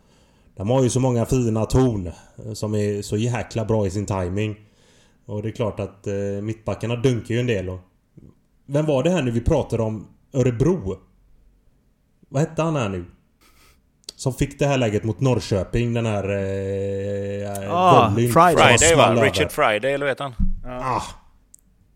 De 0.58 0.70
har 0.70 0.84
ju 0.84 0.90
så 0.90 1.00
många 1.00 1.26
fina 1.26 1.66
torn 1.66 2.08
eh, 2.46 2.54
som 2.54 2.76
är 2.76 3.02
så 3.02 3.18
jäkla 3.18 3.66
bra 3.66 3.86
i 3.88 3.90
sin 3.90 4.06
timing. 4.06 4.56
Och 5.26 5.42
det 5.42 5.50
är 5.50 5.52
klart 5.52 5.80
att 5.80 6.08
eh, 6.08 6.14
mittbackarna 6.42 6.96
dunkar 6.96 7.34
ju 7.36 7.40
en 7.40 7.48
del 7.48 7.70
och... 7.70 7.80
Vem 8.66 8.86
var 8.86 9.04
det 9.04 9.10
här 9.10 9.22
nu 9.22 9.32
vi 9.32 9.42
pratade 9.42 9.84
om? 9.84 10.08
Örebro? 10.34 10.98
Vad 12.30 12.42
hette 12.42 12.62
han 12.62 12.76
här 12.76 12.90
nu? 12.90 13.06
Som 14.16 14.34
fick 14.34 14.60
det 14.60 14.66
här 14.66 14.78
läget 14.78 15.04
mot 15.04 15.20
Norrköping, 15.20 15.94
den 15.94 16.06
här... 16.06 16.24
Eh, 16.30 17.72
Ah, 17.72 18.10
volleyn 18.10 18.34
Friday. 18.34 18.96
va? 18.96 19.24
Richard 19.26 19.52
Friday, 19.52 19.94
eller 19.94 20.06
vet 20.06 20.20
han? 20.20 20.34
Ah. 20.66 21.02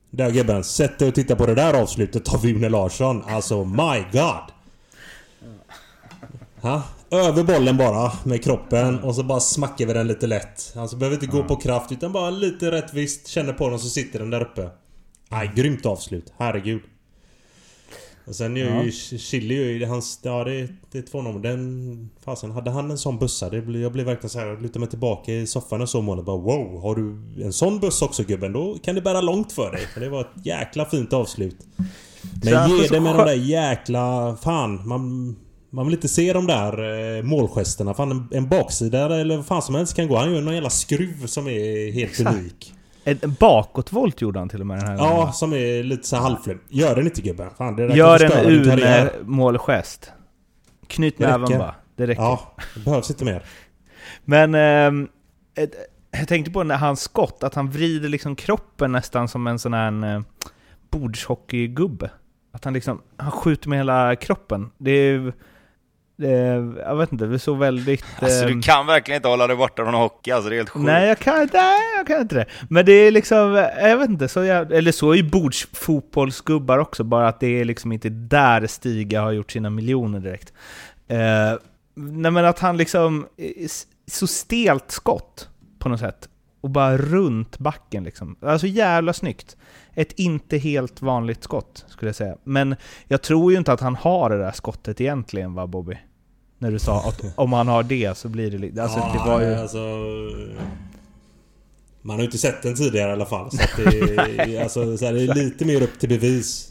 Där 0.10 0.32
gubben, 0.32 0.64
sätt 0.64 1.00
dig 1.00 1.08
och 1.08 1.16
titta 1.16 1.36
på 1.36 1.46
det 1.46 1.56
där 1.56 1.74
avslutet 1.82 2.34
av 2.34 2.46
Une 2.46 2.70
Larsson. 2.70 3.24
Alltså 3.28 3.66
my 3.66 4.04
God! 4.12 4.52
Ha? 6.62 6.84
Över 7.12 7.44
bollen 7.44 7.78
bara 7.78 8.12
med 8.24 8.44
kroppen 8.44 9.00
och 9.00 9.16
så 9.16 9.24
bara 9.24 9.40
smackar 9.40 9.86
vi 9.86 9.94
den 9.94 10.08
lite 10.08 10.28
lätt. 10.28 10.74
Alltså 10.76 10.96
behöver 10.96 11.16
inte 11.16 11.28
gå 11.28 11.44
på 11.44 11.56
kraft 11.56 11.92
utan 11.92 12.12
bara 12.12 12.30
lite 12.30 12.72
rättvist. 12.72 13.28
Känner 13.28 13.54
på 13.54 13.70
den 13.70 13.80
så 13.80 13.90
sitter 13.90 14.20
den 14.20 14.30
där 14.30 14.42
uppe. 14.42 14.70
Aj, 15.30 15.52
grymt 15.56 15.86
avslut. 15.86 16.34
Herregud. 16.38 16.82
Och 18.26 18.36
sen 18.36 18.56
gör 18.56 18.84
ju 18.84 18.92
Chili 18.92 19.56
ju 19.56 19.86
hans... 19.86 20.20
Ja 20.24 20.44
det, 20.44 20.68
det 20.92 20.98
är 20.98 21.02
två 21.02 21.22
nummer. 21.22 21.40
Den... 21.40 22.10
Fasen, 22.26 22.52
hade 22.52 22.72
han 22.72 22.92
en 22.92 22.98
sån 22.98 23.20
bussa? 23.20 23.50
Det 23.50 23.62
blir, 23.62 23.82
jag 23.82 23.92
blev 23.92 24.06
verkligen 24.06 24.30
så 24.30 24.40
här, 24.40 24.62
lutade 24.62 24.80
mig 24.80 24.90
tillbaka 24.90 25.32
i 25.32 25.48
soffan 25.48 25.82
och 25.82 25.90
så 25.90 26.02
målet 26.02 26.26
bara 26.26 26.38
wow. 26.38 26.82
Har 26.82 26.96
du 26.96 27.44
en 27.44 27.54
sån 27.54 27.80
buss 27.80 28.02
också 28.02 28.24
gubben? 28.24 28.54
Då 28.54 28.78
kan 28.84 28.96
det 28.96 29.02
bära 29.02 29.22
långt 29.22 29.52
för 29.52 29.72
dig. 29.72 29.82
För 29.94 30.02
det 30.02 30.10
var 30.10 30.22
ett 30.22 30.46
jäkla 30.46 30.86
fint 30.86 31.14
avslut. 31.14 31.58
Men 32.44 32.70
ge 32.70 32.88
det 32.88 33.00
med 33.00 33.16
de 33.16 33.26
där 33.26 33.34
jäkla... 33.34 34.38
Fan, 34.42 34.88
man... 34.88 35.36
Man 35.74 35.86
vill 35.86 35.94
inte 35.94 36.08
se 36.08 36.34
de 36.34 36.48
där 36.48 36.74
eh, 37.18 37.24
målgesterna. 37.24 37.94
Fan 37.94 38.12
en, 38.12 38.28
en 38.32 38.50
baksida 38.50 39.20
eller 39.20 39.36
vad 39.36 39.46
fan 39.46 39.62
som 39.62 39.76
helst 39.76 39.96
kan 39.96 40.08
gå. 40.08 40.18
Han 40.18 40.34
gör 40.34 40.42
någon 40.42 40.54
jävla 40.54 40.70
skruv 40.70 41.26
som 41.26 41.48
är 41.48 41.92
helt 41.92 42.12
Exakt. 42.12 42.38
unik. 42.38 42.74
En 43.04 43.36
bakåtvolt 43.40 44.22
gjorde 44.22 44.40
han 44.40 44.50
till 44.50 44.62
och 44.62 44.68
med 44.68 44.78
den 44.78 44.88
här 44.88 44.98
gången. 44.98 45.14
Ja, 45.16 45.32
som 45.32 45.54
är 45.54 45.84
lite 45.84 46.08
så 46.08 46.16
halvflum. 46.16 46.60
Gör 46.70 46.96
den 46.96 47.06
inte 47.06 47.22
gubben. 47.22 47.50
Fan, 47.58 47.76
det 47.76 47.96
Gör 47.96 48.24
en. 48.24 48.32
Une-målgest. 48.50 50.12
Knyt 50.88 51.20
näven 51.20 51.58
bara. 51.60 51.76
Det 51.96 52.08
räcker. 52.08 52.22
Ja, 52.22 52.56
det 52.76 52.86
behövs 52.86 53.10
inte 53.10 53.26
mer. 53.26 53.44
Men 54.26 54.56
ett, 55.56 55.74
jag 56.12 56.28
tänkte 56.28 56.52
på 56.52 56.64
när 56.64 56.78
hans 56.78 57.02
skott, 57.02 57.44
att 57.44 57.56
han 57.56 57.70
vrider 57.70 58.10
liksom 58.10 58.36
kroppen 58.36 58.92
nästan 58.92 59.28
som 59.28 59.48
en 59.48 59.60
sån 59.60 59.74
här 59.74 60.16
eh, 60.16 60.22
bordshockeygubbe. 60.92 62.12
Att 62.52 62.66
han 62.66 62.74
liksom, 62.74 63.02
han 63.18 63.32
skjuter 63.32 63.70
med 63.70 63.80
hela 63.80 64.16
kroppen. 64.16 64.72
Det 64.78 64.92
är 64.92 65.20
det 65.20 65.26
är, 65.26 65.34
jag 66.78 66.96
vet 66.96 67.12
inte, 67.12 67.26
det 67.26 67.36
är 67.36 67.38
så 67.38 67.54
väldigt... 67.54 68.06
Alltså 68.20 68.44
ehm, 68.44 68.56
du 68.56 68.62
kan 68.62 68.88
verkligen 68.88 69.16
inte 69.16 69.28
hålla 69.28 69.48
dig 69.48 69.56
borta 69.56 69.84
från 69.84 69.94
hockey, 69.94 70.32
alltså 70.32 70.50
det 70.50 70.56
är 70.56 70.58
helt 70.58 70.70
sjukt. 70.70 70.86
Nej, 70.86 71.08
jag 71.08 71.20
kan, 71.20 71.50
nej, 71.54 71.80
jag 71.98 72.08
kan 72.08 72.22
inte 72.22 72.36
det. 72.36 72.46
Men 72.70 72.86
det 72.86 72.92
är 72.92 73.12
liksom, 73.12 73.68
jag 73.80 73.98
vet 73.98 74.10
inte, 74.10 74.28
så 74.28 74.44
jag, 74.44 74.72
eller 74.72 74.92
så 74.92 75.12
är 75.12 75.16
ju 75.16 75.24
bordsfotbollsgubbar 75.24 76.78
också, 76.78 77.04
bara 77.04 77.28
att 77.28 77.40
det 77.40 77.62
är 77.62 77.66
liksom 77.66 77.92
inte 77.92 78.10
där 78.10 78.68
Stiga 78.68 79.22
har 79.22 79.32
gjort 79.32 79.52
sina 79.52 79.70
miljoner 79.70 80.20
direkt. 80.20 80.54
Eh, 81.08 81.18
nej 81.96 82.32
men 82.32 82.46
att 82.46 82.60
han 82.60 82.78
liksom, 82.78 83.28
eh, 83.38 83.68
så 84.08 84.28
stelt 84.28 84.92
skott 84.92 85.50
på 85.80 85.90
något 85.90 86.00
sätt. 86.00 86.28
Och 86.62 86.70
bara 86.70 86.98
runt 86.98 87.58
backen 87.58 88.04
liksom. 88.04 88.36
Alltså 88.42 88.68
jävla 88.68 89.14
snyggt. 89.14 89.58
Ett 89.94 90.12
inte 90.12 90.58
helt 90.58 91.02
vanligt 91.02 91.44
skott, 91.44 91.86
skulle 91.88 92.10
jag 92.10 92.16
säga. 92.16 92.38
Men 92.44 92.76
jag 93.08 93.22
tror 93.22 93.52
ju 93.52 93.58
inte 93.58 93.74
att 93.74 93.80
han 93.80 93.96
har 93.96 94.30
det 94.30 94.38
där 94.38 94.52
skottet 94.52 95.02
egentligen 95.02 95.54
va, 95.54 95.68
Bobby? 95.68 95.98
När 96.62 96.72
du 96.72 96.80
sa 96.80 97.00
att 97.00 97.24
om 97.36 97.54
han 97.54 97.68
har 97.68 97.84
det 97.84 98.18
så 98.18 98.30
blir 98.30 98.52
det 98.52 98.58
lite... 98.58 98.84
Alltså 98.84 99.00
det 99.00 99.30
var 99.30 99.42
ju... 99.42 99.56
Alltså, 99.56 99.80
man 102.04 102.16
har 102.16 102.20
ju 102.22 102.26
inte 102.26 102.38
sett 102.38 102.64
den 102.64 102.76
tidigare 102.76 103.10
i 103.10 103.14
alla 103.14 103.26
fall. 103.26 103.52
Så 103.52 103.58
det, 103.78 104.16
är- 104.56 104.64
alltså, 104.64 104.98
så 104.98 105.06
här, 105.06 105.14
det 105.14 105.22
är 105.22 105.36
lite 105.36 105.66
mer 105.66 105.82
upp 105.82 106.00
till 106.00 106.10
bevis. 106.10 106.70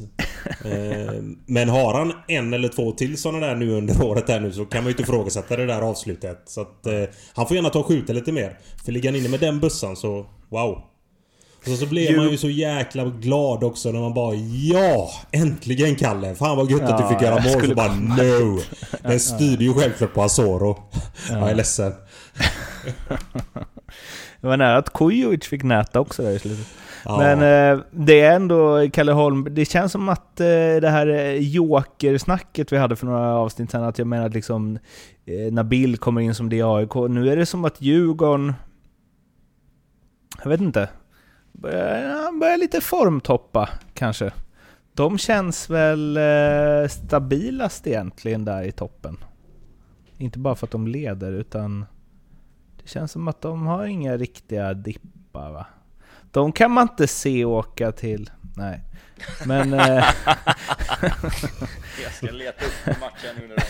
Eh, 0.65 1.15
Men 1.47 1.69
har 1.69 1.95
han 1.95 2.13
en 2.29 2.55
eller 2.55 2.69
två 2.69 2.93
till 2.93 3.19
sådana 3.19 3.47
där 3.47 3.57
nu 3.57 3.71
under 3.71 4.03
året 4.05 4.29
här 4.29 4.41
nu 4.41 4.53
så 4.53 4.65
kan 4.65 4.79
man 4.83 4.87
ju 4.87 4.91
inte 4.91 5.03
ifrågasätta 5.03 5.57
det 5.57 5.67
där 5.67 5.83
avslutet. 5.83 6.43
Så 6.47 6.61
att 6.61 6.87
eh, 6.87 7.03
han 7.35 7.47
får 7.47 7.55
gärna 7.55 7.71
ta 7.71 7.79
och 7.79 7.87
skjuta 7.87 8.13
lite 8.13 8.33
mer. 8.33 8.59
För 8.85 8.93
ligger 8.93 9.09
han 9.11 9.17
inne 9.21 9.29
med 9.29 9.41
den 9.41 9.61
bussan 9.61 9.97
så 9.97 10.27
wow. 10.49 10.83
Och 11.67 11.79
så, 11.79 11.87
blev 11.87 12.17
man 12.17 12.31
ju 12.31 12.37
så 12.37 12.51
jäkla 12.51 13.05
glad 13.05 13.65
också 13.65 13.93
när 13.93 14.01
man 14.01 14.15
bara 14.15 14.35
Ja! 14.35 15.11
Äntligen 15.33 15.95
Kalle! 15.95 16.35
Fan 16.35 16.57
vad 16.57 16.71
gött 16.71 16.83
att 16.83 16.99
du 16.99 17.05
Ja, 17.05 17.09
fick 17.09 17.23
göra 17.23 17.35
mål. 17.35 17.69
Så 17.69 17.75
bara 17.75 17.95
No! 17.95 18.61
Den 19.03 19.21
styrde 19.21 19.65
ju 19.65 19.75
självklart 19.75 20.15
på 20.15 20.23
Asoro. 20.23 20.79
Jag 21.31 21.51
är 21.51 21.55
ledsen. 21.55 21.93
Det 24.41 24.47
var 24.47 24.57
nära 24.57 24.77
att 24.77 24.93
Kujovic 24.93 25.45
fick 25.45 25.63
näta 25.63 26.01
också 26.01 26.23
där 26.23 26.31
i 26.31 26.39
slutet. 26.39 26.67
Ja. 27.05 27.19
Men 27.19 27.39
eh, 27.39 27.85
det 27.91 28.21
är 28.21 28.37
ändå, 28.37 28.91
Kalle 28.93 29.13
Holm, 29.13 29.49
det 29.51 29.65
känns 29.65 29.93
som 29.93 30.09
att 30.09 30.41
eh, 30.41 30.47
det 30.81 30.89
här 30.91 31.07
eh, 31.07 31.35
jokersnacket 31.35 32.73
vi 32.73 32.77
hade 32.77 32.97
för 32.97 33.07
några 33.07 33.35
avsnitt 33.35 33.71
sedan, 33.71 33.85
att 33.85 33.99
jag 33.99 34.07
menar 34.07 34.27
att 34.27 34.35
liksom 34.35 34.79
eh, 35.27 35.53
Nabil 35.53 35.97
kommer 35.97 36.21
in 36.21 36.35
som 36.35 36.49
det 36.49 36.57
i 36.57 36.63
AIK, 36.63 36.95
nu 36.95 37.31
är 37.31 37.37
det 37.37 37.47
som 37.47 37.65
att 37.65 37.83
Djurgården, 37.83 38.55
jag 40.43 40.51
vet 40.51 40.61
inte, 40.61 40.89
börjar, 41.53 42.39
börjar 42.41 42.57
lite 42.57 42.81
formtoppa 42.81 43.69
kanske. 43.95 44.33
De 44.95 45.19
känns 45.19 45.71
väl 45.71 46.17
eh, 46.17 46.89
stabilast 46.89 47.87
egentligen 47.87 48.45
där 48.45 48.63
i 48.63 48.73
toppen. 48.73 49.17
Inte 50.19 50.39
bara 50.39 50.55
för 50.55 50.67
att 50.67 50.71
de 50.71 50.87
leder, 50.87 51.33
utan 51.33 51.87
det 52.83 52.89
känns 52.89 53.13
som 53.13 53.29
att 53.29 53.41
de 53.41 53.67
har 53.67 53.85
inga 53.85 54.17
riktiga 54.17 54.75
dippar 54.75 55.51
va? 55.51 55.67
De 56.31 56.53
kan 56.53 56.71
man 56.71 56.83
inte 56.83 57.07
se 57.07 57.45
åka 57.45 57.93
till... 57.93 58.31
Nej. 58.57 58.81
Men... 59.47 59.73
eh, 59.73 59.81
Jag 62.03 62.13
ska 62.13 62.31
leta 62.31 62.65
upp 62.65 63.01
matchen 63.01 63.37
nu 63.41 63.49
när 63.49 63.57
du 63.57 63.63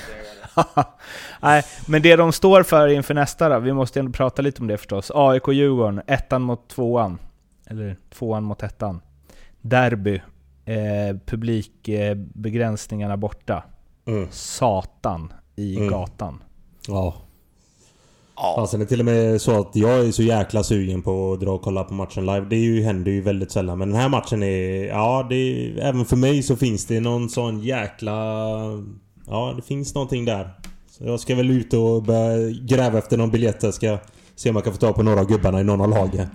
det. 0.75 0.85
Nej, 1.41 1.65
men 1.87 2.03
det 2.03 2.17
de 2.17 2.33
står 2.33 2.63
för 2.63 2.89
inför 2.89 3.15
nästa 3.15 3.49
då, 3.49 3.59
vi 3.59 3.73
måste 3.73 4.01
ändå 4.01 4.13
prata 4.13 4.43
lite 4.43 4.61
om 4.61 4.67
det 4.67 4.79
förstås. 4.79 5.11
AIK-Djurgården, 5.15 6.03
ettan 6.07 6.43
mot 6.43 6.69
tvåan. 6.69 7.19
Eller 7.71 7.97
tvåan 8.15 8.45
mot 8.45 8.63
ettan. 8.63 9.01
Derby. 9.61 10.21
Eh, 10.65 11.17
publikbegränsningarna 11.27 13.17
borta. 13.17 13.65
Mm. 14.07 14.29
Satan 14.31 15.33
i 15.57 15.77
Mm. 15.77 15.89
gatan. 15.89 16.43
Ja. 16.89 17.15
Ja. 18.37 18.55
Alltså 18.59 18.77
det 18.77 18.85
är 18.85 18.87
till 18.87 19.01
och 19.01 19.07
med 19.07 19.41
så 19.41 19.61
att 19.61 19.77
jag 19.77 20.07
är 20.07 20.11
så 20.13 20.23
jäkla 20.23 20.63
sugen 20.63 21.03
på 21.03 21.33
att 21.33 21.41
dra 21.41 21.51
och 21.53 21.63
kolla 21.63 21.85
på 21.85 21.95
matchen 21.95 22.27
live. 22.27 22.47
Det 22.51 22.57
är 22.57 22.61
ju, 22.61 22.83
händer 22.83 23.11
ju 23.13 23.21
väldigt 23.21 23.51
sällan. 23.53 23.79
Men 23.79 23.91
den 23.91 24.01
här 24.01 24.09
matchen 24.09 24.43
är... 24.43 24.85
Ja, 24.87 25.27
det 25.29 25.35
är, 25.37 25.79
även 25.79 26.05
för 26.05 26.17
mig 26.17 26.43
så 26.43 26.57
finns 26.57 26.87
det 26.87 27.01
någon 27.01 27.29
sån 27.29 27.61
jäkla... 27.61 28.13
Ja, 29.27 29.53
det 29.57 29.63
finns 29.63 29.95
någonting 29.95 30.25
där. 30.25 30.51
Så 30.91 31.05
jag 31.05 31.21
ska 31.21 31.35
väl 31.35 31.51
ut 31.51 31.75
och 31.75 32.03
börja 32.03 32.51
gräva 32.51 32.99
efter 32.99 33.17
någon 33.17 33.31
biljett. 33.31 33.63
Jag 33.63 33.75
ska 33.75 33.99
se 34.35 34.51
om 34.51 34.57
jag 34.57 34.65
kan 34.65 34.73
få 34.73 34.79
tag 34.79 34.95
på 34.95 35.03
några 35.03 35.21
av 35.21 35.27
gubbarna 35.27 35.61
i 35.61 35.65
någon 35.65 35.81
av 35.81 35.91
lagen. 35.91 36.27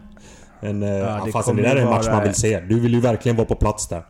Men 0.62 0.82
ja, 0.82 0.88
det 0.88 0.98
ja, 0.98 1.28
fastän 1.34 1.56
det 1.56 1.62
där 1.62 1.76
är 1.76 1.82
en 1.82 1.90
match 1.90 2.08
man 2.08 2.24
vill 2.24 2.34
se. 2.34 2.60
Du 2.60 2.80
vill 2.80 2.94
ju 2.94 3.00
verkligen 3.00 3.36
vara 3.36 3.48
på 3.48 3.56
plats 3.56 3.88
där. 3.88 4.04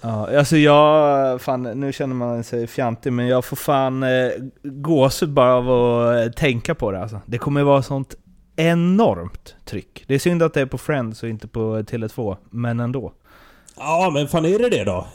Ja, 0.00 0.38
alltså 0.38 0.56
jag, 0.56 1.40
fan 1.40 1.62
nu 1.62 1.92
känner 1.92 2.14
man 2.14 2.44
sig 2.44 2.66
fjantig 2.66 3.12
men 3.12 3.26
jag 3.26 3.44
får 3.44 3.56
fan 3.56 4.02
eh, 4.02 4.30
gåshud 4.62 5.32
bara 5.32 5.54
av 5.54 5.70
att 5.70 6.26
eh, 6.26 6.32
tänka 6.32 6.74
på 6.74 6.90
det 6.90 7.02
alltså. 7.02 7.20
Det 7.26 7.38
kommer 7.38 7.62
vara 7.62 7.82
sånt 7.82 8.14
enormt 8.56 9.54
tryck. 9.64 10.04
Det 10.06 10.14
är 10.14 10.18
synd 10.18 10.42
att 10.42 10.54
det 10.54 10.60
är 10.60 10.66
på 10.66 10.78
Friends 10.78 11.22
och 11.22 11.28
inte 11.28 11.48
på 11.48 11.78
Tele2, 11.78 12.36
men 12.50 12.80
ändå. 12.80 13.12
Ja, 13.78 14.10
men 14.14 14.28
fan 14.28 14.44
är 14.44 14.58
det 14.58 14.68
det 14.68 14.84
då? 14.84 15.06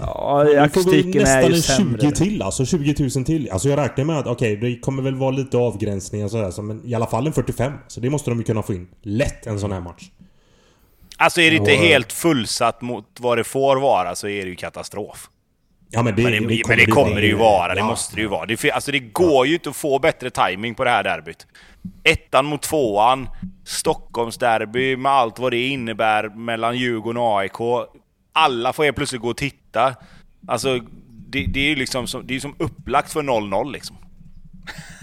Ja, 0.00 0.60
akustiken 0.60 1.20
är 1.20 1.24
nästan 1.24 1.52
ju 1.52 1.62
sämre. 1.62 2.00
20 2.00 2.10
till 2.10 2.42
alltså. 2.42 2.64
20 2.64 3.08
000 3.16 3.24
till. 3.24 3.50
Alltså 3.50 3.68
jag 3.68 3.78
räknar 3.78 4.04
med 4.04 4.18
att 4.18 4.26
okej, 4.26 4.56
det 4.56 4.78
kommer 4.78 5.02
väl 5.02 5.14
vara 5.14 5.30
lite 5.30 5.56
avgränsningar 5.56 6.28
sådär. 6.28 6.50
så, 6.50 6.62
Men 6.62 6.82
i 6.86 6.94
alla 6.94 7.06
fall 7.06 7.26
en 7.26 7.32
45. 7.32 7.72
Så 7.88 8.00
det 8.00 8.10
måste 8.10 8.30
de 8.30 8.38
ju 8.38 8.44
kunna 8.44 8.62
få 8.62 8.74
in. 8.74 8.88
Lätt 9.02 9.46
en 9.46 9.60
sån 9.60 9.72
här 9.72 9.80
match. 9.80 10.10
Alltså 11.16 11.40
är 11.40 11.50
det 11.50 11.56
inte 11.56 11.72
helt 11.72 12.12
fullsatt 12.12 12.82
mot 12.82 13.06
vad 13.20 13.38
det 13.38 13.44
får 13.44 13.76
vara 13.76 14.14
så 14.14 14.28
är 14.28 14.44
det 14.44 14.50
ju 14.50 14.56
katastrof. 14.56 15.28
Ja 15.94 16.02
men 16.02 16.16
det, 16.16 16.22
Men 16.22 16.32
det, 16.48 16.62
men 16.68 16.78
det 16.78 16.86
kommer 16.86 17.20
det 17.20 17.26
ju 17.26 17.34
vara, 17.36 17.74
det 17.74 17.80
Ja. 17.80 17.86
måste 17.86 18.14
det 18.16 18.20
ju 18.22 18.28
vara. 18.28 18.46
Det, 18.46 18.70
alltså 18.70 18.92
det 18.92 18.98
går 18.98 19.46
ju 19.46 19.54
inte 19.54 19.68
att 19.70 19.76
få 19.76 19.98
bättre 19.98 20.30
timing 20.30 20.74
på 20.74 20.84
det 20.84 20.90
här 20.90 21.02
derbyt. 21.02 21.46
Ettan 22.04 22.44
mot 22.46 22.62
tvåan, 22.62 23.28
Stockholmsderby 23.64 24.96
med 24.96 25.12
allt 25.12 25.38
vad 25.38 25.52
det 25.52 25.66
innebär 25.68 26.28
mellan 26.28 26.76
Djurgården 26.78 27.22
och 27.22 27.38
AIK. 27.40 27.86
Alla 28.32 28.72
får 28.72 28.84
helt 28.84 28.96
plötsligt 28.96 29.22
gå 29.22 29.28
och 29.30 29.36
titta. 29.36 29.94
Alltså, 30.48 30.78
det, 31.08 31.44
det 31.46 31.60
är 31.60 31.68
ju 31.68 31.76
liksom 31.76 32.06
som, 32.06 32.26
det 32.26 32.36
är 32.36 32.40
som 32.40 32.54
upplagt 32.58 33.12
för 33.12 33.22
0-0 33.22 33.72
liksom. 33.72 33.96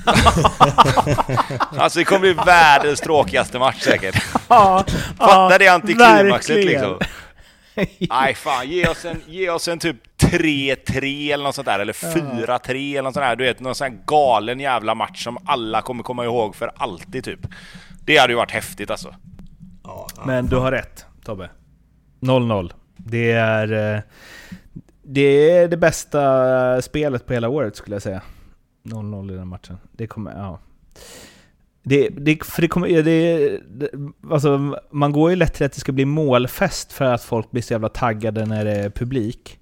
alltså 1.77 1.99
det 1.99 2.05
kommer 2.05 2.19
bli 2.19 2.33
världens 2.33 2.99
tråkigaste 3.01 3.59
match 3.59 3.81
säkert. 3.81 4.23
Ja, 4.47 4.85
Fatta 5.17 5.57
det 5.57 5.67
antiklimaxet 5.67 6.65
liksom. 6.65 6.99
Nej 8.09 8.33
fan, 8.35 8.69
ge 8.69 8.87
oss 8.87 9.05
en, 9.05 9.21
ge 9.27 9.49
oss 9.49 9.67
en 9.67 9.79
typ 9.79 9.97
3-3 10.21 11.33
eller 11.33 11.43
något 11.43 11.55
sånt 11.55 11.65
där, 11.65 11.79
eller 11.79 11.93
4-3 11.93 12.91
eller 12.93 13.01
något 13.01 13.13
sånt 13.13 13.23
där. 13.23 13.35
Du 13.35 13.43
vet, 13.43 13.59
någon 13.59 13.75
sån 13.75 13.87
här 13.91 13.99
galen 14.05 14.59
jävla 14.59 14.95
match 14.95 15.23
som 15.23 15.37
alla 15.45 15.81
kommer 15.81 16.03
komma 16.03 16.25
ihåg 16.25 16.55
för 16.55 16.71
alltid 16.75 17.23
typ. 17.23 17.39
Det 18.05 18.17
hade 18.17 18.33
ju 18.33 18.37
varit 18.37 18.51
häftigt 18.51 18.91
alltså. 18.91 19.15
Ja. 19.83 20.07
Men 20.25 20.45
du 20.45 20.55
har 20.55 20.71
rätt, 20.71 21.05
Tobbe. 21.25 21.49
0-0. 22.19 22.71
Det 22.97 23.31
är... 23.31 23.95
eh, 23.95 24.01
Det 25.03 25.49
är 25.51 25.67
det 25.67 25.77
bästa 25.77 26.81
spelet 26.81 27.25
på 27.25 27.33
hela 27.33 27.49
året 27.49 27.75
skulle 27.75 27.95
jag 27.95 28.03
säga. 28.03 28.21
0-0 28.83 29.33
i 29.33 29.35
den 29.35 29.47
matchen. 29.47 29.77
Det 29.91 30.07
kommer... 30.07 30.31
Ja. 30.31 30.59
Det, 31.83 32.09
det, 32.09 32.43
för 32.43 32.61
det 32.61 32.67
kommer... 32.67 33.03
det, 33.03 33.59
alltså, 34.31 34.77
man 34.91 35.11
går 35.11 35.29
ju 35.29 35.35
lätt 35.35 35.53
till 35.53 35.65
att 35.65 35.73
det 35.73 35.79
ska 35.79 35.91
bli 35.91 36.05
målfest 36.05 36.93
för 36.93 37.05
att 37.05 37.23
folk 37.23 37.51
blir 37.51 37.61
så 37.61 37.73
jävla 37.73 37.89
taggade 37.89 38.45
när 38.45 38.65
det 38.65 38.75
är 38.75 38.89
publik. 38.89 39.59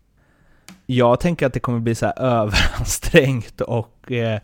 Jag 0.86 1.20
tänker 1.20 1.46
att 1.46 1.54
det 1.54 1.60
kommer 1.60 1.80
bli 1.80 1.96
så 1.96 2.06
här 2.06 2.20
överansträngt 2.42 3.62
och 3.62 4.12
eh, 4.12 4.40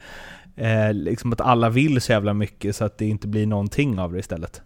eh, 0.56 0.94
liksom 0.94 1.34
att 1.34 1.42
alla 1.42 1.70
vill 1.70 2.02
så 2.02 2.12
jävla 2.12 2.34
mycket 2.34 2.76
så 2.76 2.86
att 2.86 2.98
det 2.98 3.06
inte 3.06 3.28
blir 3.28 3.48
någonting 3.48 4.00
av 4.00 4.14
det 4.14 4.20
istället. 4.20 4.62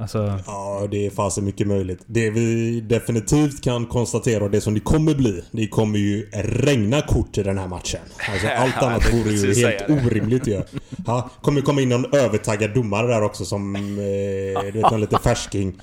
Alltså... 0.00 0.38
Ja, 0.46 0.86
det 0.90 1.06
är 1.06 1.10
fasen 1.10 1.44
mycket 1.44 1.66
möjligt. 1.66 2.02
Det 2.06 2.30
vi 2.30 2.80
definitivt 2.80 3.64
kan 3.64 3.86
konstatera 3.86 4.44
och 4.44 4.50
det 4.50 4.60
som 4.60 4.74
det 4.74 4.80
kommer 4.80 5.14
bli. 5.14 5.44
Det 5.50 5.68
kommer 5.68 5.98
ju 5.98 6.28
regna 6.32 7.02
kort 7.02 7.38
i 7.38 7.42
den 7.42 7.58
här 7.58 7.68
matchen. 7.68 8.00
Alltså 8.32 8.48
allt 8.56 8.82
annat 8.82 9.14
vore 9.14 9.30
ju 9.30 9.66
helt 9.66 9.90
orimligt 9.90 10.46
ju. 10.46 10.62
Ja, 11.06 11.30
kommer 11.42 11.60
komma 11.60 11.80
in 11.80 11.88
någon 11.88 12.14
övertaggad 12.14 12.74
domare 12.74 13.06
där 13.06 13.22
också 13.22 13.44
som... 13.44 13.76
Eh, 13.76 13.82
du 14.64 14.80
vet, 14.80 14.90
någon 14.90 15.00
liten 15.00 15.18
färsking. 15.18 15.80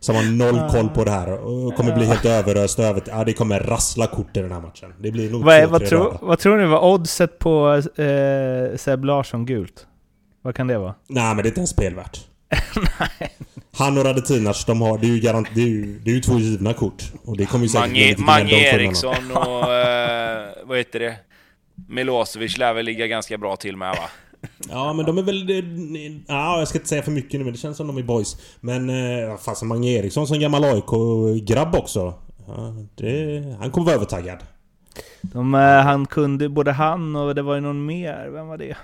Som 0.00 0.16
har 0.16 0.22
noll 0.22 0.70
koll 0.70 0.88
på 0.88 1.04
det 1.04 1.10
här 1.10 1.32
och 1.32 1.74
kommer 1.74 1.94
bli 1.94 2.06
helt 2.06 2.24
överöst 2.24 2.78
över... 2.78 3.02
Ja, 3.06 3.24
det 3.24 3.32
kommer 3.32 3.60
rassla 3.60 4.06
kort 4.06 4.36
i 4.36 4.40
den 4.40 4.52
här 4.52 4.60
matchen. 4.60 4.92
Det 5.00 5.10
blir 5.10 5.30
nog 5.30 5.44
Vad, 5.44 5.62
två, 5.62 5.70
vad, 5.70 5.86
tro, 5.86 6.18
vad 6.20 6.38
tror 6.38 6.56
ni 6.58 6.66
var 6.66 6.84
oddset 6.84 7.38
på 7.38 7.82
eh, 8.02 8.76
Seb 8.76 9.04
Larsson 9.04 9.46
gult? 9.46 9.86
Vad 10.42 10.54
kan 10.54 10.66
det 10.66 10.78
vara? 10.78 10.94
Nej 11.08 11.34
men 11.34 11.36
det 11.36 11.42
är 11.42 11.50
inte 11.50 11.60
ens 11.60 11.70
spelvärt. 11.70 12.20
Han 13.78 13.98
och 13.98 14.04
Radetinac, 14.04 14.64
de 14.64 14.80
har... 14.80 14.98
Det 14.98 15.06
är 15.06 15.08
ju 15.08 15.20
garant, 15.20 15.48
det 15.54 15.62
är 15.62 15.66
ju, 15.66 15.98
det 15.98 16.10
är 16.10 16.14
ju 16.14 16.20
två 16.20 16.38
givna 16.38 16.72
kort. 16.72 17.02
Och 17.24 17.36
det 17.36 17.46
kommer 17.46 17.64
ju 17.64 17.68
säkert 17.68 17.88
Mange, 17.88 18.16
Mange. 18.18 18.74
Eriksson 18.74 19.30
och... 19.30 19.72
Eh, 19.72 20.48
vad 20.64 20.78
heter 20.78 20.98
det? 21.00 21.16
Milosevic 21.88 22.58
lär 22.58 22.74
väl 22.74 22.84
ligga 22.84 23.06
ganska 23.06 23.38
bra 23.38 23.56
till 23.56 23.76
med 23.76 23.90
va? 23.90 24.08
Ja 24.70 24.92
men 24.92 25.06
de 25.06 25.18
är 25.18 25.22
väl... 25.22 25.50
Ja, 26.26 26.58
jag 26.58 26.68
ska 26.68 26.78
inte 26.78 26.88
säga 26.88 27.02
för 27.02 27.10
mycket 27.10 27.40
nu 27.40 27.44
men 27.44 27.52
det 27.52 27.58
känns 27.58 27.76
som 27.76 27.86
de 27.86 27.98
är 27.98 28.02
boys. 28.02 28.36
Men... 28.60 28.90
Eh, 28.90 29.36
fasen 29.36 29.68
Mange 29.68 29.88
Eriksson 29.88 30.26
som 30.26 30.40
gammal 30.40 30.64
AIK-grabb 30.64 31.74
också. 31.74 32.14
Ja, 32.46 32.74
det, 32.94 33.44
han 33.60 33.70
kommer 33.70 33.84
vara 33.84 33.96
övertaggad. 33.96 34.38
De, 35.22 35.54
eh, 35.54 35.60
han 35.60 36.06
kunde, 36.06 36.48
både 36.48 36.72
han 36.72 37.16
och 37.16 37.34
det 37.34 37.42
var 37.42 37.54
ju 37.54 37.60
någon 37.60 37.86
mer, 37.86 38.28
vem 38.32 38.46
var 38.46 38.58
det? 38.58 38.76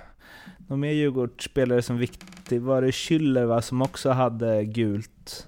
Någon 0.67 0.81
mer 0.81 0.93
Djurgårdsspelare 0.93 1.83
som 1.83 1.99
viktig, 1.99 2.61
var 2.61 2.83
det 2.83 2.91
Schüller 2.91 3.45
va, 3.45 3.63
som 3.63 3.83
också 3.83 4.11
hade 4.11 4.65
gult 4.65 5.47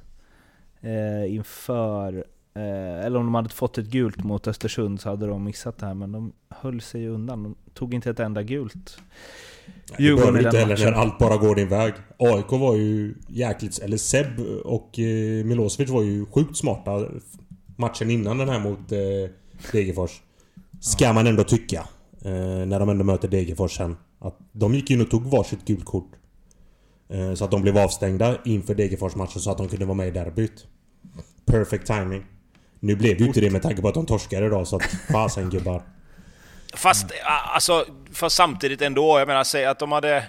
eh, 0.81 1.35
inför, 1.35 2.25
eh, 2.55 3.05
eller 3.07 3.17
om 3.17 3.25
de 3.25 3.35
hade 3.35 3.49
fått 3.49 3.79
ett 3.79 3.87
gult 3.87 4.25
mot 4.25 4.47
Östersund 4.47 5.01
så 5.01 5.09
hade 5.09 5.27
de 5.27 5.45
missat 5.45 5.79
det 5.79 5.87
här, 5.87 5.95
men 5.95 6.12
de 6.12 6.33
höll 6.49 6.81
sig 6.81 7.01
ju 7.01 7.09
undan. 7.09 7.43
De 7.43 7.57
tog 7.75 7.95
inte 7.95 8.11
ett 8.11 8.21
enda 8.21 8.43
gult. 8.43 8.99
Det 9.97 10.03
Djurgården 10.03 10.33
behöver 10.33 10.39
i 10.39 10.43
du 10.43 10.49
inte 10.49 10.59
heller 10.59 10.91
när 10.91 10.99
allt 11.01 11.19
bara 11.19 11.37
går 11.37 11.55
din 11.55 11.69
väg. 11.69 11.95
AIK 12.19 12.51
var 12.51 12.75
ju 12.75 13.15
jäkligt... 13.29 13.79
Eller 13.79 13.97
Seb 13.97 14.41
och 14.65 14.99
eh, 14.99 15.45
Milosevic 15.45 15.91
var 15.91 16.03
ju 16.03 16.27
sjukt 16.27 16.57
smarta 16.57 17.07
matchen 17.77 18.11
innan 18.11 18.39
den 18.39 18.49
här 18.49 18.61
mot 18.61 18.93
eh, 18.93 18.99
Degerfors. 19.73 20.21
Ska 20.81 21.12
man 21.12 21.27
ändå 21.27 21.45
tycka. 21.45 21.89
Eh, 22.25 22.67
när 22.67 22.81
de 22.81 22.89
ändå 22.89 23.05
möter 23.05 23.29
Degerfors 23.29 23.77
sen. 23.77 23.97
Att 24.25 24.39
de 24.53 24.75
gick 24.75 24.91
in 24.91 25.01
och 25.01 25.11
tog 25.11 25.22
varsitt 25.22 25.64
gult 25.64 25.85
kort. 25.85 26.11
Eh, 27.09 27.35
så 27.35 27.45
att 27.45 27.51
de 27.51 27.62
blev 27.62 27.79
avstängda 27.79 28.37
inför 28.45 28.75
Degerfors-matchen 28.75 29.41
så 29.41 29.51
att 29.51 29.59
de 29.59 29.68
kunde 29.68 29.85
vara 29.85 29.95
med 29.97 30.09
i 30.09 30.11
derbyt. 30.11 30.66
Perfect 31.47 31.87
timing. 31.87 32.25
Nu 32.81 32.97
blev 32.97 33.20
ju 33.20 33.27
inte 33.27 33.41
det 33.41 33.51
med 33.51 33.62
tanke 33.62 33.83
på 33.83 33.89
att 33.89 33.95
de 33.95 34.07
torskade 34.07 34.47
idag 34.47 34.66
så 34.68 34.77
att 34.77 34.83
fasen 35.12 35.51
gubbar. 35.51 35.83
Fast, 36.75 37.05
a- 37.11 37.51
alltså, 37.55 37.85
fast 38.12 38.37
samtidigt 38.37 38.83
ändå. 38.83 39.18
Jag 39.18 39.29
menar, 39.29 39.45
säg 39.45 39.64
att 39.66 39.79
de 39.79 39.93
hade... 39.93 40.25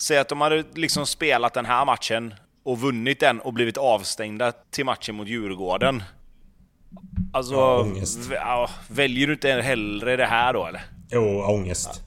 Säg 0.00 0.18
att 0.18 0.28
de 0.28 0.40
hade 0.40 0.64
liksom 0.74 1.06
spelat 1.06 1.54
den 1.54 1.66
här 1.66 1.84
matchen 1.84 2.34
och 2.64 2.80
vunnit 2.80 3.20
den 3.20 3.40
och 3.40 3.52
blivit 3.52 3.76
avstängda 3.76 4.52
till 4.70 4.84
matchen 4.84 5.14
mot 5.14 5.28
Djurgården. 5.28 6.02
Alltså, 7.32 7.54
Ja, 7.54 7.80
ångest. 7.82 8.18
väljer 8.88 9.26
du 9.26 9.32
inte 9.32 9.48
hellre 9.50 10.16
det 10.16 10.26
här 10.26 10.52
då 10.52 10.66
eller? 10.66 10.82
Jo, 11.10 11.42
ångest. 11.42 12.02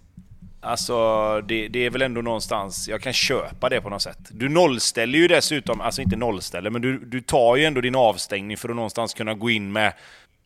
Alltså, 0.64 0.96
det, 1.42 1.68
det 1.68 1.86
är 1.86 1.90
väl 1.90 2.02
ändå 2.02 2.22
någonstans... 2.22 2.88
Jag 2.88 3.02
kan 3.02 3.14
köpa 3.14 3.70
det 3.70 3.82
på 3.82 3.90
något 3.90 4.02
sätt. 4.02 4.20
Du 4.32 4.50
nollställer 4.50 5.20
ju 5.20 5.28
dessutom, 5.28 5.82
alltså 5.82 6.02
inte 6.02 6.16
nollställer, 6.16 6.70
men 6.70 6.82
du, 6.82 6.98
du 6.98 7.22
tar 7.22 7.56
ju 7.56 7.66
ändå 7.66 7.82
din 7.82 7.96
avstängning 7.96 8.58
för 8.58 8.70
att 8.70 8.76
någonstans 8.76 9.14
kunna 9.14 9.34
gå 9.34 9.50
in 9.50 9.72
med 9.72 9.94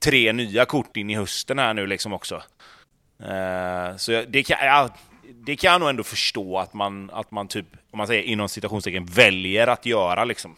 tre 0.03 0.33
nya 0.33 0.65
kort 0.65 0.97
in 0.97 1.09
i 1.09 1.15
hösten 1.15 1.59
här 1.59 1.73
nu 1.73 1.87
liksom 1.87 2.13
också. 2.13 2.35
Uh, 2.35 3.97
så 3.97 4.11
jag, 4.11 4.31
det, 4.31 4.43
kan, 4.43 4.57
ja, 4.61 4.89
det 5.33 5.55
kan 5.55 5.71
jag 5.71 5.79
nog 5.79 5.89
ändå 5.89 6.03
förstå 6.03 6.57
att 6.57 6.73
man, 6.73 7.09
att 7.13 7.31
man 7.31 7.47
typ, 7.47 7.65
om 7.91 7.97
man 7.97 8.07
säger 8.07 8.23
inom 8.23 8.49
citationstecken, 8.49 9.05
väljer 9.05 9.67
att 9.67 9.85
göra 9.85 10.23
liksom. 10.23 10.55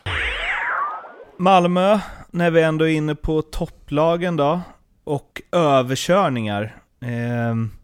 Malmö, 1.38 2.00
när 2.32 2.52
vi 2.52 2.62
ändå 2.62 2.86
är 2.86 2.94
inne 2.94 3.16
på 3.16 3.42
topplagen 3.42 4.36
då, 4.36 4.62
och 5.04 5.42
överkörningar. 5.52 6.76
Uh 7.04 7.78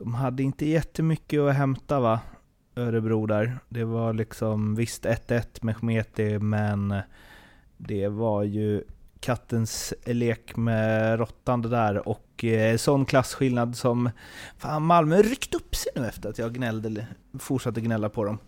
de 0.00 0.14
hade 0.14 0.42
inte 0.42 0.66
jättemycket 0.66 1.40
att 1.40 1.54
hämta 1.54 2.00
va, 2.00 2.20
Örebro 2.76 3.26
där. 3.26 3.58
Det 3.68 3.84
var 3.84 4.12
liksom 4.12 4.74
visst 4.74 5.04
1-1 5.04 5.42
med 5.60 5.76
Schmeti, 5.76 6.38
men 6.38 6.94
det 7.76 8.08
var 8.08 8.42
ju 8.42 8.84
kattens 9.20 9.94
lek 10.06 10.56
med 10.56 11.18
råttan 11.18 11.62
det 11.62 11.68
där 11.68 12.08
och 12.08 12.44
eh, 12.44 12.76
sån 12.76 13.04
klasskillnad 13.04 13.76
som... 13.76 14.10
Fan, 14.58 14.82
Malmö 14.82 15.22
ryckt 15.22 15.54
upp 15.54 15.76
sig 15.76 15.92
nu 15.96 16.06
efter 16.06 16.28
att 16.28 16.38
jag 16.38 16.54
gnällde, 16.54 17.06
fortsatte 17.38 17.80
gnälla 17.80 18.08
på 18.08 18.24
dem. 18.24 18.38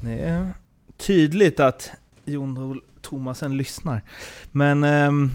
Det 0.00 0.18
är 0.18 0.54
tydligt 0.96 1.60
att 1.60 1.90
Jon 2.24 2.80
Thomasen 3.00 3.56
lyssnar. 3.56 4.02
Men... 4.50 4.84
Eh, 4.84 5.30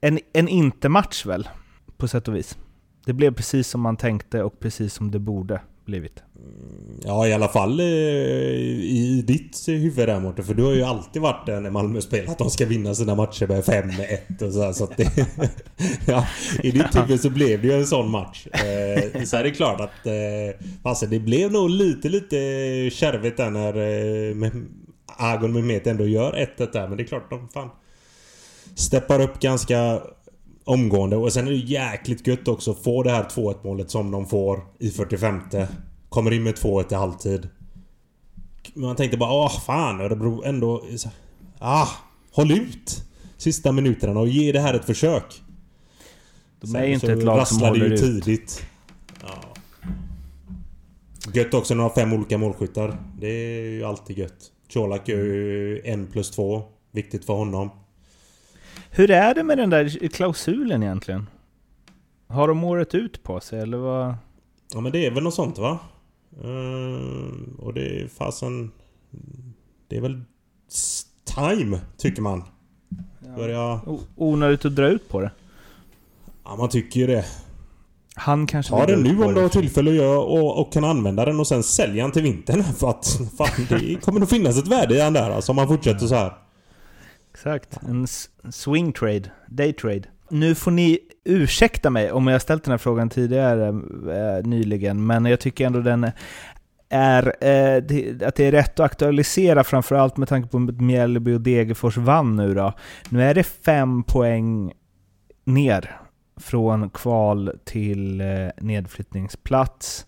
en, 0.00 0.18
en 0.32 0.48
inte-match 0.48 1.26
väl, 1.26 1.48
på 1.96 2.08
sätt 2.08 2.28
och 2.28 2.36
vis. 2.36 2.58
Det 3.06 3.12
blev 3.12 3.34
precis 3.34 3.68
som 3.68 3.80
man 3.80 3.96
tänkte 3.96 4.42
och 4.42 4.60
precis 4.60 4.94
som 4.94 5.10
det 5.10 5.18
borde 5.18 5.60
blivit. 5.84 6.22
Ja, 7.04 7.26
i 7.26 7.32
alla 7.32 7.48
fall 7.48 7.80
eh, 7.80 7.86
i 7.86 9.24
ditt 9.26 9.68
huvud 9.68 10.08
där 10.08 10.20
Mårten. 10.20 10.44
För 10.44 10.54
du 10.54 10.62
har 10.62 10.72
ju 10.72 10.82
alltid 10.82 11.22
varit 11.22 11.46
där 11.46 11.60
när 11.60 11.70
Malmö 11.70 12.00
spelar 12.00 12.32
att 12.32 12.38
de 12.38 12.50
ska 12.50 12.66
vinna 12.66 12.94
sina 12.94 13.14
matcher 13.14 13.46
med 13.46 13.64
5-1 13.64 14.42
och 14.42 14.52
så, 14.52 14.62
här, 14.62 14.72
så 14.72 14.84
att 14.84 14.96
det, 14.96 15.10
ja, 16.06 16.26
I 16.62 16.70
ditt 16.70 16.96
huvud 16.96 17.20
så 17.20 17.30
blev 17.30 17.62
det 17.62 17.68
ju 17.68 17.74
en 17.74 17.86
sån 17.86 18.10
match. 18.10 18.46
Eh, 18.46 19.22
så 19.24 19.36
är 19.36 19.42
det 19.42 19.50
klart 19.50 19.80
att... 19.80 20.06
Eh, 20.06 20.68
alltså 20.82 21.06
det 21.06 21.20
blev 21.20 21.52
nog 21.52 21.70
lite, 21.70 22.08
lite 22.08 22.36
kärvigt 22.92 23.36
där 23.36 23.50
när 23.50 23.76
eh, 23.76 24.52
Agon 25.06 25.52
Mehmet 25.52 25.86
ändå 25.86 26.06
gör 26.06 26.32
1-1 26.32 26.72
där. 26.72 26.88
Men 26.88 26.96
det 26.96 27.02
är 27.02 27.06
klart 27.06 27.30
de 27.30 27.48
fan... 27.48 27.70
Steppar 28.74 29.20
upp 29.20 29.40
ganska 29.40 30.00
omgående. 30.66 31.16
Och 31.16 31.32
sen 31.32 31.46
är 31.46 31.50
det 31.50 31.56
jäkligt 31.56 32.26
gött 32.26 32.48
också 32.48 32.70
att 32.70 32.78
få 32.78 33.02
det 33.02 33.10
här 33.10 33.24
2-1 33.24 33.56
målet 33.64 33.90
som 33.90 34.10
de 34.10 34.26
får 34.26 34.60
i 34.78 34.90
45 34.90 35.40
Kommer 36.08 36.32
in 36.32 36.42
med 36.42 36.54
2-1 36.54 36.92
i 36.92 36.94
halvtid. 36.94 37.48
Man 38.74 38.96
tänkte 38.96 39.16
bara 39.16 39.32
åh 39.32 39.60
fan 39.60 40.00
Örebro 40.00 40.42
ändå... 40.44 40.84
Ah! 41.58 41.88
Håll 42.32 42.52
ut! 42.52 43.04
Sista 43.36 43.72
minuterna 43.72 44.20
och 44.20 44.28
ge 44.28 44.52
det 44.52 44.60
här 44.60 44.74
ett 44.74 44.84
försök. 44.84 45.42
De 46.60 46.76
är 46.76 46.84
ju 46.84 46.94
inte 46.94 47.12
ett 47.12 47.22
lag 47.22 47.48
som 47.48 47.60
håller 47.60 47.86
ju 47.86 47.94
ut. 47.94 48.00
tidigt. 48.00 48.66
Ja. 49.22 49.54
Gött 51.32 51.54
också 51.54 51.74
när 51.74 51.78
de 51.78 51.82
har 51.82 51.94
fem 51.94 52.12
olika 52.12 52.38
målskyttar. 52.38 52.98
Det 53.20 53.28
är 53.28 53.70
ju 53.70 53.84
alltid 53.84 54.18
gött. 54.18 54.52
Colak 54.72 55.08
gör 55.08 55.18
ju 55.18 55.80
en 55.84 56.06
plus 56.06 56.30
två. 56.30 56.62
Viktigt 56.92 57.24
för 57.24 57.34
honom. 57.34 57.70
Hur 58.90 59.10
är 59.10 59.34
det 59.34 59.42
med 59.42 59.58
den 59.58 59.70
där 59.70 60.08
klausulen 60.08 60.82
egentligen? 60.82 61.26
Har 62.26 62.48
de 62.48 62.64
året 62.64 62.94
ut 62.94 63.22
på 63.22 63.40
sig 63.40 63.60
eller 63.60 63.76
vad? 63.76 64.14
Ja 64.74 64.80
men 64.80 64.92
det 64.92 65.06
är 65.06 65.10
väl 65.10 65.22
något 65.22 65.34
sånt 65.34 65.58
va? 65.58 65.78
Uh, 66.44 67.32
och 67.58 67.74
det 67.74 68.00
är 68.00 68.08
fasen... 68.08 68.70
Det 69.88 69.96
är 69.96 70.00
väl 70.00 70.22
time, 71.24 71.80
tycker 71.96 72.22
man. 72.22 72.44
Börja... 73.36 73.80
Onödigt 74.16 74.64
att 74.64 74.76
dra 74.76 74.88
ut 74.88 75.08
på 75.08 75.20
det. 75.20 75.30
Ja, 76.44 76.56
man 76.56 76.68
tycker 76.68 77.00
ju 77.00 77.06
det. 77.06 77.24
Han 78.14 78.46
kanske 78.46 78.70
Ta 78.70 78.86
den 78.86 79.02
nu 79.02 79.24
om 79.24 79.34
du 79.34 79.40
har 79.40 79.48
tillfälle 79.48 79.90
att 79.90 79.96
göra 79.96 80.18
och, 80.18 80.60
och, 80.60 80.72
kan 80.72 80.84
använda 80.84 81.24
den 81.24 81.40
och 81.40 81.46
sen 81.46 81.62
sälja 81.62 82.02
den 82.02 82.12
till 82.12 82.22
vintern. 82.22 82.64
För 82.78 82.90
att 82.90 83.20
fan, 83.38 83.66
det 83.68 84.00
kommer 84.02 84.20
nog 84.20 84.28
finnas 84.28 84.58
ett 84.58 84.68
värde 84.68 84.94
i 84.94 84.98
den 84.98 85.12
där 85.12 85.30
alltså, 85.30 85.52
om 85.52 85.56
man 85.56 85.68
fortsätter 85.68 86.06
så 86.06 86.14
här. 86.14 86.32
Exakt. 87.36 87.78
En 87.88 88.06
swing 88.52 88.92
trade. 88.92 89.22
Day 89.46 89.72
trade. 89.72 90.02
Nu 90.30 90.54
får 90.54 90.70
ni 90.70 90.98
ursäkta 91.24 91.90
mig 91.90 92.12
om 92.12 92.26
jag 92.26 92.42
ställt 92.42 92.64
den 92.64 92.70
här 92.70 92.78
frågan 92.78 93.08
tidigare 93.10 93.68
eh, 93.68 94.46
nyligen, 94.46 95.06
men 95.06 95.24
jag 95.24 95.40
tycker 95.40 95.66
ändå 95.66 95.80
den 95.80 96.10
är 96.88 97.26
eh, 97.26 97.82
det, 97.82 98.22
att 98.22 98.34
det 98.34 98.44
är 98.44 98.52
rätt 98.52 98.80
att 98.80 98.86
aktualisera, 98.86 99.64
framförallt 99.64 100.16
med 100.16 100.28
tanke 100.28 100.48
på 100.48 100.58
att 100.58 100.80
Mjällby 100.80 101.34
och 101.34 101.40
Degerfors 101.40 101.96
vann 101.96 102.36
nu 102.36 102.54
då. 102.54 102.72
Nu 103.08 103.22
är 103.22 103.34
det 103.34 103.44
fem 103.44 104.02
poäng 104.02 104.72
ner 105.44 106.00
från 106.40 106.90
kval 106.90 107.52
till 107.64 108.20
eh, 108.20 108.26
nedflyttningsplats. 108.60 110.06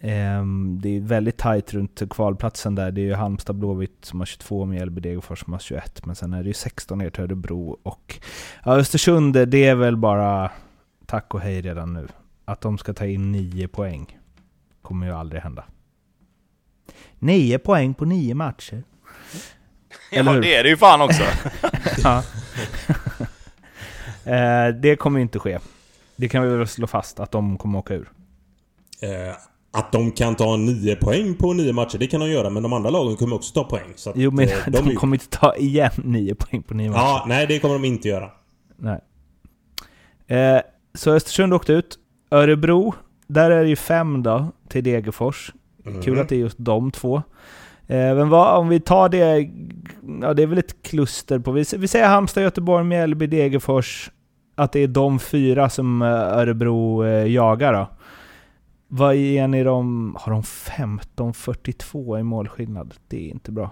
Um, 0.00 0.80
det 0.80 0.96
är 0.96 1.00
väldigt 1.00 1.36
tajt 1.36 1.74
runt 1.74 2.02
kvalplatsen 2.10 2.74
där. 2.74 2.90
Det 2.90 3.00
är 3.00 3.04
ju 3.04 3.14
Halmstad 3.14 3.56
Blåvitt 3.56 4.04
som 4.04 4.20
har 4.20 4.26
22, 4.26 4.64
Mjällby 4.64 5.00
Degerfors 5.00 5.40
som 5.40 5.52
har 5.52 5.60
21. 5.60 6.06
Men 6.06 6.16
sen 6.16 6.32
är 6.32 6.42
det 6.42 6.48
ju 6.48 6.54
16 6.54 6.98
ner 6.98 7.10
till 7.10 7.24
Örebro 7.24 7.78
och 7.82 8.20
ja, 8.64 8.76
Östersund, 8.76 9.48
det 9.48 9.64
är 9.64 9.74
väl 9.74 9.96
bara 9.96 10.50
tack 11.06 11.34
och 11.34 11.40
hej 11.40 11.60
redan 11.60 11.92
nu. 11.92 12.08
Att 12.44 12.60
de 12.60 12.78
ska 12.78 12.94
ta 12.94 13.06
in 13.06 13.32
9 13.32 13.68
poäng 13.68 14.18
kommer 14.82 15.06
ju 15.06 15.12
aldrig 15.12 15.42
hända. 15.42 15.64
9 17.18 17.58
poäng 17.58 17.94
på 17.94 18.04
9 18.04 18.34
matcher. 18.34 18.82
ja, 20.10 20.22
det 20.22 20.54
är 20.54 20.62
det 20.62 20.68
ju 20.68 20.76
fan 20.76 21.00
också. 21.00 21.22
uh, 24.26 24.80
det 24.80 24.96
kommer 24.96 25.18
ju 25.18 25.22
inte 25.22 25.38
ske. 25.38 25.58
Det 26.16 26.28
kan 26.28 26.42
vi 26.42 26.56
väl 26.56 26.66
slå 26.66 26.86
fast, 26.86 27.20
att 27.20 27.30
de 27.30 27.58
kommer 27.58 27.78
åka 27.78 27.94
ur. 27.94 28.08
Uh. 29.02 29.36
Att 29.76 29.92
de 29.92 30.10
kan 30.10 30.34
ta 30.34 30.56
9 30.56 30.96
poäng 30.96 31.34
på 31.34 31.52
9 31.52 31.72
matcher, 31.72 31.98
det 31.98 32.06
kan 32.06 32.20
de 32.20 32.30
göra. 32.30 32.50
Men 32.50 32.62
de 32.62 32.72
andra 32.72 32.90
lagen 32.90 33.16
kommer 33.16 33.36
också 33.36 33.54
ta 33.54 33.64
poäng. 33.64 33.92
Så 33.96 34.12
jo, 34.14 34.30
men 34.30 34.44
att, 34.44 34.66
de, 34.72 34.88
de 34.88 34.94
kommer 34.94 35.16
inte 35.16 35.28
ta 35.28 35.56
igen 35.56 35.90
9 35.96 36.34
poäng 36.34 36.62
på 36.62 36.74
9 36.74 36.90
matcher. 36.90 37.00
Ja, 37.00 37.24
nej 37.28 37.46
det 37.46 37.58
kommer 37.58 37.74
de 37.74 37.84
inte 37.84 38.08
göra. 38.08 38.30
Nej. 38.76 39.00
Eh, 40.26 40.60
så 40.94 41.10
Östersund 41.10 41.54
åkte 41.54 41.72
ut. 41.72 41.98
Örebro, 42.30 42.94
där 43.26 43.50
är 43.50 43.62
det 43.62 43.68
ju 43.68 43.76
5 43.76 44.22
då, 44.22 44.46
till 44.68 44.84
Degerfors. 44.84 45.52
Mm. 45.86 46.02
Kul 46.02 46.18
att 46.18 46.28
det 46.28 46.34
är 46.34 46.40
just 46.40 46.58
de 46.58 46.90
två. 46.90 47.16
Eh, 47.86 48.14
men 48.14 48.28
vad, 48.28 48.58
om 48.58 48.68
vi 48.68 48.80
tar 48.80 49.08
det, 49.08 49.50
ja 50.20 50.34
det 50.34 50.42
är 50.42 50.46
väl 50.46 50.58
ett 50.58 50.82
kluster 50.82 51.38
på, 51.38 51.52
vi, 51.52 51.64
vi 51.76 51.88
säger 51.88 52.08
Halmstad, 52.08 52.42
Göteborg, 52.42 52.84
Mjällby, 52.84 53.26
Degerfors. 53.26 54.10
Att 54.54 54.72
det 54.72 54.80
är 54.80 54.88
de 54.88 55.18
fyra 55.18 55.68
som 55.68 56.02
Örebro 56.02 57.04
eh, 57.04 57.26
jagar 57.26 57.72
då. 57.72 57.88
Vad 58.88 59.16
ger 59.16 59.48
ni 59.48 59.62
dem? 59.62 60.16
Har 60.20 60.32
de 60.32 60.42
15-42 60.42 62.20
i 62.20 62.22
målskillnad? 62.22 62.94
Det 63.08 63.26
är 63.26 63.30
inte 63.30 63.52
bra. 63.52 63.70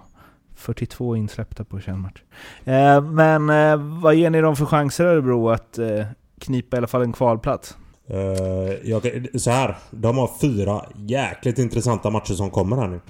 42 0.55 1.15
insläppta 1.15 1.63
på 1.63 1.79
21 1.79 1.97
match. 1.97 2.23
Eh, 2.63 3.01
men 3.01 3.49
eh, 3.49 4.01
vad 4.01 4.15
ger 4.15 4.29
ni 4.29 4.41
dem 4.41 4.55
för 4.55 4.65
chanser 4.65 5.05
Örebro 5.05 5.49
att 5.49 5.77
eh, 5.77 6.05
knipa 6.39 6.75
i 6.75 6.77
alla 6.77 6.87
fall 6.87 7.01
en 7.01 7.13
kvalplats? 7.13 7.77
Uh, 8.09 8.89
jag, 8.89 9.27
så 9.39 9.51
här, 9.51 9.77
de 9.91 10.17
har 10.17 10.29
fyra 10.41 10.85
jäkligt 10.95 11.59
intressanta 11.59 12.09
matcher 12.09 12.33
som 12.33 12.49
kommer 12.49 12.75
här 12.75 12.87
nu. 12.87 13.01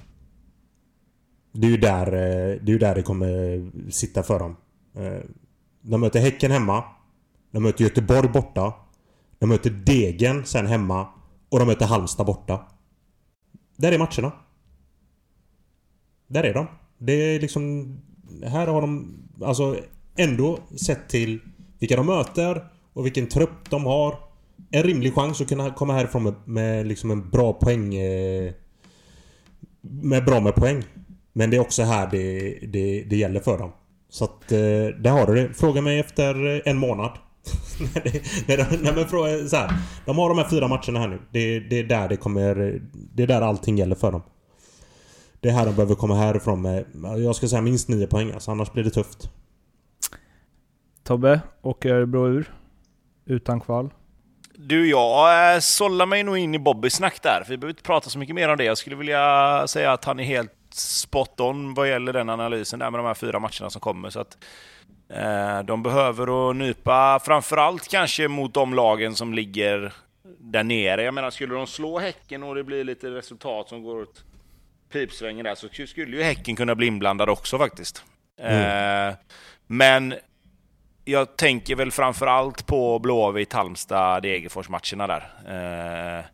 Det 1.51 1.67
är 1.67 1.71
ju 1.71 1.77
där, 1.77 2.07
eh, 2.07 2.59
det, 2.61 2.71
är 2.71 2.79
där 2.79 2.95
det 2.95 3.01
kommer 3.01 3.71
sitta 3.91 4.23
för 4.23 4.39
dem. 4.39 4.55
Eh, 4.95 5.23
de 5.81 6.01
möter 6.01 6.19
Häcken 6.19 6.51
hemma. 6.51 6.83
De 7.51 7.63
möter 7.63 7.83
Göteborg 7.83 8.29
borta. 8.29 8.73
De 9.39 9.49
möter 9.49 9.69
Degen 9.69 10.45
sen 10.45 10.67
hemma. 10.67 11.07
Och 11.55 11.59
de 11.59 11.67
möter 11.67 11.85
Halmstad 11.85 12.25
borta. 12.25 12.59
Där 13.77 13.91
är 13.91 13.97
matcherna. 13.97 14.31
Där 16.27 16.43
är 16.43 16.53
de. 16.53 16.67
Det 16.97 17.13
är 17.13 17.39
liksom... 17.39 17.95
Här 18.43 18.67
har 18.67 18.81
de 18.81 19.17
alltså 19.43 19.77
ändå 20.17 20.59
sett 20.85 21.09
till 21.09 21.39
vilka 21.79 21.95
de 21.95 22.05
möter 22.05 22.67
och 22.93 23.05
vilken 23.05 23.27
trupp 23.27 23.69
de 23.69 23.85
har. 23.85 24.19
En 24.71 24.83
rimlig 24.83 25.13
chans 25.13 25.41
att 25.41 25.49
kunna 25.49 25.71
komma 25.71 25.93
härifrån 25.93 26.23
med, 26.23 26.33
med 26.45 26.87
liksom 26.87 27.11
en 27.11 27.29
bra 27.29 27.53
poäng... 27.53 27.95
Eh, 27.95 28.53
med 29.81 30.25
bra 30.25 30.39
med 30.39 30.55
poäng. 30.55 30.83
Men 31.33 31.49
det 31.49 31.57
är 31.57 31.61
också 31.61 31.83
här 31.83 32.07
det, 32.11 32.49
det, 32.67 33.03
det 33.03 33.15
gäller 33.15 33.39
för 33.39 33.57
dem. 33.57 33.71
Så 34.09 34.25
att, 34.25 34.51
eh, 34.51 34.57
där 35.01 35.11
har 35.11 35.27
du 35.27 35.35
det. 35.35 35.53
Fråga 35.53 35.81
mig 35.81 35.99
efter 35.99 36.61
en 36.67 36.77
månad. 36.77 37.11
nej, 38.47 38.67
nej, 38.81 38.93
men 38.95 39.07
fråga, 39.07 39.47
så 39.47 39.55
här, 39.55 39.73
de 40.05 40.17
har 40.17 40.29
de 40.29 40.37
här 40.37 40.49
fyra 40.49 40.67
matcherna 40.67 40.99
här 40.99 41.07
nu. 41.07 41.19
Det, 41.31 41.59
det, 41.59 41.79
är 41.79 41.83
där 41.83 42.09
det 42.09 42.17
kommer... 42.17 42.81
Det 43.13 43.23
är 43.23 43.27
där 43.27 43.41
allting 43.41 43.77
gäller 43.77 43.95
för 43.95 44.11
dem. 44.11 44.23
Det 45.39 45.49
är 45.49 45.53
här 45.53 45.65
de 45.65 45.75
behöver 45.75 45.95
komma 45.95 46.15
härifrån 46.15 46.61
med, 46.61 46.85
jag 47.17 47.35
ska 47.35 47.47
säga 47.47 47.61
minst 47.61 47.89
nio 47.89 48.07
poäng 48.07 48.31
alltså, 48.31 48.51
annars 48.51 48.71
blir 48.71 48.83
det 48.83 48.89
tufft. 48.89 49.29
Tobbe, 51.03 51.41
åker 51.61 51.89
Örebro 51.89 52.27
ur? 52.27 52.53
Utan 53.25 53.61
kval? 53.61 53.93
Du, 54.57 54.89
jag 54.89 55.55
äh, 55.55 55.59
sållar 55.59 56.05
mig 56.05 56.23
nog 56.23 56.37
in 56.37 56.55
i 56.55 56.59
Bobbys 56.59 56.93
snack 56.93 57.23
där. 57.23 57.41
För 57.43 57.49
vi 57.49 57.57
behöver 57.57 57.71
inte 57.71 57.83
prata 57.83 58.09
så 58.09 58.19
mycket 58.19 58.35
mer 58.35 58.49
om 58.49 58.57
det. 58.57 58.63
Jag 58.63 58.77
skulle 58.77 58.95
vilja 58.95 59.63
säga 59.67 59.91
att 59.91 60.05
han 60.05 60.19
är 60.19 60.23
helt 60.23 60.51
spot 60.75 61.39
on 61.39 61.73
vad 61.73 61.89
gäller 61.89 62.13
den 62.13 62.29
analysen 62.29 62.79
där 62.79 62.91
med 62.91 62.99
de 62.99 63.05
här 63.05 63.13
fyra 63.13 63.39
matcherna 63.39 63.69
som 63.69 63.81
kommer. 63.81 64.09
Så 64.09 64.19
att 64.19 64.37
Eh, 65.09 65.63
de 65.63 65.83
behöver 65.83 66.49
att 66.49 66.55
nypa, 66.55 67.19
framförallt 67.25 67.87
kanske 67.87 68.27
mot 68.27 68.53
de 68.53 68.73
lagen 68.73 69.15
som 69.15 69.33
ligger 69.33 69.93
där 70.39 70.63
nere. 70.63 71.03
Jag 71.03 71.13
menar, 71.13 71.29
skulle 71.29 71.55
de 71.55 71.67
slå 71.67 71.99
Häcken 71.99 72.43
och 72.43 72.55
det 72.55 72.63
blir 72.63 72.83
lite 72.83 73.07
resultat 73.07 73.69
som 73.69 73.83
går 73.83 74.01
åt 74.01 74.23
pipsvängen 74.91 75.43
där, 75.43 75.55
så 75.55 75.67
skulle 75.87 76.17
ju 76.17 76.23
Häcken 76.23 76.55
kunna 76.55 76.75
bli 76.75 76.87
inblandad 76.87 77.29
också 77.29 77.57
faktiskt. 77.57 78.03
Mm. 78.39 79.09
Eh, 79.09 79.15
men 79.67 80.15
jag 81.05 81.37
tänker 81.37 81.75
väl 81.75 81.91
framförallt 81.91 82.65
på 82.65 82.99
Blåvitt, 82.99 83.53
Halmstad, 83.53 84.23
Degerfors-matcherna 84.23 85.07
där. 85.07 85.23
Eh, 85.47 86.25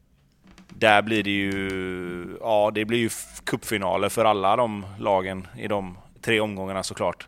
där 0.81 1.01
blir 1.01 1.23
det 1.23 1.29
ju... 1.29 2.37
Ja, 2.41 2.71
det 2.73 2.85
blir 2.85 2.99
ju 2.99 3.09
cupfinaler 3.43 4.09
för 4.09 4.25
alla 4.25 4.55
de 4.55 4.85
lagen 4.99 5.47
i 5.57 5.67
de 5.67 5.97
tre 6.21 6.39
omgångarna 6.39 6.83
såklart. 6.83 7.27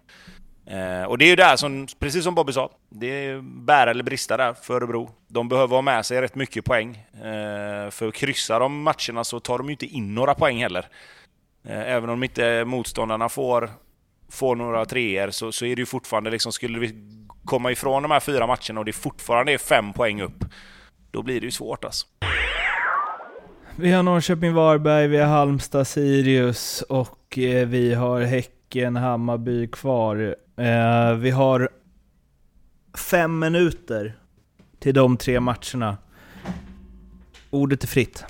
Eh, 0.66 1.04
och 1.04 1.18
det 1.18 1.26
är 1.26 1.30
ju 1.30 1.36
där 1.36 1.56
som, 1.56 1.88
precis 1.99 2.24
som 2.24 2.36
Bobby 2.36 2.54
sa, 2.54 2.70
det 2.89 3.26
är 3.26 3.41
bära 3.41 3.91
eller 3.91 4.04
brista 4.04 4.38
där 4.38 4.54
för 4.54 4.74
Örebro. 4.74 5.10
De 5.28 5.49
behöver 5.49 5.76
ha 5.76 5.82
med 5.82 6.06
sig 6.06 6.22
rätt 6.22 6.36
mycket 6.36 6.66
poäng. 6.66 6.97
Eh, 7.14 7.89
för 7.89 8.12
kryssar 8.12 8.60
de 8.60 8.84
matcherna 8.84 9.24
så 9.24 9.39
tar 9.39 9.58
de 9.58 9.68
ju 9.68 9.72
inte 9.72 9.86
in 9.86 10.16
några 10.16 10.36
poäng 10.36 10.58
heller. 10.58 10.88
Eh, 11.68 11.91
även 11.91 12.10
om 12.10 12.24
inte 12.24 12.66
motståndarna 12.66 13.30
får, 13.30 13.70
får 14.30 14.56
några 14.56 14.86
treor 14.86 15.30
så, 15.30 15.51
så 15.51 15.66
är 15.66 15.76
det 15.76 15.82
ju 15.82 15.86
fortfarande 15.86 16.30
liksom, 16.30 16.51
skulle 16.51 16.80
vi 16.80 16.93
komma 17.45 17.72
ifrån 17.72 18.01
de 18.01 18.12
här 18.12 18.20
fyra 18.20 18.47
matcherna 18.47 18.80
och 18.80 18.86
det 18.86 18.93
fortfarande 18.93 19.51
är 19.51 19.58
fem 19.58 19.93
poäng 19.93 20.22
upp, 20.22 20.45
då 21.12 21.22
blir 21.22 21.39
det 21.41 21.45
ju 21.45 21.51
svårt 21.51 21.84
alltså. 21.84 22.08
Vi 23.76 23.92
har 23.92 24.04
Norrköping-Varberg, 24.04 25.08
vi 25.08 25.18
har 25.18 25.28
Halmstad-Sirius 25.28 26.82
och 26.82 27.38
eh, 27.38 27.68
vi 27.68 27.94
har 27.94 28.22
Häcken-Hammarby 28.22 29.68
kvar. 29.68 30.36
Eh, 30.58 31.14
vi 31.14 31.32
har 31.32 31.70
fem 33.10 33.40
minuter 33.40 34.14
till 34.80 34.94
de 34.94 35.18
tre 35.18 35.40
matcherna. 35.40 35.98
Ordet 37.50 37.84
är 37.84 37.88
fritt. 37.88 38.26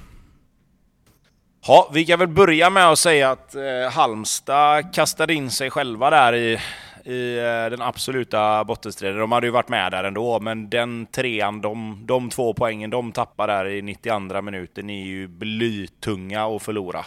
Ja, 1.67 1.89
vi 1.93 2.05
kan 2.05 2.19
väl 2.19 2.27
börja 2.27 2.69
med 2.69 2.89
att 2.89 2.99
säga 2.99 3.31
att 3.31 3.55
eh, 3.55 3.91
Halmstad 3.91 4.93
kastade 4.93 5.33
in 5.33 5.51
sig 5.51 5.69
själva 5.69 6.09
där 6.09 6.35
i, 6.35 6.59
i 7.03 7.37
eh, 7.37 7.69
den 7.69 7.81
absoluta 7.81 8.63
bottenstriden. 8.63 9.19
De 9.19 9.31
hade 9.31 9.47
ju 9.47 9.51
varit 9.51 9.69
med 9.69 9.91
där 9.91 10.03
ändå, 10.03 10.39
men 10.39 10.69
den 10.69 11.05
trean, 11.05 11.61
de, 11.61 11.99
de 12.05 12.29
två 12.29 12.53
poängen 12.53 12.89
de 12.89 13.11
tappar 13.11 13.47
där 13.47 13.65
i 13.65 13.81
92 13.81 14.41
minuten 14.41 14.89
är 14.89 15.03
ju 15.03 15.27
blytunga 15.27 16.45
att 16.45 16.63
förlora. 16.63 17.05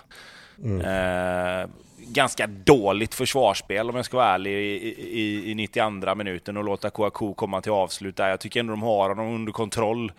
Mm. 0.65 0.81
Eh, 0.81 1.69
ganska 1.99 2.47
dåligt 2.47 3.15
försvarsspel 3.15 3.91
om 3.91 3.97
jag 3.97 4.05
ska 4.05 4.17
vara 4.17 4.35
ärlig 4.35 4.53
i, 4.53 4.95
i, 5.21 5.51
i 5.51 5.55
92 5.55 6.15
minuten 6.15 6.57
och 6.57 6.65
låta 6.65 6.91
Kouakou 6.91 7.35
komma 7.35 7.61
till 7.61 7.73
avslut 7.73 8.17
där. 8.17 8.29
Jag 8.29 8.41
tycker 8.41 8.61
ändå 8.61 8.73
de 8.73 8.83
har 8.83 9.09
honom 9.09 9.35
under 9.35 9.53
kontroll. 9.53 10.13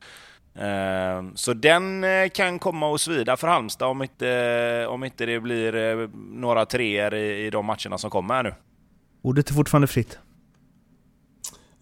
Eh, 0.56 1.24
så 1.36 1.54
den 1.54 2.04
eh, 2.04 2.30
kan 2.30 2.60
komma 2.60 2.88
och 2.88 3.02
svida 3.02 3.38
för 3.38 3.48
Halmstad 3.48 3.88
om 3.88 4.04
inte, 4.04 4.86
om 4.90 5.04
inte 5.04 5.26
det 5.26 5.40
blir 5.40 6.10
några 6.40 6.66
treor 6.66 7.14
i, 7.14 7.46
i 7.46 7.50
de 7.50 7.66
matcherna 7.66 7.98
som 7.98 8.10
kommer 8.10 8.36
här 8.36 8.44
nu. 8.44 8.54
Ordet 9.22 9.50
är 9.50 9.54
fortfarande 9.54 9.88
fritt. 9.88 10.18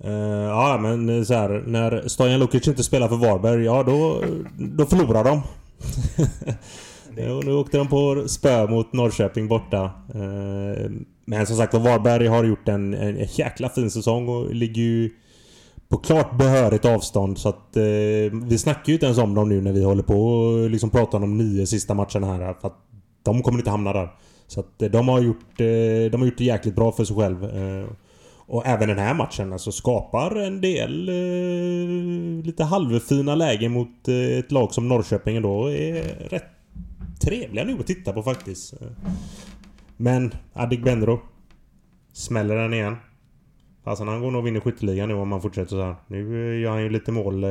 Uh, 0.05 0.11
ja, 0.11 0.79
men 0.81 1.25
så 1.25 1.33
här, 1.33 1.63
när 1.67 2.07
Stojan 2.07 2.39
Lukic 2.39 2.67
inte 2.67 2.83
spelar 2.83 3.07
för 3.07 3.15
Varberg, 3.15 3.63
ja 3.63 3.83
då, 3.83 4.23
då 4.57 4.85
förlorar 4.85 5.23
de. 5.23 5.41
nu 7.45 7.53
åkte 7.53 7.77
de 7.77 7.87
på 7.87 8.27
spö 8.27 8.67
mot 8.67 8.93
Norrköping 8.93 9.47
borta. 9.47 9.83
Uh, 10.15 10.91
men 11.25 11.47
som 11.47 11.57
sagt 11.57 11.73
Varberg 11.73 12.27
har 12.27 12.43
gjort 12.43 12.67
en, 12.67 12.93
en 12.93 13.27
jäkla 13.29 13.69
fin 13.69 13.91
säsong 13.91 14.29
och 14.29 14.55
ligger 14.55 14.81
ju 14.81 15.09
på 15.89 15.97
klart 15.97 16.37
behörigt 16.37 16.85
avstånd. 16.85 17.37
Så 17.37 17.49
att 17.49 17.77
eh, 17.77 17.83
vi 18.43 18.57
snackar 18.57 18.83
ju 18.85 18.93
inte 18.93 19.05
ens 19.05 19.17
om 19.17 19.33
dem 19.33 19.49
nu 19.49 19.61
när 19.61 19.71
vi 19.71 19.83
håller 19.83 20.03
på 20.03 20.27
och 20.27 20.69
liksom 20.69 20.89
pratar 20.89 21.17
om 21.17 21.21
de 21.21 21.37
nio 21.37 21.67
sista 21.67 21.93
matcherna 21.93 22.27
här. 22.27 22.53
För 22.61 22.67
att 22.67 22.77
de 23.23 23.41
kommer 23.41 23.59
inte 23.59 23.69
hamna 23.69 23.93
där. 23.93 24.09
Så 24.47 24.59
att 24.59 24.81
eh, 24.81 24.91
de 24.91 25.07
har 25.07 25.21
gjort, 25.21 25.59
eh, 25.61 26.11
de 26.11 26.13
har 26.13 26.25
gjort 26.25 26.37
det 26.37 26.43
jäkligt 26.43 26.75
bra 26.75 26.91
för 26.91 27.03
sig 27.03 27.15
själv. 27.15 27.43
Eh, 27.43 27.87
och 28.47 28.65
även 28.65 28.87
den 28.87 28.99
här 28.99 29.13
matchen 29.13 29.53
alltså 29.53 29.71
skapar 29.71 30.35
en 30.35 30.61
del 30.61 31.09
eh, 31.09 32.45
lite 32.45 32.63
halvfina 32.63 33.35
lägen 33.35 33.71
mot 33.71 34.07
eh, 34.07 34.15
ett 34.15 34.51
lag 34.51 34.73
som 34.73 34.87
Norrköping 34.87 35.35
ändå 35.35 35.71
är 35.71 36.03
rätt 36.29 36.49
trevliga 37.21 37.63
nu 37.63 37.79
att 37.79 37.87
titta 37.87 38.13
på 38.13 38.23
faktiskt. 38.23 38.73
Men 39.97 40.33
Adegbenro 40.53 41.19
smäller 42.13 42.55
den 42.55 42.73
igen. 42.73 42.95
Fasen 43.83 44.07
han 44.07 44.21
går 44.21 44.31
nog 44.31 44.39
och 44.39 44.47
vinner 44.47 44.59
skytteligan 44.59 45.09
nu 45.09 45.15
om 45.15 45.31
han 45.31 45.41
fortsätter 45.41 45.69
så 45.69 45.83
här. 45.83 45.95
Nu 46.07 46.59
gör 46.59 46.71
han 46.71 46.83
ju 46.83 46.89
lite 46.89 47.11
mål 47.11 47.43
eh, 47.43 47.49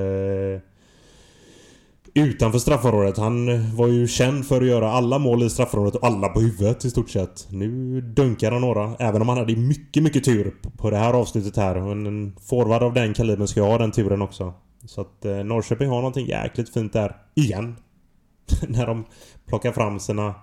utanför 2.14 2.58
straffområdet. 2.58 3.16
Han 3.16 3.46
var 3.76 3.88
ju 3.88 4.08
känd 4.08 4.46
för 4.46 4.60
att 4.60 4.66
göra 4.66 4.90
alla 4.90 5.18
mål 5.18 5.42
i 5.42 5.50
straffområdet 5.50 5.94
och 5.94 6.06
alla 6.06 6.28
på 6.28 6.40
huvudet 6.40 6.84
i 6.84 6.90
stort 6.90 7.10
sett. 7.10 7.46
Nu 7.50 8.00
dunkar 8.00 8.52
han 8.52 8.60
några. 8.60 8.96
Även 8.98 9.22
om 9.22 9.28
han 9.28 9.38
hade 9.38 9.56
mycket, 9.56 10.02
mycket 10.02 10.24
tur 10.24 10.54
på 10.76 10.90
det 10.90 10.96
här 10.96 11.12
avslutet 11.12 11.56
här. 11.56 11.80
Men 11.80 12.06
en 12.06 12.36
forward 12.40 12.82
av 12.82 12.94
den 12.94 13.14
kalibern 13.14 13.48
ska 13.48 13.62
ha 13.62 13.78
den 13.78 13.92
turen 13.92 14.22
också. 14.22 14.54
Så 14.86 15.00
att 15.00 15.24
eh, 15.24 15.36
Norrköping 15.36 15.88
har 15.88 15.96
någonting 15.96 16.26
jäkligt 16.26 16.68
fint 16.68 16.92
där. 16.92 17.16
Igen. 17.34 17.76
När 18.68 18.86
de 18.86 19.04
plockar 19.46 19.72
fram 19.72 20.00
sina 20.00 20.34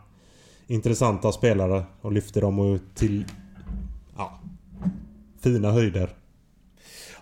intressanta 0.68 1.32
spelare 1.32 1.84
och 2.02 2.12
lyfter 2.12 2.42
dem 2.42 2.80
till 2.96 3.26
fina 5.44 5.72
höjder. 5.72 6.10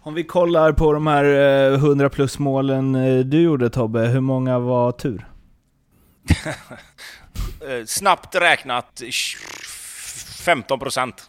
Om 0.01 0.13
vi 0.13 0.23
kollar 0.23 0.71
på 0.71 0.93
de 0.93 1.07
här 1.07 1.25
100 1.73 2.05
eh, 2.05 2.09
plus 2.09 2.39
målen 2.39 2.95
eh, 2.95 3.19
du 3.19 3.41
gjorde 3.41 3.69
Tobbe, 3.69 3.99
hur 3.99 4.19
många 4.19 4.59
var 4.59 4.91
tur? 4.91 5.27
Eh, 7.61 7.85
snabbt 7.85 8.35
räknat 8.35 9.01
15 10.45 10.79
procent. 10.79 11.27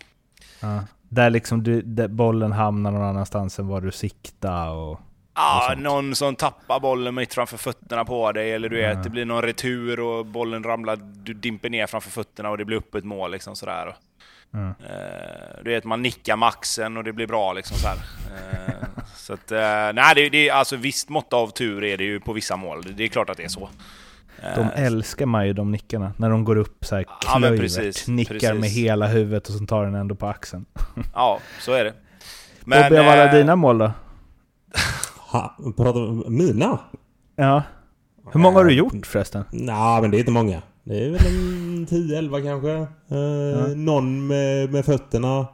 Ja, 0.60 0.84
där 1.08 1.30
liksom 1.30 1.62
du, 1.62 1.82
där 1.82 2.08
bollen 2.08 2.52
hamnar 2.52 2.90
någon 2.90 3.02
annanstans 3.02 3.58
än 3.58 3.68
var 3.68 3.80
du 3.80 3.92
siktar 3.92 4.68
och... 4.68 5.00
Ja, 5.34 5.74
någon 5.76 6.14
som 6.14 6.36
tappar 6.36 6.80
bollen 6.80 7.14
mitt 7.14 7.34
framför 7.34 7.56
fötterna 7.56 8.04
på 8.04 8.32
dig, 8.32 8.52
eller 8.52 8.68
du 8.68 8.76
vet, 8.76 8.96
ja. 8.96 9.02
det 9.02 9.10
blir 9.10 9.24
någon 9.24 9.42
retur 9.42 10.00
och 10.00 10.26
bollen 10.26 10.64
ramlar, 10.64 10.96
du 10.96 11.34
dimper 11.34 11.70
ner 11.70 11.86
framför 11.86 12.10
fötterna 12.10 12.50
och 12.50 12.58
det 12.58 12.64
blir 12.64 12.76
upp 12.76 12.94
ett 12.94 13.04
mål 13.04 13.30
liksom 13.30 13.56
sådär. 13.56 13.96
Mm. 14.54 14.74
Du 15.64 15.70
vet, 15.70 15.84
man 15.84 16.02
nickar 16.02 16.36
maxen 16.36 16.96
och 16.96 17.04
det 17.04 17.12
blir 17.12 17.26
bra 17.26 17.52
liksom 17.52 17.76
så 17.76 17.88
här. 17.88 17.98
Så 19.16 19.32
att, 19.32 19.52
uh, 19.52 19.58
nej, 19.94 20.14
det, 20.14 20.28
det, 20.28 20.50
alltså 20.50 20.76
visst 20.76 21.08
mått 21.08 21.32
av 21.32 21.48
tur 21.48 21.84
är 21.84 21.96
det 21.96 22.04
ju 22.04 22.20
på 22.20 22.32
vissa 22.32 22.56
mål. 22.56 22.84
Det 22.96 23.04
är 23.04 23.08
klart 23.08 23.30
att 23.30 23.36
det 23.36 23.44
är 23.44 23.48
så. 23.48 23.68
De 24.56 24.70
älskar 24.74 25.26
man 25.26 25.46
ju, 25.46 25.52
de 25.52 25.72
nickarna. 25.72 26.12
När 26.16 26.30
de 26.30 26.44
går 26.44 26.56
upp 26.56 26.84
så 26.84 26.96
här 26.96 27.04
klöjvert, 27.20 27.52
ja, 27.52 27.62
precis, 27.62 28.08
nickar 28.08 28.34
precis. 28.34 28.60
med 28.60 28.70
hela 28.70 29.06
huvudet 29.06 29.48
och 29.48 29.54
så 29.54 29.66
tar 29.66 29.84
den 29.84 29.94
ändå 29.94 30.14
på 30.14 30.26
axeln. 30.26 30.66
ja, 31.14 31.40
så 31.60 31.72
är 31.72 31.84
det. 31.84 31.94
Men... 32.64 32.82
Tobbe, 32.82 33.02
vad 33.02 33.18
alla 33.18 33.32
dina 33.32 33.56
mål 33.56 33.78
då? 33.78 33.92
Ha, 35.18 35.56
pratar 35.76 36.30
mina? 36.30 36.78
Ja. 37.36 37.62
Hur 38.32 38.40
många 38.40 38.58
har 38.58 38.64
du 38.64 38.74
gjort 38.74 39.06
förresten? 39.06 39.44
Nej, 39.50 40.00
men 40.00 40.10
det 40.10 40.16
är 40.16 40.18
inte 40.18 40.32
många. 40.32 40.62
Det 40.84 41.04
är 41.04 41.10
väl 41.10 41.26
en 41.26 41.86
10-11 41.86 42.44
kanske. 42.44 42.72
Eh, 43.16 43.18
ja. 43.18 43.74
Någon 43.74 44.26
med, 44.26 44.72
med 44.72 44.84
fötterna. 44.84 45.46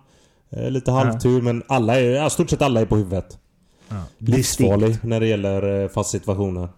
Eh, 0.50 0.70
lite 0.70 0.90
halvtur, 0.90 1.38
ja. 1.38 1.42
men 1.42 1.62
alla 1.68 2.00
är, 2.00 2.11
ja, 2.11 2.30
stort 2.30 2.50
sett 2.50 2.62
alla 2.62 2.80
är 2.80 2.86
på 2.86 2.96
huvudet. 2.96 3.38
Ja. 3.89 4.03
Livsfarlig 4.18 4.99
när 5.03 5.20
det 5.20 5.26
gäller 5.26 5.82
eh, 5.82 5.89
fast 5.89 6.11
situationer. 6.11 6.68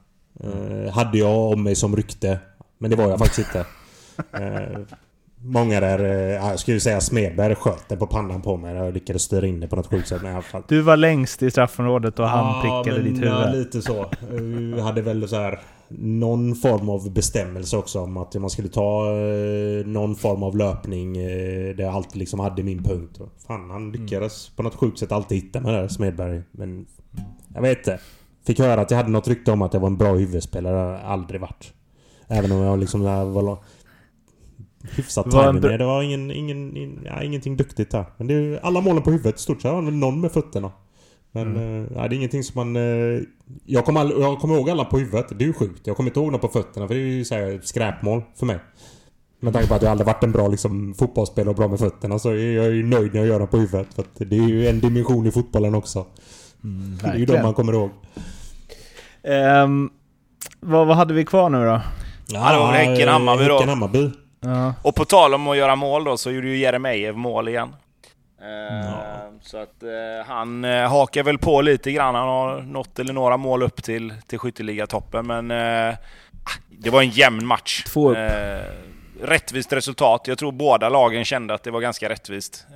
Eh, 0.41 0.93
hade 0.93 1.19
jag 1.19 1.53
om 1.53 1.63
mig 1.63 1.75
som 1.75 1.97
rykte. 1.97 2.39
Men 2.79 2.91
det 2.91 2.97
var 2.97 3.09
jag 3.09 3.19
faktiskt 3.19 3.39
inte. 3.39 3.67
Eh, 4.33 4.79
många 5.43 5.81
där, 5.81 6.05
eh, 6.05 6.49
jag 6.49 6.59
skulle 6.59 6.81
säga 6.81 7.01
Smedberg 7.01 7.55
sköt 7.55 7.89
den 7.89 7.99
på 7.99 8.07
pannan 8.07 8.43
på 8.43 8.57
mig. 8.57 8.75
Jag 8.75 8.95
lyckades 8.95 9.23
styra 9.23 9.47
in 9.47 9.61
det 9.61 9.69
på 9.69 9.77
något 9.77 9.87
sjukt 9.87 10.09
sätt. 10.09 10.23
Men 10.23 10.31
i 10.31 10.35
alla 10.35 10.43
fall. 10.43 10.63
Du 10.69 10.81
var 10.81 10.97
längst 10.97 11.43
i 11.43 11.51
straffområdet 11.51 12.19
och 12.19 12.29
han 12.29 12.63
prickade 12.63 13.03
men, 13.03 13.13
ditt 13.13 13.23
huvud. 13.23 13.33
Ja, 13.33 13.51
lite 13.53 13.83
så. 13.83 14.07
Jag 14.77 14.85
hade 14.85 15.03
väl 15.03 15.29
så 15.29 15.37
här 15.37 15.61
någon 15.89 16.55
form 16.55 16.89
av 16.89 17.13
bestämmelse 17.13 17.77
också 17.77 18.01
om 18.01 18.17
att 18.17 18.35
man 18.35 18.51
skulle 18.51 18.69
ta 18.69 19.11
eh, 19.11 19.87
någon 19.87 20.17
form 20.17 20.43
av 20.43 20.57
löpning 20.57 21.17
eh, 21.17 21.77
där 21.77 21.85
jag 21.85 21.95
alltid 21.95 22.17
liksom 22.17 22.41
hade 22.41 22.63
min 22.63 22.83
punkt. 22.83 23.21
Fan, 23.47 23.71
han 23.71 23.93
lyckades 23.93 24.49
mm. 24.49 24.57
på 24.57 24.63
något 24.63 24.75
sjukt 24.75 24.99
sätt 24.99 25.13
alltid 25.13 25.39
hitta 25.39 25.61
mig 25.61 25.73
där, 25.73 25.89
Smedberg. 25.89 26.43
Men 26.51 26.87
jag 27.55 27.63
vet 27.63 27.79
inte. 27.79 28.01
Fick 28.47 28.59
höra 28.59 28.81
att 28.81 28.91
jag 28.91 28.99
hade 28.99 29.11
något 29.11 29.29
rykte 29.29 29.53
om 29.53 29.63
att 29.63 29.73
jag 29.73 29.81
var 29.81 29.89
en 29.89 29.97
bra 29.97 30.15
huvudspelare. 30.15 30.75
Det 30.75 30.83
har 30.83 30.93
jag 30.93 31.01
aldrig 31.01 31.41
varit. 31.41 31.73
Även 32.29 32.53
om 32.53 32.59
jag 32.59 32.79
liksom 32.79 33.03
var 33.33 33.59
hyfsat 34.97 35.27
med. 35.27 35.63
Det 35.63 35.85
var 35.85 36.03
ingen, 36.03 36.31
ingen, 36.31 37.01
ja, 37.05 37.23
ingenting 37.23 37.57
duktigt 37.57 37.91
där. 37.91 38.05
Men 38.17 38.27
det 38.27 38.35
är 38.35 38.59
alla 38.63 38.81
målen 38.81 39.03
på 39.03 39.11
huvudet 39.11 39.39
stort 39.39 39.63
sett. 39.63 39.73
Någon 39.73 40.21
med 40.21 40.33
fötterna. 40.33 40.73
Men 41.33 41.57
mm. 41.57 41.85
äh, 41.85 41.93
det 41.93 42.01
är 42.01 42.13
ingenting 42.13 42.43
som 42.43 42.55
man... 42.55 42.77
Äh, 42.77 43.23
jag, 43.65 43.85
kommer 43.85 44.01
all, 44.01 44.21
jag 44.21 44.39
kommer 44.39 44.55
ihåg 44.55 44.71
alla 44.71 44.85
på 44.85 44.99
huvudet. 44.99 45.39
Det 45.39 45.45
är 45.45 45.47
ju 45.47 45.53
sjukt. 45.53 45.87
Jag 45.87 45.97
kommer 45.97 46.11
inte 46.11 46.21
ihåg 46.21 46.33
några 46.33 46.39
på 46.39 46.49
fötterna 46.49 46.89
för 46.89 46.95
det 46.95 47.01
är 47.01 47.05
ju 47.05 47.25
så 47.25 47.35
här 47.35 47.61
skräpmål 47.63 48.23
för 48.37 48.47
mig. 48.47 48.59
Med 49.41 49.53
tanke 49.53 49.69
på 49.69 49.75
att 49.75 49.83
jag 49.83 49.91
aldrig 49.91 50.07
varit 50.07 50.25
en 50.25 50.33
bra 50.33 50.49
liksom, 50.49 50.95
fotbollsspelare 50.95 51.51
och 51.51 51.57
bra 51.57 51.69
med 51.69 51.79
fötterna 51.79 52.19
så 52.19 52.31
är 52.31 52.53
jag 52.53 52.71
ju 52.71 52.87
nöjd 52.87 53.15
när 53.15 53.21
jag 53.21 53.29
gör 53.29 53.41
det 53.41 53.47
på 53.47 53.57
huvudet. 53.57 53.95
För 53.95 54.03
att 54.03 54.15
det 54.31 54.37
är 54.37 54.49
ju 54.49 54.69
en 54.69 54.81
dimension 54.81 55.27
i 55.27 55.31
fotbollen 55.31 55.75
också. 55.75 56.07
Mm, 56.65 56.99
det 57.03 57.09
är 57.09 57.15
ju 57.15 57.25
de 57.27 57.43
man 57.43 57.55
kommer 57.55 57.73
ihåg. 57.73 57.91
Um, 59.23 59.91
vad, 60.61 60.87
vad 60.87 60.97
hade 60.97 61.15
vi 61.15 61.25
kvar 61.25 61.51
nu 61.51 61.65
då? 61.65 61.81
Ja, 62.27 62.53
det 62.53 62.59
var 62.59 62.73
Häcken-Hammarby 62.73 63.45
då. 63.45 63.59
Häcken-Hammarby. 63.59 64.11
Ja. 64.41 64.75
Och 64.83 64.95
på 64.95 65.05
tal 65.05 65.35
om 65.35 65.49
att 65.49 65.57
göra 65.57 65.77
mål 65.77 66.05
då 66.05 66.17
så 66.17 66.31
gjorde 66.31 66.49
ju 66.49 66.57
Jeremejeff 66.57 67.17
mål 67.17 67.49
igen. 67.49 67.75
Ja. 68.41 69.19
Så 69.43 69.57
att 69.57 69.83
eh, 69.83 70.27
han 70.27 70.65
eh, 70.65 70.89
hakar 70.91 71.23
väl 71.23 71.39
på 71.39 71.61
lite 71.63 71.93
grann. 71.93 72.15
Han 72.15 72.29
har 72.29 72.63
något 72.63 72.99
eller 72.99 73.13
några 73.13 73.37
mål 73.37 73.63
upp 73.63 73.83
till, 73.83 74.15
till 74.27 74.39
skytteligatoppen. 74.39 75.27
Men 75.27 75.51
eh, 75.51 75.95
det 76.69 76.91
var 76.91 77.03
en 77.03 77.11
jämn 77.11 77.47
match. 77.47 77.85
Två 77.85 78.11
upp. 78.11 78.17
Eh, 78.17 78.59
rättvist 79.23 79.73
resultat. 79.73 80.23
Jag 80.25 80.39
tror 80.39 80.53
båda 80.53 80.89
lagen 80.89 81.25
kände 81.25 81.55
att 81.55 81.63
det 81.63 81.71
var 81.71 81.81
ganska 81.81 82.09
rättvist. 82.09 82.67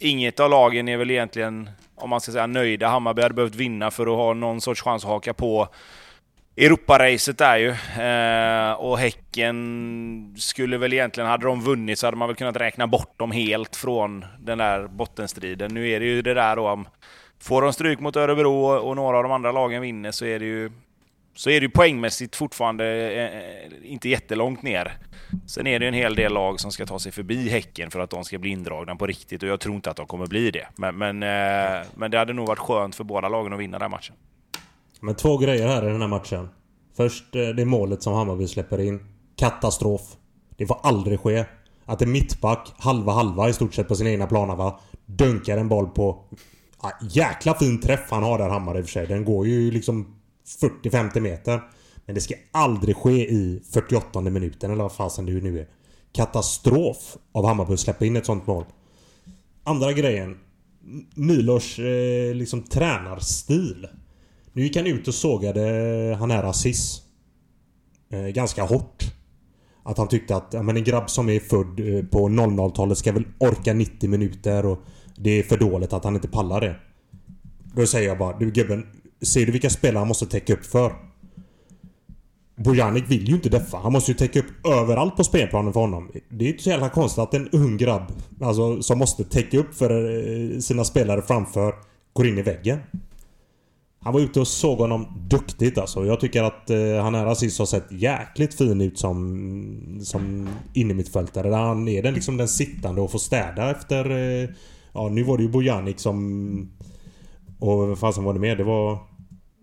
Inget 0.00 0.40
av 0.40 0.50
lagen 0.50 0.88
är 0.88 0.96
väl 0.96 1.10
egentligen, 1.10 1.70
om 1.94 2.10
man 2.10 2.20
ska 2.20 2.32
säga 2.32 2.46
nöjda. 2.46 2.88
Hammarby 2.88 3.22
hade 3.22 3.34
behövt 3.34 3.54
vinna 3.54 3.90
för 3.90 4.06
att 4.06 4.16
ha 4.16 4.34
någon 4.34 4.60
sorts 4.60 4.82
chans 4.82 5.04
att 5.04 5.10
haka 5.10 5.34
på 5.34 5.68
Europaracet 6.56 7.38
där 7.38 7.56
ju. 7.56 7.70
Eh, 8.02 8.72
och 8.72 8.98
Häcken 8.98 10.34
skulle 10.38 10.78
väl 10.78 10.92
egentligen, 10.92 11.30
hade 11.30 11.46
de 11.46 11.60
vunnit 11.60 11.98
så 11.98 12.06
hade 12.06 12.16
man 12.16 12.28
väl 12.28 12.36
kunnat 12.36 12.56
räkna 12.56 12.86
bort 12.86 13.18
dem 13.18 13.30
helt 13.30 13.76
från 13.76 14.24
den 14.40 14.58
där 14.58 14.86
bottenstriden. 14.88 15.74
Nu 15.74 15.88
är 15.88 16.00
det 16.00 16.06
ju 16.06 16.22
det 16.22 16.34
där 16.34 16.56
då 16.56 16.68
om 16.68 16.88
Får 17.40 17.62
de 17.62 17.72
stryk 17.72 18.00
mot 18.00 18.16
Örebro 18.16 18.66
och 18.66 18.96
några 18.96 19.16
av 19.16 19.22
de 19.22 19.32
andra 19.32 19.52
lagen 19.52 19.82
vinner 19.82 20.10
så 20.10 20.24
är 20.24 20.38
det 20.38 20.44
ju 20.44 20.70
så 21.38 21.50
är 21.50 21.60
det 21.60 21.64
ju 21.64 21.70
poängmässigt 21.70 22.36
fortfarande 22.36 22.84
eh, 23.12 23.24
eh 23.24 23.92
inte 23.92 24.08
jättelångt 24.08 24.62
ner. 24.62 24.98
Sen 25.46 25.66
är 25.66 25.78
det 25.78 25.88
en 25.88 25.94
hel 25.94 26.14
del 26.14 26.32
lag 26.32 26.60
som 26.60 26.72
ska 26.72 26.86
ta 26.86 26.98
sig 26.98 27.12
förbi 27.12 27.48
Häcken 27.48 27.90
för 27.90 28.00
att 28.00 28.10
de 28.10 28.24
ska 28.24 28.38
bli 28.38 28.50
indragna 28.50 28.96
på 28.96 29.06
riktigt 29.06 29.42
och 29.42 29.48
jag 29.48 29.60
tror 29.60 29.74
inte 29.74 29.90
att 29.90 29.96
de 29.96 30.06
kommer 30.06 30.26
bli 30.26 30.50
det. 30.50 30.68
Men, 30.76 30.98
men, 30.98 31.22
eh, 31.22 31.86
men 31.94 32.10
det 32.10 32.18
hade 32.18 32.32
nog 32.32 32.46
varit 32.46 32.58
skönt 32.58 32.94
för 32.94 33.04
båda 33.04 33.28
lagen 33.28 33.52
att 33.52 33.58
vinna 33.58 33.78
den 33.78 33.90
matchen. 33.90 34.14
Men 35.00 35.14
två 35.14 35.38
grejer 35.38 35.68
här 35.68 35.88
i 35.88 35.92
den 35.92 36.00
här 36.00 36.08
matchen. 36.08 36.48
Först 36.96 37.36
eh, 37.36 37.42
det 37.42 37.64
målet 37.64 38.02
som 38.02 38.14
Hammarby 38.14 38.48
släpper 38.48 38.80
in. 38.80 39.00
Katastrof. 39.36 40.02
Det 40.56 40.66
får 40.66 40.80
aldrig 40.82 41.20
ske. 41.20 41.44
Att 41.84 42.02
en 42.02 42.12
mittback, 42.12 42.74
halva 42.78 43.12
halva 43.12 43.48
i 43.48 43.52
stort 43.52 43.74
sett 43.74 43.88
på 43.88 43.94
sin 43.94 44.06
egna 44.06 44.26
planhalva, 44.26 44.78
dunkar 45.06 45.58
en 45.58 45.68
boll 45.68 45.88
på... 45.88 46.24
Ja, 46.82 46.92
jäkla 47.10 47.54
fin 47.54 47.80
träff 47.80 48.10
han 48.10 48.22
har 48.22 48.38
där 48.38 48.48
Hammar 48.48 48.78
i 48.78 48.80
och 48.80 48.84
för 48.84 48.92
sig. 48.92 49.06
Den 49.06 49.24
går 49.24 49.46
ju 49.46 49.70
liksom 49.70 50.17
40-50 50.60 51.20
meter. 51.20 51.60
Men 52.06 52.14
det 52.14 52.20
ska 52.20 52.34
aldrig 52.52 52.96
ske 52.96 53.30
i 53.30 53.62
48 53.72 54.20
minuten 54.20 54.70
eller 54.70 54.82
vad 54.82 54.92
fasen 54.92 55.26
det 55.26 55.32
nu 55.32 55.58
är. 55.58 55.68
Katastrof 56.12 57.16
av 57.32 57.46
Hammarby 57.46 57.74
att 57.74 57.80
släppa 57.80 58.04
in 58.04 58.16
ett 58.16 58.26
sånt 58.26 58.46
mål. 58.46 58.64
Andra 59.64 59.92
grejen. 59.92 60.38
Milos 61.14 61.78
eh, 61.78 62.34
liksom 62.34 62.62
tränarstil. 62.62 63.86
Nu 64.52 64.62
gick 64.62 64.76
han 64.76 64.86
ut 64.86 65.08
och 65.08 65.14
sågade 65.14 65.60
han 66.20 66.30
här 66.30 66.44
Aziz. 66.44 67.02
Eh, 68.10 68.26
ganska 68.26 68.62
hårt. 68.62 69.04
Att 69.82 69.98
han 69.98 70.08
tyckte 70.08 70.36
att 70.36 70.48
ja, 70.52 70.62
men 70.62 70.76
en 70.76 70.84
grabb 70.84 71.10
som 71.10 71.28
är 71.28 71.40
född 71.40 71.80
eh, 71.80 72.04
på 72.04 72.28
00-talet 72.28 72.98
ska 72.98 73.12
väl 73.12 73.26
orka 73.38 73.72
90 73.74 74.10
minuter 74.10 74.66
och 74.66 74.78
det 75.16 75.30
är 75.30 75.42
för 75.42 75.56
dåligt 75.58 75.92
att 75.92 76.04
han 76.04 76.14
inte 76.14 76.28
pallar 76.28 76.60
det. 76.60 76.76
Då 77.74 77.86
säger 77.86 78.08
jag 78.08 78.18
bara, 78.18 78.38
du 78.38 78.50
gubben, 78.50 78.86
ser 79.22 79.46
du 79.46 79.52
vilka 79.52 79.70
spelare 79.70 79.98
han 79.98 80.08
måste 80.08 80.26
täcka 80.26 80.52
upp 80.52 80.66
för? 80.66 80.92
Bojanic 82.56 83.04
vill 83.08 83.28
ju 83.28 83.34
inte 83.34 83.48
deffa. 83.48 83.76
Han 83.76 83.92
måste 83.92 84.10
ju 84.10 84.16
täcka 84.16 84.38
upp 84.40 84.66
överallt 84.66 85.16
på 85.16 85.24
spelplanen 85.24 85.72
för 85.72 85.80
honom. 85.80 86.10
Det 86.28 86.44
är 86.44 86.48
inte 86.48 86.62
så 86.62 86.70
jävla 86.70 86.88
konstigt 86.88 87.18
att 87.18 87.34
en 87.34 87.48
ung 87.48 87.76
grabb, 87.76 88.12
alltså 88.40 88.82
som 88.82 88.98
måste 88.98 89.24
täcka 89.24 89.58
upp 89.58 89.74
för 89.74 89.90
eh, 89.90 90.58
sina 90.58 90.84
spelare 90.84 91.22
framför, 91.22 91.74
går 92.12 92.26
in 92.26 92.38
i 92.38 92.42
väggen. 92.42 92.78
Han 94.00 94.12
var 94.12 94.20
ute 94.20 94.40
och 94.40 94.48
såg 94.48 94.78
honom 94.78 95.06
duktigt 95.28 95.78
alltså. 95.78 96.06
Jag 96.06 96.20
tycker 96.20 96.42
att 96.42 96.70
eh, 96.70 97.02
han 97.02 97.14
här 97.14 97.26
assist 97.26 97.58
har 97.58 97.66
sett 97.66 97.92
jäkligt 97.92 98.54
fin 98.54 98.80
ut 98.80 98.98
som, 98.98 100.00
som 100.02 100.48
innermittfältare. 100.74 101.50
Där 101.50 101.56
han 101.56 101.88
är 101.88 102.02
den 102.02 102.14
liksom 102.14 102.36
den 102.36 102.48
sittande 102.48 103.00
och 103.00 103.10
får 103.10 103.18
städa 103.18 103.70
efter... 103.70 104.10
Eh, 104.10 104.48
ja, 104.92 105.08
nu 105.08 105.22
var 105.22 105.36
det 105.36 105.42
ju 105.42 105.48
Bojanic 105.48 106.00
som... 106.00 106.70
Och 107.58 107.88
vad 107.88 107.98
fasen 107.98 108.24
var 108.24 108.34
det 108.34 108.40
mer? 108.40 108.56
Det 108.56 108.64
var... 108.64 108.98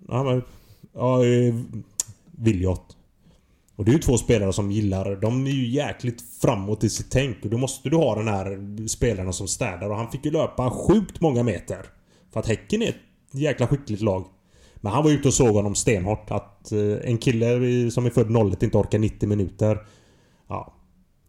Ja, 0.07 0.23
men, 0.23 0.43
ja 0.93 1.19
Viljot. 2.31 2.97
Och 3.75 3.85
det 3.85 3.91
är 3.91 3.93
ju 3.93 3.99
två 3.99 4.17
spelare 4.17 4.53
som 4.53 4.71
gillar... 4.71 5.15
De 5.15 5.45
är 5.45 5.51
ju 5.51 5.67
jäkligt 5.67 6.23
framåt 6.41 6.83
i 6.83 6.89
sitt 6.89 7.11
tänk. 7.11 7.43
Och 7.43 7.49
då 7.49 7.57
måste 7.57 7.89
du 7.89 7.95
ha 7.95 8.15
den 8.15 8.27
här 8.27 8.87
spelarna 8.87 9.33
som 9.33 9.47
städar. 9.47 9.89
Och 9.89 9.95
han 9.95 10.11
fick 10.11 10.25
ju 10.25 10.31
löpa 10.31 10.71
sjukt 10.71 11.21
många 11.21 11.43
meter. 11.43 11.85
För 12.33 12.39
att 12.39 12.47
Häcken 12.47 12.81
är 12.81 12.89
ett 12.89 12.95
jäkla 13.31 13.67
skickligt 13.67 14.01
lag. 14.01 14.25
Men 14.75 14.91
han 14.91 15.03
var 15.03 15.11
ute 15.11 15.27
och 15.27 15.33
såg 15.33 15.55
honom 15.55 15.75
stenhårt. 15.75 16.31
Att 16.31 16.71
eh, 16.71 17.09
en 17.09 17.17
kille 17.17 17.91
som 17.91 18.05
är 18.05 18.09
född 18.09 18.51
01 18.53 18.63
inte 18.63 18.77
orkar 18.77 18.99
90 18.99 19.29
minuter. 19.29 19.79
Ja. 20.47 20.74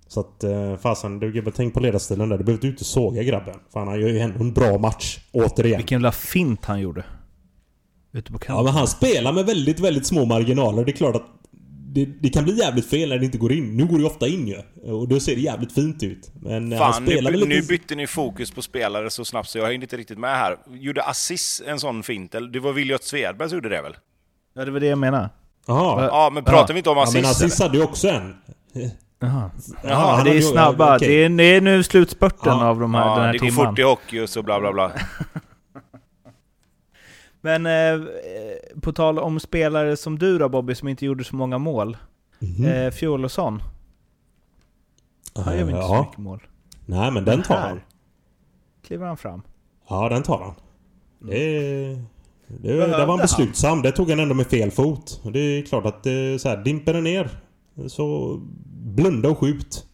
Så 0.08 0.20
att 0.20 0.44
eh, 0.44 0.76
fasen, 0.76 1.18
du 1.18 1.32
gubben 1.32 1.52
tänk 1.56 1.74
på 1.74 1.80
ledarstilen 1.80 2.28
där. 2.28 2.38
Du 2.38 2.44
behöver 2.44 2.64
inte 2.66 2.74
ut 2.74 2.80
och 2.80 2.86
såga 2.86 3.22
grabben. 3.22 3.54
Fan 3.72 3.88
han 3.88 4.00
gör 4.00 4.08
ju 4.08 4.18
ändå 4.18 4.40
en 4.40 4.52
bra 4.52 4.78
match. 4.78 5.18
Återigen. 5.32 5.76
Vilken 5.78 5.96
jävla 5.96 6.12
fint 6.12 6.64
han 6.64 6.80
gjorde. 6.80 7.04
Ute 8.12 8.32
på 8.32 8.38
Ja 8.38 8.46
kanten. 8.46 8.64
men 8.64 8.74
han 8.74 8.86
spelar 8.86 9.32
med 9.32 9.46
väldigt, 9.46 9.80
väldigt 9.80 10.06
små 10.06 10.24
marginaler. 10.24 10.84
Det 10.84 10.90
är 10.90 10.96
klart 10.96 11.16
att 11.16 11.26
det, 11.94 12.04
det 12.04 12.28
kan 12.28 12.44
bli 12.44 12.58
jävligt 12.58 12.86
fel 12.86 13.08
när 13.08 13.18
det 13.18 13.24
inte 13.24 13.38
går 13.38 13.52
in. 13.52 13.76
Nu 13.76 13.84
går 13.86 13.92
det 13.96 14.00
ju 14.00 14.06
ofta 14.06 14.26
in 14.28 14.46
ju. 14.48 14.56
Och 14.92 15.08
då 15.08 15.20
ser 15.20 15.34
det 15.34 15.40
jävligt 15.40 15.72
fint 15.72 16.02
ut. 16.02 16.30
Men 16.42 16.72
eh, 16.72 16.78
han 16.80 16.92
Fan, 16.92 17.04
nu, 17.04 17.10
spelar 17.10 17.30
nu 17.30 17.36
lite... 17.36 17.66
bytte 17.68 17.94
ni 17.94 18.06
fokus 18.06 18.50
på 18.50 18.62
spelare 18.62 19.10
så 19.10 19.24
snabbt 19.24 19.48
så 19.48 19.58
jag 19.58 19.66
hängde 19.66 19.84
inte 19.84 19.96
riktigt 19.96 20.18
med 20.18 20.30
här. 20.30 20.56
Gjorde 20.70 21.02
Assis 21.02 21.62
en 21.66 21.80
sån 21.80 22.02
fint? 22.02 22.34
Eller 22.34 22.48
det 22.48 22.60
var 22.60 22.72
Viljot 22.72 23.04
Svedberg 23.04 23.48
som 23.48 23.56
gjorde 23.56 23.68
det 23.68 23.82
väl? 23.82 23.96
Ja, 24.54 24.64
det 24.64 24.70
var 24.70 24.80
det 24.80 24.86
jag 24.86 24.98
menade. 24.98 25.30
Jaha. 25.66 26.06
Ja, 26.06 26.30
men 26.34 26.44
pratar 26.44 26.60
Ja. 26.68 26.72
vi 26.74 26.78
inte 26.78 26.90
om 26.90 26.96
Ja 26.96 27.02
Assis? 27.02 27.14
men 27.14 27.20
eller? 27.24 27.30
Aziz 27.30 27.60
hade 27.60 27.78
ju 27.78 27.84
också 27.84 28.08
en. 28.08 28.34
Jaha. 29.18 29.50
Jaha, 29.84 30.16
han 30.16 30.24
det 30.24 30.36
är 30.36 30.40
snabba. 30.40 30.96
okej. 30.96 31.08
Det, 31.08 31.24
är, 31.24 31.28
det 31.28 31.44
är 31.44 31.60
nu 31.60 31.82
slutspurten 31.82 32.58
Ja. 32.58 32.68
av 32.68 32.80
de 32.80 32.94
här, 32.94 33.04
den 33.04 33.12
Ja, 33.16 33.20
här 33.22 33.32
det 33.32 33.38
går 33.38 33.46
timman. 33.48 33.66
fort 33.66 33.78
i 33.78 33.82
hockey 33.82 34.20
och 34.20 34.28
så 34.28 34.42
bla 34.42 34.60
bla 34.60 34.72
bla. 34.72 34.92
Men 37.40 37.66
eh, 37.66 38.06
på 38.82 38.92
tal 38.92 39.18
om 39.18 39.40
spelare 39.40 39.96
som 39.96 40.18
du 40.18 40.38
då 40.38 40.48
Bobby, 40.48 40.74
som 40.74 40.88
inte 40.88 41.06
gjorde 41.06 41.24
så 41.24 41.36
många 41.36 41.58
mål. 41.58 41.96
Mhm. 42.38 42.64
Eh, 42.66 42.90
Fjolosson. 42.90 43.62
Han 45.34 45.58
gör 45.58 45.70
inte 45.70 45.82
så 45.82 46.02
mycket 46.02 46.18
mål. 46.18 46.42
Nej 46.86 47.10
men 47.10 47.24
den 47.24 47.42
tar 47.42 47.56
han. 47.56 47.80
Kliver 48.86 49.06
han 49.06 49.16
fram. 49.16 49.42
Ja 49.88 50.08
den 50.08 50.22
tar 50.22 50.38
han. 50.38 50.54
Det, 51.18 51.36
är- 51.56 52.02
det, 52.48 52.62
Behövde 52.62 52.86
där 52.86 52.92
var 52.92 52.98
han 52.98 53.08
han? 53.08 53.18
beslutsam. 53.18 53.82
Det 53.82 53.92
tog 53.92 54.10
han 54.10 54.20
ändå 54.20 54.34
med 54.34 54.46
fel 54.46 54.70
fot. 54.70 55.20
Det 55.32 55.38
är 55.38 55.62
klart 55.62 55.86
att 55.86 56.02
det, 56.02 56.38
så 56.42 56.48
här, 56.48 56.56
dimper 56.56 56.92
den 56.92 57.04
ner 57.04 57.30
så 57.88 58.36
blunda 58.86 59.28
och 59.28 59.38
skjut. 59.38 59.84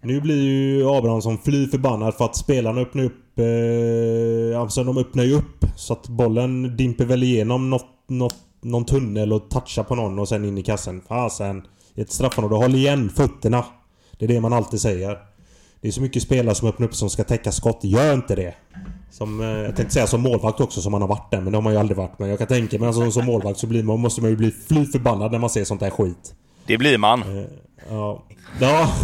Nu 0.00 0.20
blir 0.20 0.42
ju 0.42 0.88
Abrahamsson 0.88 1.38
fly 1.38 1.66
förbannad 1.66 2.14
för 2.14 2.24
att 2.24 2.36
spelarna 2.36 2.80
öppnar 2.80 3.04
upp... 3.04 3.38
Eh, 3.38 4.60
alltså 4.60 4.84
de 4.84 4.98
öppnar 4.98 5.24
ju 5.24 5.34
upp 5.34 5.64
så 5.76 5.92
att 5.92 6.08
bollen 6.08 6.76
dimper 6.76 7.04
väl 7.04 7.22
igenom 7.22 7.70
något, 7.70 7.86
något, 8.08 8.36
någon 8.62 8.84
tunnel 8.84 9.32
och 9.32 9.50
touchar 9.50 9.82
på 9.82 9.94
någon 9.94 10.18
och 10.18 10.28
sen 10.28 10.44
in 10.44 10.58
i 10.58 10.62
kassen. 10.62 11.00
Fasen. 11.08 11.62
I 11.94 12.00
ett 12.00 12.12
straffområde, 12.12 12.54
håll 12.54 12.74
igen 12.74 13.10
fötterna. 13.10 13.64
Det 14.18 14.24
är 14.24 14.28
det 14.28 14.40
man 14.40 14.52
alltid 14.52 14.80
säger. 14.80 15.18
Det 15.80 15.88
är 15.88 15.92
så 15.92 16.00
mycket 16.00 16.22
spelare 16.22 16.54
som 16.54 16.68
öppnar 16.68 16.86
upp 16.86 16.94
som 16.94 17.10
ska 17.10 17.24
täcka 17.24 17.52
skott. 17.52 17.80
Gör 17.82 18.14
inte 18.14 18.34
det. 18.34 18.54
Som, 19.10 19.40
eh, 19.40 19.46
jag 19.46 19.76
tänkte 19.76 19.94
säga 19.94 20.06
som 20.06 20.20
målvakt 20.20 20.60
också 20.60 20.80
som 20.80 20.92
man 20.92 21.00
har 21.00 21.08
varit 21.08 21.30
där 21.30 21.40
men 21.40 21.52
det 21.52 21.56
har 21.56 21.62
man 21.62 21.72
ju 21.72 21.78
aldrig 21.78 21.96
varit. 21.96 22.18
Men 22.18 22.28
jag 22.28 22.38
kan 22.38 22.48
tänka 22.48 22.78
mig 22.78 22.86
alltså, 22.86 23.10
som 23.10 23.26
målvakt 23.26 23.58
så 23.58 23.66
blir 23.66 23.82
man, 23.82 24.00
måste 24.00 24.20
man 24.20 24.30
ju 24.30 24.36
bli 24.36 24.50
fly 24.50 24.86
förbannad 24.86 25.32
när 25.32 25.38
man 25.38 25.50
ser 25.50 25.64
sånt 25.64 25.82
här 25.82 25.90
skit. 25.90 26.34
Det 26.66 26.78
blir 26.78 26.98
man. 26.98 27.22
Ja. 27.88 28.24
Ja. 28.60 28.94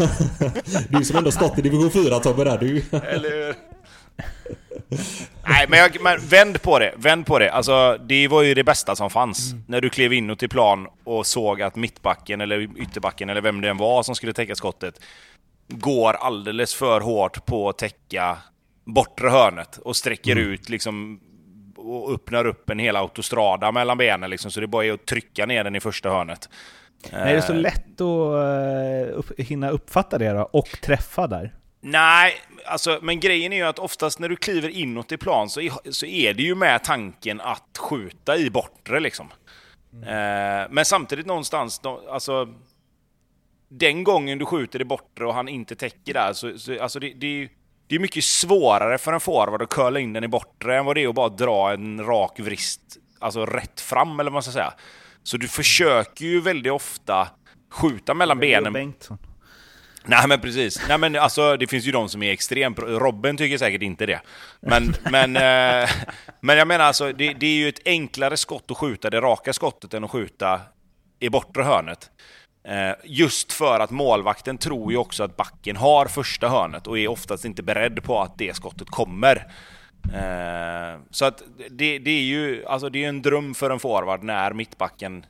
Du 0.88 1.04
som 1.04 1.16
ändå 1.16 1.30
stått 1.30 1.58
i 1.58 1.62
division 1.62 1.90
4 1.90 2.18
Tobbe 2.18 2.44
där. 2.44 2.58
Du. 2.58 2.84
Eller 2.92 3.30
hur? 3.30 3.54
Nej, 5.48 5.66
men, 5.68 5.78
jag, 5.78 5.96
men 6.00 6.18
vänd 6.26 6.62
på 6.62 6.78
det. 6.78 6.94
Vänd 6.96 7.26
på 7.26 7.38
det. 7.38 7.52
Alltså, 7.52 7.98
det 8.08 8.28
var 8.28 8.42
ju 8.42 8.54
det 8.54 8.64
bästa 8.64 8.96
som 8.96 9.10
fanns. 9.10 9.54
När 9.66 9.80
du 9.80 9.90
klev 9.90 10.12
in 10.12 10.36
till 10.36 10.48
plan 10.48 10.88
och 11.04 11.26
såg 11.26 11.62
att 11.62 11.76
mittbacken 11.76 12.40
eller 12.40 12.60
ytterbacken 12.80 13.30
eller 13.30 13.40
vem 13.40 13.60
det 13.60 13.70
än 13.70 13.76
var 13.76 14.02
som 14.02 14.14
skulle 14.14 14.32
täcka 14.32 14.54
skottet 14.54 15.00
går 15.68 16.12
alldeles 16.12 16.74
för 16.74 17.00
hårt 17.00 17.46
på 17.46 17.68
att 17.68 17.78
täcka 17.78 18.38
bortre 18.84 19.28
hörnet 19.28 19.78
och 19.78 19.96
sträcker 19.96 20.36
ut 20.36 20.68
liksom 20.68 21.20
och 21.76 22.12
öppnar 22.12 22.46
upp 22.46 22.70
en 22.70 22.78
hel 22.78 22.96
autostrada 22.96 23.72
mellan 23.72 23.98
benen 23.98 24.30
liksom, 24.30 24.50
så 24.50 24.60
det 24.60 24.66
bara 24.66 24.84
är 24.84 24.92
att 24.92 25.06
trycka 25.06 25.46
ner 25.46 25.64
den 25.64 25.76
i 25.76 25.80
första 25.80 26.10
hörnet. 26.10 26.48
Nej, 27.12 27.32
det 27.32 27.38
är 27.38 27.40
så 27.40 27.52
Eh, 27.52 27.58
lätt 27.58 28.00
att 28.00 28.00
uh, 28.00 29.18
upp, 29.18 29.40
hinna 29.40 29.70
uppfatta 29.70 30.18
det 30.18 30.32
då, 30.32 30.42
och 30.52 30.68
träffa 30.82 31.26
där. 31.26 31.54
Nej, 31.80 32.34
alltså, 32.66 32.98
men 33.02 33.20
grejen 33.20 33.52
är 33.52 33.56
ju 33.56 33.62
att 33.62 33.78
oftast 33.78 34.18
när 34.18 34.28
du 34.28 34.36
kliver 34.36 34.68
inåt 34.68 35.12
i 35.12 35.16
plan 35.16 35.50
så 35.50 35.60
är, 35.60 35.92
så 35.92 36.06
är 36.06 36.34
det 36.34 36.42
ju 36.42 36.54
med 36.54 36.84
tanken 36.84 37.40
att 37.40 37.78
skjuta 37.78 38.36
i 38.36 38.50
bortre 38.50 39.00
liksom. 39.00 39.30
Eh, 39.92 40.70
men 40.70 40.84
samtidigt 40.84 41.26
någonstans, 41.26 41.80
alltså... 42.10 42.48
Den 43.68 44.04
gången 44.04 44.38
du 44.38 44.46
skjuter 44.46 44.80
i 44.80 44.84
bortre 44.84 45.26
och 45.26 45.34
han 45.34 45.48
inte 45.48 45.76
täcker 45.76 46.14
där, 46.14 46.32
så, 46.32 46.58
så 46.58 46.82
alltså 46.82 46.98
det, 46.98 47.12
det 47.14 47.26
är 47.26 47.30
ju 47.30 47.48
det 47.86 47.94
är 47.94 47.98
mycket 47.98 48.24
svårare 48.24 48.98
för 48.98 49.12
en 49.12 49.20
forward 49.20 49.62
att 49.62 49.68
curla 49.68 50.00
in 50.00 50.12
den 50.12 50.24
i 50.24 50.28
bortre 50.28 50.78
än 50.78 50.84
vad 50.84 50.96
det 50.96 51.02
är 51.02 51.08
att 51.08 51.14
bara 51.14 51.28
dra 51.28 51.72
en 51.72 52.06
rak 52.06 52.40
vrist, 52.40 52.80
alltså 53.18 53.46
rätt 53.46 53.80
fram 53.80 54.20
eller 54.20 54.30
vad 54.30 54.32
man 54.32 54.42
ska 54.42 54.52
säga. 54.52 54.74
Så 55.24 55.36
du 55.36 55.48
försöker 55.48 56.24
ju 56.24 56.40
väldigt 56.40 56.72
ofta 56.72 57.28
skjuta 57.70 58.14
mellan 58.14 58.38
benen 58.38 58.72
Bengtsson. 58.72 59.18
Nej 60.06 60.28
men 60.28 60.40
precis. 60.40 60.88
Nej 60.88 60.98
men 60.98 61.16
alltså 61.16 61.56
det 61.56 61.66
finns 61.66 61.84
ju 61.84 61.92
de 61.92 62.08
som 62.08 62.22
är 62.22 62.32
extremt. 62.32 62.78
Robin 62.78 63.36
tycker 63.36 63.58
säkert 63.58 63.82
inte 63.82 64.06
det. 64.06 64.20
Men, 64.60 64.94
men, 65.10 65.36
eh, 65.36 65.90
men 66.40 66.58
jag 66.58 66.68
menar 66.68 66.84
alltså 66.84 67.12
det, 67.12 67.32
det 67.32 67.46
är 67.46 67.56
ju 67.56 67.68
ett 67.68 67.80
enklare 67.84 68.36
skott 68.36 68.70
att 68.70 68.76
skjuta 68.76 69.10
det 69.10 69.20
raka 69.20 69.52
skottet 69.52 69.94
än 69.94 70.04
att 70.04 70.10
skjuta 70.10 70.60
i 71.20 71.28
bortre 71.28 71.62
hörnet. 71.62 72.10
Eh, 72.68 72.94
just 73.04 73.52
för 73.52 73.80
att 73.80 73.90
målvakten 73.90 74.58
tror 74.58 74.92
ju 74.92 74.98
också 74.98 75.22
att 75.22 75.36
backen 75.36 75.76
har 75.76 76.06
första 76.06 76.48
hörnet 76.48 76.86
och 76.86 76.98
är 76.98 77.08
oftast 77.08 77.44
inte 77.44 77.62
beredd 77.62 78.02
på 78.02 78.20
att 78.20 78.38
det 78.38 78.56
skottet 78.56 78.88
kommer. 78.90 79.46
Eh, 80.12 81.00
så 81.10 81.24
att 81.24 81.42
det, 81.70 81.98
det 81.98 82.10
är 82.10 82.22
ju 82.22 82.64
alltså 82.66 82.88
det 82.88 83.04
är 83.04 83.08
en 83.08 83.22
dröm 83.22 83.54
för 83.54 83.70
en 83.70 83.78
forward 83.78 84.22
när 84.22 84.52
mittbacken 84.52 85.26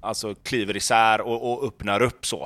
alltså 0.00 0.34
kliver 0.34 0.76
isär 0.76 1.20
och, 1.20 1.52
och 1.52 1.66
öppnar 1.68 2.02
upp 2.02 2.26
så. 2.26 2.42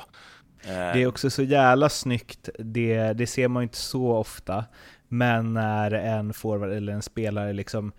Eh, 0.65 0.73
Det 0.73 1.03
är 1.03 1.07
också 1.07 1.31
så 1.31 1.43
jävla 1.43 1.89
snyggt, 1.89 2.49
det, 2.59 3.13
det 3.13 3.27
ser 3.27 3.49
man 3.49 3.61
ju 3.61 3.65
inte 3.65 3.77
så 3.79 4.13
ofta, 4.13 4.65
men 5.09 5.55
när 5.55 5.91
en 5.91 6.33
forward 6.33 6.71
eller 6.73 6.93
en 6.93 7.03
spelare 7.03 7.53
liksom 7.53 7.93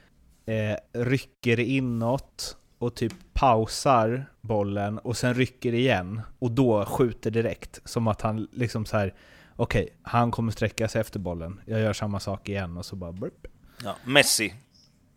eh, 0.45 1.01
rycker 1.03 1.59
inåt 1.59 2.57
och 2.77 2.95
typ 2.95 3.13
pausar 3.33 4.25
bollen 4.41 4.99
och 4.99 5.17
sen 5.17 5.33
rycker 5.33 5.73
igen 5.73 6.21
och 6.39 6.51
då 6.51 6.85
skjuter 6.85 7.31
direkt. 7.31 7.81
Som 7.85 8.07
att 8.07 8.21
han 8.21 8.47
liksom 8.51 8.85
så 8.85 8.97
här 8.97 9.13
okej, 9.55 9.89
han 10.01 10.31
kommer 10.31 10.51
sträcka 10.51 10.87
sig 10.87 11.01
efter 11.01 11.19
bollen, 11.19 11.61
jag 11.65 11.79
gör 11.79 11.93
samma 11.93 12.19
sak 12.19 12.49
igen 12.49 12.77
och 12.77 12.85
så 12.85 12.95
bara 12.95 13.11
burp 13.11 13.47
ja, 13.83 13.95
Messi 14.05 14.53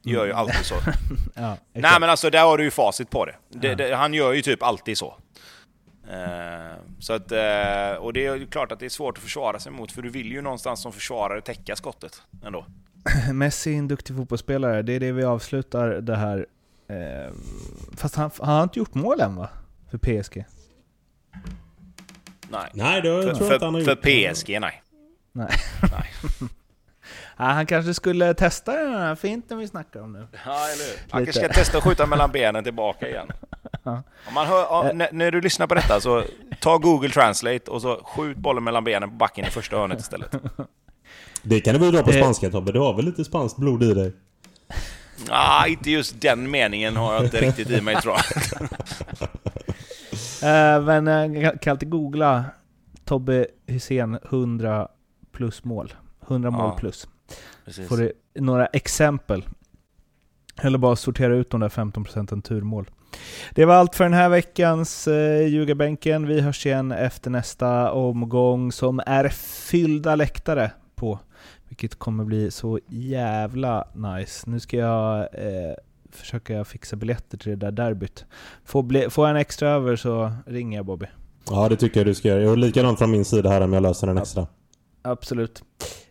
gör 0.03 0.27
ju 0.27 0.33
alltid 0.33 0.64
så. 0.67 0.75
Ja. 1.35 1.57
Nej 1.73 2.01
men 2.01 2.11
alltså 2.11 2.31
där 2.31 2.45
har 2.45 2.59
du 2.59 2.64
ju 2.64 2.71
facit 2.71 3.11
på 3.11 3.25
det. 3.27 3.35
det, 3.49 3.69
Ja. 3.69 3.75
det 3.75 3.97
han 3.97 4.14
gör 4.14 4.33
ju 4.33 4.43
typ 4.43 4.62
alltid 4.62 4.99
så. 4.99 5.17
Eh, 6.11 6.77
så 7.01 7.12
att, 7.12 7.33
eh, 7.33 7.93
och 8.01 8.12
det 8.12 8.27
är 8.27 8.35
ju 8.37 8.47
klart 8.47 8.73
att 8.73 8.81
det 8.81 8.87
är 8.87 8.91
svårt 8.91 9.19
att 9.19 9.25
försvara 9.25 9.59
sig 9.59 9.73
mot 9.73 9.93
för 9.93 10.03
du 10.03 10.11
vill 10.11 10.33
ju 10.33 10.41
någonstans 10.43 10.83
som 10.83 10.93
försvarare 10.93 11.41
täcka 11.41 11.77
skottet 11.77 12.23
ändå. 12.45 12.67
Messi 13.33 13.75
är 13.75 13.79
en 13.79 13.89
duktig 13.89 14.17
fotbollsspelare, 14.17 14.83
det 14.83 14.93
är 14.93 15.01
det 15.01 15.12
vi 15.12 15.25
avslutar 15.25 15.89
det 15.89 16.17
här. 16.17 16.47
Eh, 16.89 17.33
fast 17.97 18.14
han, 18.17 18.31
han 18.39 18.49
har 18.57 18.62
inte 18.62 18.79
gjort 18.79 18.95
mål 18.95 19.21
än 19.21 19.37
va? 19.37 19.49
För 19.91 19.99
PSG? 19.99 20.45
Nej. 22.49 22.71
Nej, 22.75 23.03
det 23.03 23.09
För, 23.23 23.35
tror 23.35 23.47
jag 23.49 23.57
inte 23.57 23.64
han 23.64 23.75
har 23.75 23.83
för, 23.83 23.91
gjort. 23.91 24.03
för 24.03 24.35
PSG 24.35 24.61
nej. 24.61 24.83
Nej. 25.33 25.51
nej. 25.93 26.11
Ja, 27.39 27.45
han 27.45 27.66
kanske 27.66 27.95
skulle 27.95 28.34
testa 28.34 28.72
den 28.72 28.93
här 28.95 29.14
finten 29.14 29.59
vi 29.59 29.68
snackar 29.68 30.01
om 30.01 30.12
nu. 30.12 30.18
Ja, 30.18 30.53
eller 30.68 30.84
hur? 30.84 30.99
Han 31.11 31.20
Lite. 31.20 31.32
kanske 31.32 31.53
ska 31.55 31.61
testa 31.61 31.78
att 31.78 31.84
skjuta 31.84 32.07
mellan 32.07 32.32
benen 32.32 32.64
tillbaka 32.64 33.09
igen. 33.09 33.26
Ja. 33.82 34.03
Om 34.28 34.34
man 34.34 34.47
hör, 34.47 34.59
ja, 34.61 34.91
när, 34.95 35.09
när 35.12 35.30
du 35.30 35.41
lyssnar 35.41 35.66
på 35.66 35.74
detta 35.74 36.01
så 36.01 36.22
ta 36.61 36.78
Google 36.78 37.09
Translate 37.11 37.70
och 37.70 37.82
så 37.82 38.01
skjut 38.05 38.37
bollen 38.37 38.64
mellan 38.64 38.84
benen 38.84 39.09
på 39.11 39.14
backen 39.16 39.45
i 39.45 39.51
första 39.51 39.76
hörnet 39.76 40.01
istället. 40.01 40.30
Det 41.43 41.61
kan 41.61 41.74
du 41.74 41.80
väl 41.80 41.93
dra 41.93 42.03
på 42.03 42.11
Eh. 42.11 42.16
spanska 42.16 42.51
Tobbe? 42.51 42.72
Du 42.72 42.78
har 42.80 42.95
väl 42.95 43.05
lite 43.05 43.24
spanskt 43.24 43.59
blod 43.59 43.82
i 43.82 43.95
dig? 43.95 44.12
Ah, 45.30 45.66
inte 45.66 45.91
just 45.91 46.20
den 46.20 46.51
meningen 46.51 46.97
har 46.97 47.14
jag 47.14 47.24
inte 47.24 47.41
riktigt 47.41 47.70
i 47.70 47.80
mig 47.80 47.97
tror 48.03 48.14
jag. 48.14 48.68
Eh, 50.43 50.82
men 50.82 51.09
eh, 51.09 51.43
jag 51.43 51.61
kan 51.61 51.70
alltid 51.70 51.91
googla 51.91 52.45
Tobbe 53.05 53.47
Hysén 53.66 54.18
100 54.30 54.89
plus 55.32 55.64
mål. 55.64 55.95
100 56.28 56.51
mål 56.51 56.61
Ja. 56.74 56.76
plus. 56.78 57.09
Precis. 57.64 57.89
Får 57.89 57.97
du 57.97 58.12
några 58.35 58.66
exempel. 58.66 59.45
Eller 60.62 60.79
bara 60.79 60.97
sortera 60.97 61.35
ut 61.35 61.51
de 61.51 61.61
där 61.61 61.68
15% 61.68 62.43
turmål. 62.43 62.91
Det 63.55 63.64
var 63.64 63.74
allt 63.74 63.95
för 63.95 64.05
den 64.05 64.12
här 64.12 64.29
veckans 64.29 65.09
eh, 65.09 65.47
ljugarbänken. 65.49 66.27
Vi 66.27 66.41
hörs 66.41 66.66
igen 66.66 66.93
efter 66.93 67.31
nästa 67.31 67.93
omgång 67.93 68.72
som 68.72 69.01
är 69.07 69.29
fyllda 69.68 70.16
läktare 70.16 70.70
på. 70.95 71.18
Vilket 71.68 71.95
kommer 71.95 72.24
bli 72.24 72.51
så 72.51 72.81
jävla 72.89 73.89
nice. 73.95 74.51
Nu 74.51 74.61
ska 74.61 74.77
jag 74.77 75.18
eh, 75.20 75.74
försöka 76.11 76.64
fixa 76.64 76.97
biljetter 76.97 77.39
till 77.39 77.51
det 77.51 77.57
där 77.57 77.70
derbyt. 77.70 78.24
Får, 78.64 78.83
bli, 78.83 79.11
får 79.11 79.27
jag 79.27 79.31
en 79.31 79.41
extra 79.41 79.68
över 79.70 79.97
så 79.97 80.33
ringer 80.47 80.79
jag 80.79 80.87
Bobby. 80.87 81.07
Ja, 81.51 81.68
det 81.68 81.77
tycker 81.77 82.01
jag 82.01 82.07
du 82.07 82.14
ska 82.14 82.29
göra. 82.29 82.51
Och 82.51 82.59
likadant 82.59 82.99
från 82.99 83.11
min 83.11 83.24
sida 83.24 83.51
här 83.51 83.61
om 83.61 83.72
jag 83.72 83.83
löser 83.83 84.09
en 84.09 84.18
extra. 84.18 84.47
Absolut. 85.03 85.62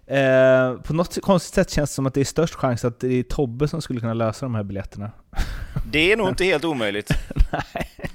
Eh, 0.08 0.74
på 0.74 0.94
något 0.94 1.22
konstigt 1.22 1.54
sätt 1.56 1.70
känns 1.70 1.90
det 1.90 1.94
som 1.94 2.06
att 2.06 2.14
det 2.14 2.22
är 2.22 2.26
störst 2.26 2.56
chans 2.56 2.86
att 2.86 3.00
det 3.00 3.20
är 3.20 3.24
Tobbe 3.24 3.68
som 3.68 3.82
skulle 3.82 4.00
kunna 4.00 4.14
lösa 4.14 4.46
de 4.46 4.56
här 4.56 4.64
biljetterna. 4.64 5.12
Det 5.92 6.12
är 6.12 6.18
nog 6.18 6.30
inte 6.30 6.46
helt 6.46 6.66
omöjligt. 6.66 7.12
Nej. 7.52 8.10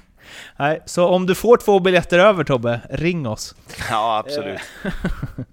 Nej, 0.58 0.80
så 0.86 1.06
om 1.08 1.26
du 1.26 1.34
får 1.34 1.56
två 1.56 1.80
biljetter 1.80 2.18
över 2.18 2.44
Tobbe, 2.44 2.80
ring 2.90 3.26
oss. 3.28 3.54
Ja, 3.90 4.18
absolut. 4.26 4.60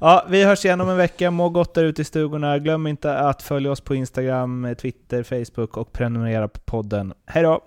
Ja, 0.00 0.26
vi 0.28 0.44
hörs 0.44 0.64
igen 0.64 0.80
om 0.80 0.88
en 0.88 0.96
vecka. 0.96 1.30
Må 1.30 1.48
gott 1.48 1.74
där 1.74 1.84
ute 1.84 2.02
i 2.02 2.04
stugorna. 2.04 2.58
Glöm 2.58 2.86
inte 2.86 3.18
att 3.18 3.42
följa 3.42 3.70
oss 3.70 3.80
på 3.80 3.94
Instagram, 3.94 4.74
Twitter, 4.78 5.22
Facebook 5.22 5.76
och 5.76 5.92
prenumerera 5.92 6.48
på 6.48 6.60
podden. 6.60 7.12
Hej 7.26 7.42
då! 7.42 7.60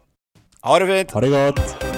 Ha 0.62 0.80
det 0.80 0.88
fint! 0.88 1.12
Ha 1.12 1.22
det 1.22 1.30
gott! 1.30 1.93